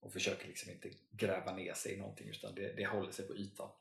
Och 0.02 0.14
försöker 0.14 0.48
liksom 0.48 0.72
inte 0.72 0.92
gräva 1.12 1.56
ner 1.56 1.74
sig 1.74 1.94
i 1.94 1.98
någonting 1.98 2.30
utan 2.30 2.56
det, 2.56 2.74
det 2.74 2.86
håller 2.86 3.12
sig 3.12 3.28
på 3.28 3.36
ytan. 3.36 3.72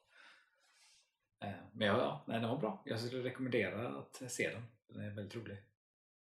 Eh, 1.41 1.53
men 1.73 1.89
ja, 1.89 1.99
ja 1.99 2.25
nej, 2.29 2.41
den 2.41 2.49
var 2.49 2.59
bra. 2.59 2.83
Jag 2.87 3.01
skulle 3.01 3.25
rekommendera 3.25 3.99
att 3.99 4.23
se 4.33 4.51
den. 4.51 4.63
Den 4.87 5.03
är 5.03 5.11
väldigt 5.11 5.37
rolig. 5.37 5.57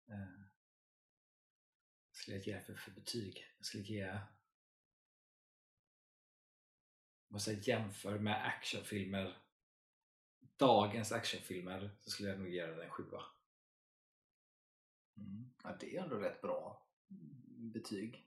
Eh, 0.08 0.40
vad 2.08 2.16
skulle 2.16 2.36
jag 2.36 2.46
ge 2.46 2.60
för, 2.60 2.74
för 2.74 2.90
betyg? 2.90 3.46
Jag 3.58 3.66
skulle 3.66 3.84
ge... 3.84 4.18
Om 7.28 7.40
jag 7.46 7.68
jämför 7.68 8.18
med 8.18 8.46
actionfilmer 8.46 9.44
dagens 10.56 11.12
actionfilmer 11.12 11.90
så 12.00 12.10
skulle 12.10 12.28
jag 12.28 12.38
nog 12.38 12.48
ge 12.48 12.66
den 12.66 12.80
en 12.80 12.90
sjua. 12.90 13.22
Mm. 15.16 15.54
Ja, 15.62 15.76
det 15.80 15.96
är 15.96 16.02
ändå 16.02 16.16
rätt 16.16 16.40
bra 16.40 16.86
betyg. 17.72 18.26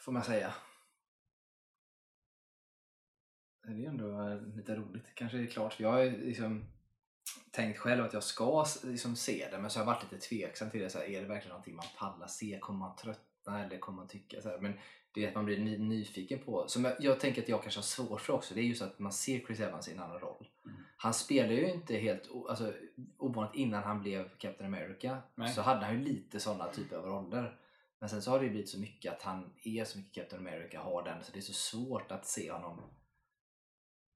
Får 0.00 0.12
man 0.12 0.24
säga. 0.24 0.54
Det 3.62 3.84
är 3.84 3.88
ändå 3.88 4.28
eh, 4.28 4.56
lite 4.56 4.76
roligt. 4.76 5.04
Kanske 5.14 5.38
är 5.38 5.42
det 5.42 5.46
klart, 5.46 5.74
för 5.74 5.82
jag 5.82 5.92
har 5.92 6.04
liksom 6.04 6.64
tänkt 7.50 7.78
själv 7.78 8.04
att 8.04 8.12
jag 8.12 8.22
ska 8.22 8.66
liksom 8.82 9.16
se 9.16 9.48
det 9.50 9.58
men 9.58 9.70
så 9.70 9.78
har 9.78 9.86
jag 9.86 9.92
varit 9.92 10.12
lite 10.12 10.26
tveksam 10.26 10.70
till 10.70 10.80
det. 10.80 10.90
Så 10.90 10.98
här, 10.98 11.06
är 11.06 11.22
det 11.22 11.28
verkligen 11.28 11.48
någonting 11.48 11.76
man 11.76 11.84
pallar 11.98 12.26
se? 12.26 12.58
Kommer 12.60 12.78
man 12.78 12.96
tröttna 12.96 13.64
eller 13.64 13.78
kommer 13.78 13.96
man 13.96 14.08
tycka 14.08 14.40
så 14.40 14.48
här? 14.48 14.58
Men 14.58 14.72
det 15.12 15.24
är 15.24 15.28
att 15.28 15.34
man 15.34 15.44
blir 15.44 15.58
ny, 15.58 15.78
nyfiken 15.78 16.38
på. 16.38 16.68
Som 16.68 16.84
jag, 16.84 16.94
jag, 17.00 17.20
tänker 17.20 17.42
att 17.42 17.48
jag 17.48 17.62
kanske 17.62 17.78
har 17.78 17.82
svårt 17.82 18.20
för 18.20 18.32
också. 18.32 18.54
Det 18.54 18.60
är 18.60 18.64
just 18.64 18.82
att 18.82 18.98
man 18.98 19.12
ser 19.12 19.40
Chris 19.40 19.60
Evans 19.60 19.88
i 19.88 19.92
en 19.92 20.00
annan 20.00 20.18
roll. 20.18 20.48
Mm. 20.64 20.76
Han 20.96 21.14
spelar 21.14 21.52
ju 21.52 21.72
inte 21.72 21.96
helt 21.96 22.30
alltså, 22.48 22.72
ovanligt 23.18 23.54
innan 23.54 23.82
han 23.82 24.00
blev 24.00 24.28
Captain 24.38 24.74
America. 24.74 25.18
Nej. 25.34 25.48
Så 25.48 25.62
hade 25.62 25.86
han 25.86 25.98
ju 25.98 26.04
lite 26.04 26.40
sådana 26.40 26.66
typer 26.66 26.96
av 26.96 27.04
roller. 27.04 27.56
Men 28.00 28.08
sen 28.08 28.22
så 28.22 28.30
har 28.30 28.38
det 28.38 28.44
ju 28.44 28.50
blivit 28.50 28.68
så 28.70 28.78
mycket 28.80 29.12
att 29.12 29.22
han 29.22 29.52
är 29.64 29.84
så 29.84 29.98
mycket 29.98 30.14
Captain 30.14 30.46
America, 30.46 30.80
har 30.80 31.02
den, 31.04 31.24
så 31.24 31.32
det 31.32 31.38
är 31.38 31.42
så 31.42 31.52
svårt 31.52 32.12
att 32.12 32.26
se 32.26 32.52
honom 32.52 32.82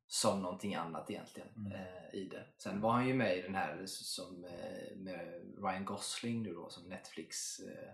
som 0.07 0.43
någonting 0.43 0.75
annat 0.75 1.11
egentligen 1.11 1.49
Mm. 1.57 1.73
eh, 1.73 2.15
i 2.15 2.29
det. 2.29 2.47
Sen 2.59 2.81
var 2.81 2.93
han 2.93 3.09
ju 3.09 3.15
med 3.15 3.39
i 3.39 3.43
den 3.43 3.55
här 3.55 3.83
som, 3.87 4.45
eh, 4.45 4.97
med 4.97 5.19
Ryan 5.63 5.85
Gosling 5.85 6.43
nu 6.43 6.55
då, 6.55 6.69
som 6.71 6.89
Netflix 6.89 7.59
eh, 7.61 7.93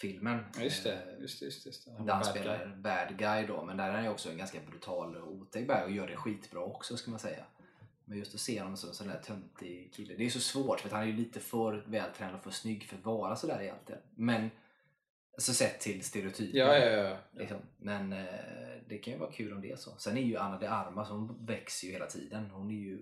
filmen. 0.00 0.44
Just 0.60 0.84
det. 0.84 0.92
Eh, 1.14 1.20
Just 1.20 1.40
det, 1.40 1.46
just 1.46 1.64
det, 1.64 1.90
det. 1.90 1.90
där 2.04 2.12
han 2.12 2.22
bad 2.22 2.26
spelar 2.26 2.66
guy. 2.66 2.76
bad 2.76 3.18
guy 3.18 3.46
då, 3.46 3.64
men 3.64 3.76
där 3.76 3.88
är 3.88 3.92
han 3.92 4.04
ju 4.04 4.10
också 4.10 4.30
en 4.30 4.36
ganska 4.38 4.60
brutal 4.60 5.16
och 5.16 5.32
otäck 5.32 5.84
och 5.84 5.90
gör 5.90 6.06
det 6.06 6.16
skitbra 6.16 6.60
också 6.60 6.96
ska 6.96 7.10
man 7.10 7.20
säga. 7.20 7.44
Men 8.04 8.18
just 8.18 8.34
att 8.34 8.40
se 8.40 8.60
honom 8.60 8.76
som 8.76 8.88
en 8.88 8.94
sån 8.94 9.08
där 9.08 9.20
töntig 9.22 9.94
kille, 9.94 10.14
det 10.14 10.24
är 10.26 10.30
så 10.30 10.40
svårt 10.40 10.80
för 10.80 10.90
han 10.90 11.02
är 11.02 11.06
ju 11.06 11.12
lite 11.16 11.40
för 11.40 11.84
vältränad 11.86 12.34
och 12.34 12.42
för 12.42 12.50
snygg 12.50 12.84
för 12.84 12.96
att 12.96 13.04
vara 13.04 13.36
sådär 13.36 13.62
egentligen. 13.62 14.02
Men, 14.14 14.50
alltså 15.34 15.52
sett 15.52 15.80
till 15.80 16.04
stereotyper. 16.04 16.58
Ja, 16.58 16.78
ja, 16.78 16.86
ja. 16.86 17.16
Liksom. 17.32 17.58
Men 17.76 18.12
eh, 18.12 18.24
det 18.88 18.98
kan 18.98 19.12
ju 19.12 19.18
vara 19.18 19.32
kul 19.32 19.52
om 19.52 19.60
det 19.60 19.70
är 19.70 19.76
så. 19.76 19.90
Sen 19.98 20.16
är 20.16 20.22
ju 20.22 20.36
Anna 20.36 20.58
de 20.58 20.66
Armas, 20.66 21.08
hon 21.08 21.46
växer 21.46 21.86
ju 21.86 21.92
hela 21.92 22.06
tiden. 22.06 22.50
Hon 22.50 22.70
är 22.70 22.74
ju 22.74 22.98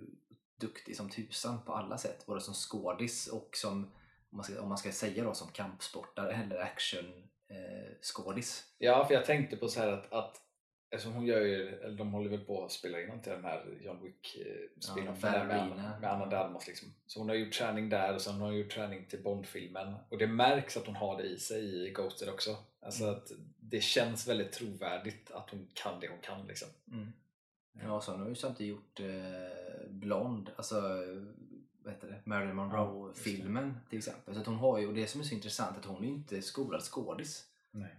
duktig 0.61 0.97
som 0.97 1.11
tusan 1.11 1.65
på 1.67 1.73
alla 1.73 1.99
sätt. 1.99 2.27
Både 2.27 2.41
som 2.41 2.55
skådis 2.55 3.27
och 3.27 3.51
som, 3.53 3.85
om 4.31 4.37
man 4.37 4.45
ska, 4.45 4.63
om 4.63 4.69
man 4.69 4.79
ska 4.79 4.93
säga 4.93 5.25
då, 5.25 5.35
som 5.35 5.49
kampsportare 5.49 6.33
eller 6.33 6.59
action 6.59 7.05
eh, 7.49 7.97
skådis. 8.03 8.65
Ja, 8.79 9.05
för 9.07 9.15
jag 9.15 9.25
tänkte 9.25 9.57
på 9.57 9.69
så 9.69 9.81
här 9.81 9.89
att, 9.89 10.13
att 10.13 10.41
eftersom 10.93 11.13
hon 11.13 11.27
gör 11.27 11.41
ju, 11.41 11.69
eller 11.69 11.97
de 11.99 12.13
håller 12.13 12.31
väl 12.31 12.45
på 12.45 12.65
att 12.65 12.73
spela 12.73 13.01
in 13.01 13.21
till 13.23 13.33
den 13.33 13.45
här 13.45 13.79
John 13.81 14.03
Wick 14.03 14.37
spin-offen 14.81 15.33
Ja, 15.35 15.45
med. 15.45 15.61
Anna- 15.61 16.01
med 16.01 16.11
Anna 16.13 16.27
de 16.27 16.37
Armas 16.37 16.67
liksom. 16.67 16.89
Så 17.07 17.21
hon 17.21 17.29
har 17.29 17.37
gjort 17.37 17.53
träning 17.53 17.89
där 17.89 18.15
och 18.15 18.21
sen 18.21 18.35
har 18.35 18.47
hon 18.47 18.59
gjort 18.59 18.71
träning 18.73 19.05
till 19.07 19.23
Bond-filmen 19.23 19.95
och 20.09 20.19
det 20.19 20.27
märks 20.27 20.77
att 20.77 20.87
hon 20.87 20.97
har 20.97 21.17
det 21.19 21.25
i 21.29 21.39
sig 21.39 21.87
i 21.87 21.91
Ghosted 21.91 22.29
också. 22.29 22.57
Alltså 22.81 23.03
Mm. 23.05 23.15
att 23.17 23.33
det 23.61 23.81
känns 23.83 24.29
väldigt 24.29 24.53
trovärdigt 24.53 25.31
att 25.31 25.51
hon 25.51 25.69
kan 25.75 26.01
det 26.01 26.09
hon 26.09 26.19
kan 26.21 26.47
liksom. 26.47 26.69
Ja, 27.83 28.01
så 28.01 28.11
hon 28.13 28.21
har 28.21 28.29
ju 28.29 28.35
samtidigt 28.35 28.71
gjort 28.71 29.01
eh, 29.01 29.89
Blond, 29.91 30.51
alltså 30.57 30.81
vad 31.85 31.95
heter 31.95 32.09
det? 32.09 32.21
Marilyn 32.25 32.57
Monroe-filmen 32.57 33.75
till 33.89 33.99
exempel. 33.99 34.35
Så 34.35 34.41
hon 34.45 34.55
har 34.55 34.79
ju, 34.79 34.87
och 34.87 34.95
det 34.95 35.07
som 35.07 35.21
är 35.21 35.25
så 35.25 35.35
intressant 35.35 35.77
är 35.77 35.81
att 35.81 35.87
hon 35.87 36.05
är 36.05 36.09
inte 36.09 36.43
skolad 36.43 36.81
skådis. 36.83 37.45
Nej. 37.71 37.95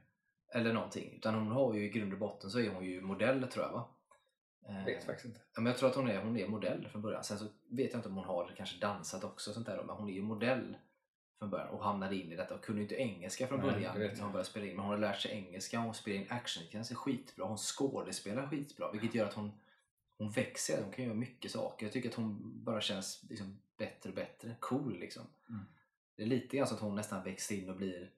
Eller 0.53 0.73
någonting. 0.73 1.13
Utan 1.15 1.33
hon 1.33 1.51
har 1.51 1.73
ju 1.73 1.85
i 1.85 1.89
grund 1.89 2.13
och 2.13 2.19
botten 2.19 2.51
så 2.51 2.59
är 2.59 2.69
hon 2.69 2.85
ju 2.85 3.01
modell 3.01 3.47
tror 3.47 3.65
jag 3.65 3.71
va? 3.71 3.87
Jag 4.67 4.85
vet 4.85 5.03
faktiskt 5.03 5.25
inte. 5.25 5.39
Men 5.55 5.65
jag 5.65 5.77
tror 5.77 5.89
att 5.89 5.95
hon 5.95 6.07
är, 6.07 6.21
hon 6.21 6.37
är 6.37 6.47
modell 6.47 6.87
från 6.91 7.01
början. 7.01 7.23
Sen 7.23 7.39
så 7.39 7.45
vet 7.69 7.91
jag 7.91 7.99
inte 7.99 8.09
om 8.09 8.15
hon 8.15 8.25
har 8.25 8.53
kanske 8.57 8.79
dansat 8.79 9.23
också 9.23 9.49
och 9.49 9.53
sånt 9.53 9.67
där. 9.67 9.83
Men 9.83 9.95
hon 9.95 10.09
är 10.09 10.13
ju 10.13 10.21
modell 10.21 10.77
från 11.39 11.49
början 11.49 11.69
och 11.69 11.83
hamnade 11.83 12.15
in 12.15 12.31
i 12.31 12.35
detta 12.35 12.55
och 12.55 12.63
kunde 12.63 12.81
inte 12.81 12.95
engelska 12.95 13.47
från 13.47 13.61
början 13.61 13.99
det 13.99 14.13
när 14.13 14.21
hon 14.21 14.31
började 14.31 14.49
spela 14.49 14.65
in. 14.65 14.75
Men 14.75 14.85
hon 14.85 14.93
har 14.93 14.97
lärt 14.97 15.21
sig 15.21 15.31
engelska, 15.31 15.79
hon 15.79 15.93
spelar 15.93 16.17
in 16.17 16.27
actionsekvenser 16.29 16.95
skitbra, 16.95 17.45
hon 17.45 17.57
skådespelar 17.57 18.47
skitbra. 18.47 18.91
Vilket 18.91 19.15
gör 19.15 19.25
att 19.25 19.33
hon, 19.33 19.51
hon 20.17 20.31
växer, 20.31 20.83
hon 20.83 20.91
kan 20.91 21.05
göra 21.05 21.15
mycket 21.15 21.51
saker. 21.51 21.85
Jag 21.85 21.93
tycker 21.93 22.09
att 22.09 22.15
hon 22.15 22.63
bara 22.63 22.81
känns 22.81 23.25
liksom 23.29 23.57
bättre 23.77 24.09
och 24.09 24.15
bättre. 24.15 24.55
Cool 24.59 24.99
liksom. 24.99 25.23
Mm. 25.49 25.65
Det 26.15 26.23
är 26.23 26.27
lite 26.27 26.57
grann 26.57 26.67
så 26.67 26.75
att 26.75 26.81
hon 26.81 26.95
nästan 26.95 27.23
växer 27.23 27.55
in 27.55 27.69
och 27.69 27.75
blir 27.75 28.11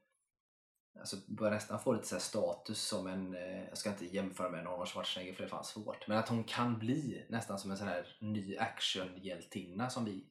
Alltså 1.00 1.18
börjar 1.28 1.54
nästan 1.54 1.80
få 1.80 1.94
lite 1.94 2.08
så 2.08 2.20
status 2.20 2.82
som 2.82 3.08
en, 3.08 3.36
eh, 3.36 3.64
jag 3.68 3.78
ska 3.78 3.90
inte 3.90 4.06
jämföra 4.06 4.50
med 4.50 4.60
en 4.60 4.68
Arnold 4.68 4.90
Schwarzenegger 4.90 5.34
för 5.34 5.44
det 5.44 5.48
är 5.48 5.50
fan 5.50 5.64
svårt. 5.64 6.08
Men 6.08 6.18
att 6.18 6.30
hon 6.30 6.44
kan 6.44 6.80
bli 6.80 7.26
nästan 7.30 7.60
som 7.60 7.72
en 7.72 7.78
sån 7.78 7.88
här 7.88 8.18
ny 8.20 8.58
actionhjältinna 8.58 9.90
som 9.90 10.06
vi 10.06 10.24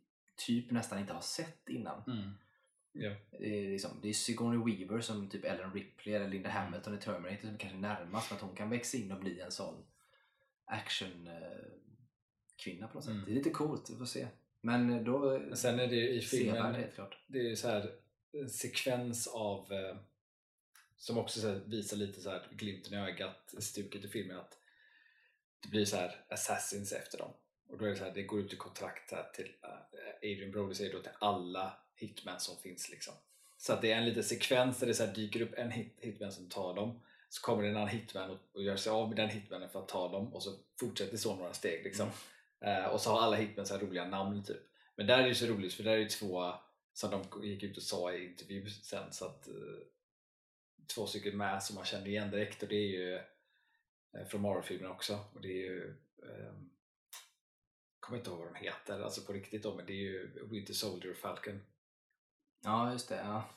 typ 0.46 0.70
nästan 0.70 0.98
inte 0.98 1.12
har 1.12 1.20
sett 1.20 1.68
innan. 1.68 2.02
Mm. 2.06 2.30
Ja. 2.92 3.14
Det 3.30 3.64
är, 3.64 3.70
liksom, 3.70 3.90
det 4.02 4.08
är 4.08 4.12
Sigourney 4.12 4.76
Weaver 4.76 5.00
som 5.00 5.28
typ 5.28 5.44
Ellen 5.44 5.72
Ripley 5.72 6.14
eller 6.14 6.28
Linda 6.28 6.50
Hamilton 6.50 6.94
i 6.94 6.98
Terminator 6.98 7.48
som 7.48 7.58
kanske 7.58 7.78
närmast 7.78 8.26
för 8.26 8.34
att 8.34 8.42
hon 8.42 8.56
kan 8.56 8.70
växa 8.70 8.96
in 8.96 9.12
och 9.12 9.20
bli 9.20 9.40
en 9.40 9.50
sån 9.52 9.84
action 10.64 11.26
eh, 11.26 11.66
kvinna 12.56 12.88
på 12.88 12.94
något 12.94 13.04
sätt. 13.04 13.12
Mm. 13.12 13.24
Det 13.24 13.30
är 13.30 13.34
lite 13.34 13.50
coolt, 13.50 13.90
vi 13.90 13.96
får 13.96 14.04
se. 14.04 14.26
Men 14.60 14.90
eh, 14.90 15.02
då 15.02 15.38
Men 15.38 15.56
sen 15.56 15.80
är 15.80 15.86
det 15.86 15.96
ju 15.96 16.10
i 16.10 16.20
filmen 16.20 16.72
det 17.26 17.38
är 17.38 17.48
ju 17.48 17.56
så 17.56 17.68
här 17.68 17.90
en 18.32 18.50
sekvens 18.50 19.26
av 19.26 19.72
som 20.96 21.18
också 21.18 21.40
så 21.40 21.48
här, 21.48 21.62
visar 21.66 21.96
lite 21.96 22.20
så 22.20 22.30
här 22.30 22.48
glimten 22.50 22.94
i 22.94 22.96
ögat 22.96 23.54
stuket 23.58 24.04
i 24.04 24.08
filmen 24.08 24.36
att 24.36 24.58
det 25.62 25.68
blir 25.68 25.84
så 25.84 25.96
här 25.96 26.24
assassins 26.28 26.92
efter 26.92 27.18
dem. 27.18 27.30
Och 27.68 27.78
då 27.78 27.84
är 27.84 27.88
det 27.88 27.96
så 27.96 28.04
här, 28.04 28.14
det 28.14 28.22
går 28.22 28.40
ut 28.40 28.52
i 28.52 28.56
kontrakt 28.56 29.12
här 29.12 29.30
till 29.34 29.52
eh, 29.62 30.30
Adrian 30.32 30.50
Brody 30.50 30.74
säger 30.74 30.92
då 30.92 31.02
till 31.02 31.12
alla 31.18 31.76
hitmen 31.94 32.40
som 32.40 32.56
finns 32.56 32.90
liksom. 32.90 33.14
Så 33.56 33.72
att 33.72 33.82
det 33.82 33.92
är 33.92 33.96
en 33.96 34.04
liten 34.04 34.24
sekvens 34.24 34.78
där 34.78 34.86
det 34.86 34.94
så 34.94 35.06
här 35.06 35.14
dyker 35.14 35.40
upp 35.40 35.54
en 35.54 35.70
hit, 35.70 35.98
hitman 36.00 36.32
som 36.32 36.48
tar 36.48 36.74
dem. 36.74 37.00
Så 37.28 37.42
kommer 37.42 37.62
det 37.62 37.68
en 37.68 37.76
annan 37.76 37.88
hitman 37.88 38.30
och, 38.30 38.38
och 38.52 38.62
gör 38.62 38.76
sig 38.76 38.90
av 38.90 39.08
med 39.08 39.16
den 39.16 39.28
hitmanen 39.28 39.68
för 39.68 39.82
att 39.82 39.88
ta 39.88 40.12
dem 40.12 40.34
och 40.34 40.42
så 40.42 40.50
fortsätter 40.80 41.16
så 41.16 41.36
några 41.36 41.52
steg 41.52 41.84
liksom. 41.84 42.10
Eh, 42.60 42.84
och 42.84 43.00
så 43.00 43.10
har 43.10 43.20
alla 43.20 43.36
hitmen 43.36 43.66
så 43.66 43.74
här 43.74 43.80
roliga 43.80 44.04
namn 44.04 44.44
typ. 44.44 44.62
Men 44.96 45.06
där 45.06 45.18
är 45.18 45.28
det 45.28 45.34
så 45.34 45.46
roligt 45.46 45.74
för 45.74 45.84
där 45.84 45.92
är 45.92 45.98
det 45.98 46.10
två 46.10 46.54
som 46.92 47.10
de 47.10 47.46
gick 47.46 47.62
ut 47.62 47.76
och 47.76 47.82
sa 47.82 48.12
i 48.12 48.26
intervju 48.26 48.70
sen 48.70 49.12
så 49.12 49.24
att 49.24 49.48
eh, 49.48 49.54
två 50.86 51.06
stycken 51.06 51.36
med 51.36 51.62
som 51.62 51.76
man 51.76 51.84
känner 51.84 52.08
igen 52.08 52.30
direkt 52.30 52.62
och 52.62 52.68
det 52.68 52.76
är 52.76 52.88
ju 52.88 53.14
eh, 53.14 54.26
från 54.26 54.40
Marvel-filmen 54.40 54.90
också 54.90 55.24
och 55.34 55.40
det 55.40 55.48
är 55.48 55.70
ju 55.70 55.96
eh, 56.22 56.54
kommer 58.00 58.18
inte 58.18 58.30
ihåg 58.30 58.38
vad 58.38 58.54
de 58.54 58.54
heter 58.54 59.00
alltså 59.00 59.20
på 59.20 59.32
riktigt 59.32 59.62
då 59.62 59.74
men 59.74 59.86
det 59.86 59.92
är 59.92 60.02
ju 60.02 60.48
Winter 60.50 60.74
Soldier 60.74 61.12
och 61.12 61.18
Falcon 61.18 61.62
Ja, 62.62 62.92
just 62.92 63.08
det. 63.08 63.16
Ja. 63.16 63.48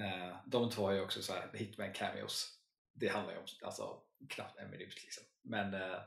eh, 0.00 0.36
de 0.46 0.70
två 0.70 0.82
har 0.82 0.92
ju 0.92 1.00
också 1.00 1.22
så 1.22 1.32
här 1.32 1.50
hitman 1.54 1.92
cameos 1.92 2.58
det 2.92 3.08
handlar 3.08 3.32
ju 3.32 3.38
om 3.38 3.46
alltså, 3.62 4.02
knappt 4.28 4.58
en 4.58 4.70
minut 4.70 5.02
liksom 5.04 5.24
men 5.42 5.74
eh, 5.74 6.00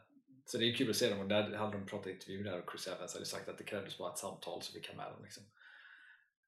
så 0.46 0.58
det 0.58 0.66
är 0.66 0.76
kul 0.76 0.90
att 0.90 0.96
se 0.96 1.10
dem 1.10 1.20
och 1.20 1.28
där 1.28 1.56
hade 1.56 1.72
de 1.72 1.86
pratat 1.86 2.08
i 2.08 2.12
intervju 2.12 2.44
där 2.44 2.62
och 2.62 2.72
Chris 2.72 2.88
Evans 2.88 3.14
hade 3.14 3.26
sagt 3.26 3.50
att 3.50 3.58
det 3.58 3.64
krävdes 3.64 3.98
bara 3.98 4.12
ett 4.12 4.18
samtal 4.18 4.62
så 4.62 4.74
vi 4.74 4.82
kan 4.82 4.98
med 4.98 5.12
dem 5.12 5.24
liksom. 5.24 5.44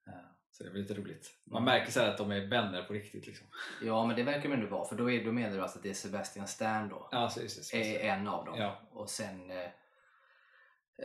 Eh, 0.07 0.32
Så 0.58 0.64
det 0.64 0.70
var 0.70 0.78
lite 0.78 0.93
roligt. 0.93 1.32
Man 1.43 1.64
märker 1.64 1.91
så 1.91 2.01
att 2.01 2.18
de 2.18 2.32
är 2.32 2.45
vänner 2.45 2.84
på 2.84 2.93
riktigt 2.93 3.28
liksom. 3.28 3.47
ja, 3.82 4.06
men 4.06 4.16
det 4.16 4.24
verkar 4.24 4.41
de 4.41 4.53
ändå 4.53 4.68
vara. 4.68 4.86
För 4.86 4.95
då, 4.95 5.12
är, 5.12 5.26
då 5.26 5.32
menar 5.32 5.56
du 5.56 5.62
alltså 5.62 5.78
att 5.78 5.84
det 5.84 5.89
är 5.89 5.93
Sebastian 5.93 6.47
Stan 6.47 6.89
då? 6.89 7.10
Ja, 7.12 7.30
så 7.30 7.41
just 7.41 7.72
det. 7.72 8.08
är 8.08 8.14
en 8.14 8.28
av 8.28 8.45
dem. 8.45 8.60
Ja. 8.60 8.82
Och 8.91 9.10
sen 9.10 9.51
eh, 9.51 9.68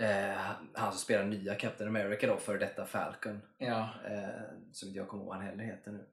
eh, 0.04 0.38
han 0.74 0.92
som 0.92 0.98
spelar 0.98 1.24
nya 1.24 1.54
Captain 1.54 1.88
America 1.88 2.26
då, 2.26 2.36
för 2.36 2.58
detta 2.58 2.86
Falcon. 2.86 3.40
Ja. 3.58 3.88
Eh, 4.06 4.28
som 4.72 4.88
inte 4.88 4.98
jag 4.98 5.08
kommer 5.08 5.22
ihåg 5.22 5.28
vad 5.28 5.36
han 5.36 5.46
heller 5.46 5.64
heter 5.64 5.92
nu. 5.92 6.06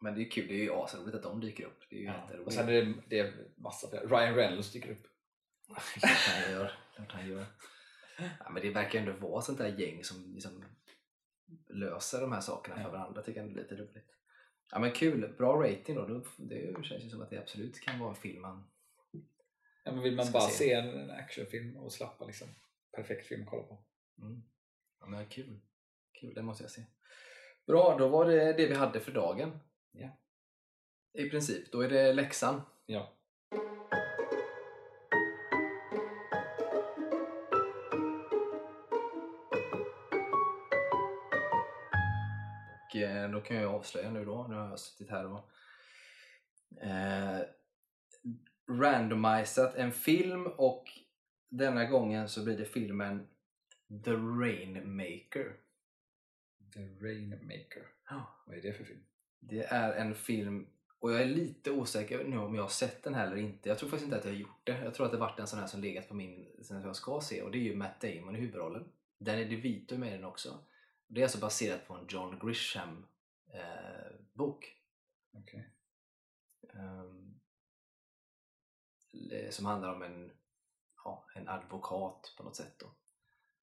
Men 0.00 0.14
det 0.14 0.22
är 0.22 0.30
kul, 0.30 0.48
det 0.48 0.54
är 0.54 0.64
ju 0.64 0.72
asroligt 0.72 1.16
att 1.16 1.22
de 1.22 1.40
dyker 1.40 1.64
upp. 1.64 1.80
Det 1.90 1.96
är 1.96 2.00
ju 2.00 2.06
ja. 2.06 2.20
jätteroligt. 2.20 2.46
Och 2.46 2.52
sen 2.52 2.68
är 2.68 2.72
det, 2.72 2.94
det 3.08 3.18
är 3.18 3.32
massa 3.56 3.88
fler. 3.88 4.06
Ryan 4.08 4.34
Reynolds 4.34 4.72
dyker 4.72 4.90
upp. 4.90 5.06
Klart 6.00 6.44
han 6.44 6.52
gör. 6.52 6.72
Klart 6.94 7.12
han 7.12 7.28
gör. 7.28 7.46
Ja, 8.18 8.50
men 8.50 8.62
det 8.62 8.70
verkar 8.70 8.98
ändå 8.98 9.12
vara 9.12 9.42
sånt 9.42 9.58
där 9.58 9.78
gäng 9.78 10.04
som 10.04 10.34
liksom 10.34 10.64
löser 11.68 12.20
de 12.20 12.32
här 12.32 12.40
sakerna 12.40 12.82
för 12.82 12.90
varandra. 12.90 13.22
tycker 13.22 13.40
jag 13.40 13.50
är 13.50 13.54
lite 13.54 13.74
roligt. 13.76 14.12
Ja 14.70 14.78
men 14.78 14.92
kul, 14.92 15.34
bra 15.38 15.62
rating 15.62 15.94
då. 15.94 16.22
det 16.36 16.84
känns 16.84 17.04
ju 17.04 17.08
som 17.08 17.22
att 17.22 17.30
det 17.30 17.38
absolut 17.38 17.80
kan 17.80 17.98
vara 17.98 18.10
en 18.10 18.16
film 18.16 18.42
man 18.42 18.64
Ja, 19.86 19.92
men 19.92 20.02
vill 20.02 20.16
man 20.16 20.32
bara 20.32 20.42
se. 20.42 20.64
se 20.64 20.72
en, 20.72 20.88
en 20.88 21.10
actionfilm 21.10 21.76
och 21.76 21.92
slappa 21.92 22.24
liksom. 22.24 22.48
Perfekt 22.92 23.26
film 23.26 23.42
att 23.42 23.48
kolla 23.48 23.62
på. 23.62 23.78
Mm. 24.18 24.42
Ja, 25.00 25.06
men 25.06 25.26
kul. 25.26 25.60
Kul, 26.12 26.34
det 26.34 26.42
måste 26.42 26.64
jag 26.64 26.70
se. 26.70 26.82
Bra, 27.66 27.96
då 27.98 28.08
var 28.08 28.24
det 28.26 28.52
det 28.52 28.66
vi 28.66 28.74
hade 28.74 29.00
för 29.00 29.12
dagen. 29.12 29.58
Ja. 29.92 30.08
I 31.12 31.30
princip, 31.30 31.72
då 31.72 31.80
är 31.80 31.88
det 31.88 32.12
läxan. 32.12 32.62
Ja. 32.86 33.15
Då 43.32 43.40
kan 43.40 43.56
jag 43.56 43.74
avslöja 43.74 44.10
nu 44.10 44.24
då, 44.24 44.46
nu 44.48 44.54
har 44.54 44.68
jag 44.68 44.78
suttit 44.78 45.10
här 45.10 45.26
och 45.26 45.50
eh, 46.82 47.40
randomisat 48.68 49.74
en 49.74 49.92
film 49.92 50.46
och 50.46 50.84
denna 51.48 51.84
gången 51.84 52.28
så 52.28 52.44
blir 52.44 52.58
det 52.58 52.64
filmen 52.64 53.26
The 54.04 54.12
Rainmaker. 54.12 55.56
The 56.74 56.80
Rainmaker. 57.00 57.86
Ja. 58.08 58.44
Vad 58.46 58.56
är 58.56 58.62
det 58.62 58.72
för 58.72 58.84
film? 58.84 59.04
Det 59.40 59.64
är 59.64 59.92
en 59.92 60.14
film 60.14 60.66
och 60.98 61.12
jag 61.12 61.22
är 61.22 61.26
lite 61.26 61.70
osäker 61.70 62.24
nu 62.24 62.38
om 62.38 62.54
jag 62.54 62.62
har 62.62 62.68
sett 62.68 63.02
den 63.02 63.14
här 63.14 63.26
eller 63.26 63.36
inte. 63.36 63.68
Jag 63.68 63.78
tror 63.78 63.88
faktiskt 63.88 64.04
inte 64.04 64.18
att 64.18 64.24
jag 64.24 64.32
har 64.32 64.38
gjort 64.38 64.60
det. 64.64 64.84
Jag 64.84 64.94
tror 64.94 65.06
att 65.06 65.12
det 65.12 65.18
varit 65.18 65.40
en 65.40 65.46
sån 65.46 65.58
här 65.58 65.66
som 65.66 65.80
legat 65.80 66.08
på 66.08 66.14
min 66.14 66.46
sen 66.62 66.82
jag 66.82 66.96
ska 66.96 67.20
se 67.20 67.42
och 67.42 67.50
det 67.50 67.58
är 67.58 67.62
ju 67.62 67.76
Matt 67.76 68.00
Damon 68.00 68.36
i 68.36 68.38
huvudrollen. 68.38 68.84
Den 69.18 69.38
är 69.38 69.44
DeVito 69.44 69.96
med 69.98 70.08
i 70.08 70.12
den 70.12 70.24
också. 70.24 70.58
Det 71.06 71.20
är 71.20 71.24
alltså 71.24 71.38
baserat 71.38 71.88
på 71.88 71.94
en 71.94 72.06
John 72.08 72.38
Grisham 72.42 73.06
eh, 73.56 74.12
bok. 74.32 74.76
Okej. 75.32 75.70
Ehm, 76.74 77.34
eh, 79.32 79.50
som 79.50 79.66
handlar 79.66 79.94
om 79.94 80.02
en, 80.02 80.32
ja, 81.04 81.26
en 81.34 81.48
advokat 81.48 82.34
på 82.36 82.42
något 82.42 82.56
sätt 82.56 82.74
då, 82.78 82.86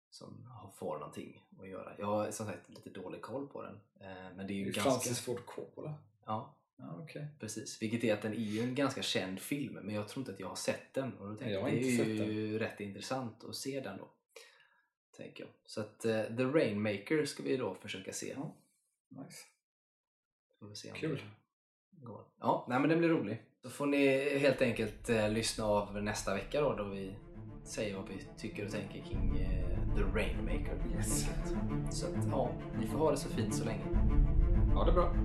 som 0.10 0.50
får 0.76 1.00
någonting 1.00 1.46
att 1.60 1.68
göra. 1.70 1.96
Jag 1.98 2.06
har 2.06 2.32
som 2.32 2.46
sagt 2.46 2.70
lite 2.70 2.90
dålig 2.90 3.22
koll 3.22 3.48
på 3.48 3.62
den. 3.62 3.80
eh, 4.00 4.36
men 4.36 4.48
det 4.48 4.54
är 4.54 4.56
ju 4.56 4.64
Det 4.64 4.70
är 4.70 4.74
ganska... 4.74 4.92
Francis 4.92 5.20
Ford 5.20 5.46
Coppola. 5.46 5.94
Ja, 6.26 6.56
Ja, 6.76 6.96
okej. 7.04 7.28
precis. 7.40 7.82
Vilket 7.82 8.04
är 8.04 8.14
att 8.14 8.22
den 8.22 8.34
är 8.34 8.38
ju 8.38 8.62
en 8.62 8.76
ganska 8.76 9.02
känd 9.02 9.40
film 9.40 9.74
men 9.74 9.96
jag 9.96 10.08
tror 10.08 10.22
inte 10.22 10.32
att 10.32 10.40
jag 10.40 10.48
har 10.48 10.56
sett 10.56 10.94
den. 10.94 11.18
Och 11.18 11.28
då 11.30 11.36
tänker 11.36 11.54
jag 11.54 11.66
det 11.66 11.80
är 11.80 12.26
ju 12.32 12.60
rätt 12.60 12.80
intressant 12.80 13.44
att 13.44 13.56
se 13.56 13.80
den 13.80 13.98
då. 13.98 14.10
Tänker 15.18 15.44
jag. 15.44 15.54
Så 15.66 15.82
att 15.82 16.06
eh, 16.06 16.24
The 16.24 16.44
Rainmaker 16.44 17.26
ska 17.26 17.44
vi 17.44 17.58
då 17.58 17.76
försöka 17.76 18.14
se. 18.14 18.34
Ja. 18.38 18.56
Nice. 19.10 19.44
Får 20.64 20.70
vi 20.70 20.76
se 20.76 20.92
om 20.92 20.98
Kul. 20.98 21.22
det 21.92 22.06
går. 22.06 22.22
Ja, 22.40 22.66
nej, 22.70 22.80
men 22.80 22.90
det 22.90 22.96
blir 22.96 23.10
rolig. 23.10 23.42
Då 23.64 23.70
får 23.70 23.86
ni 23.86 24.30
helt 24.40 24.62
enkelt 24.62 25.10
eh, 25.10 25.30
lyssna 25.30 25.66
av 25.66 26.04
nästa 26.04 26.34
vecka 26.34 26.62
då, 26.62 26.76
då 26.76 26.84
vi 26.84 27.16
säger 27.64 27.96
vad 27.96 28.08
vi 28.08 28.28
tycker 28.38 28.66
och 28.66 28.72
tänker 28.72 29.02
kring 29.04 29.38
eh, 29.38 29.96
The 29.96 30.02
Rainmaker. 30.02 30.84
Yes. 30.96 31.30
Så 31.92 32.08
att, 32.08 32.28
ja, 32.32 32.52
ni 32.80 32.88
får 32.88 32.98
ha 32.98 33.12
det 33.12 33.18
så 33.18 33.30
fint 33.30 33.56
så 33.56 33.66
länge. 33.66 33.84
Ja, 34.76 34.84
det 34.86 34.92
bra. 34.92 35.16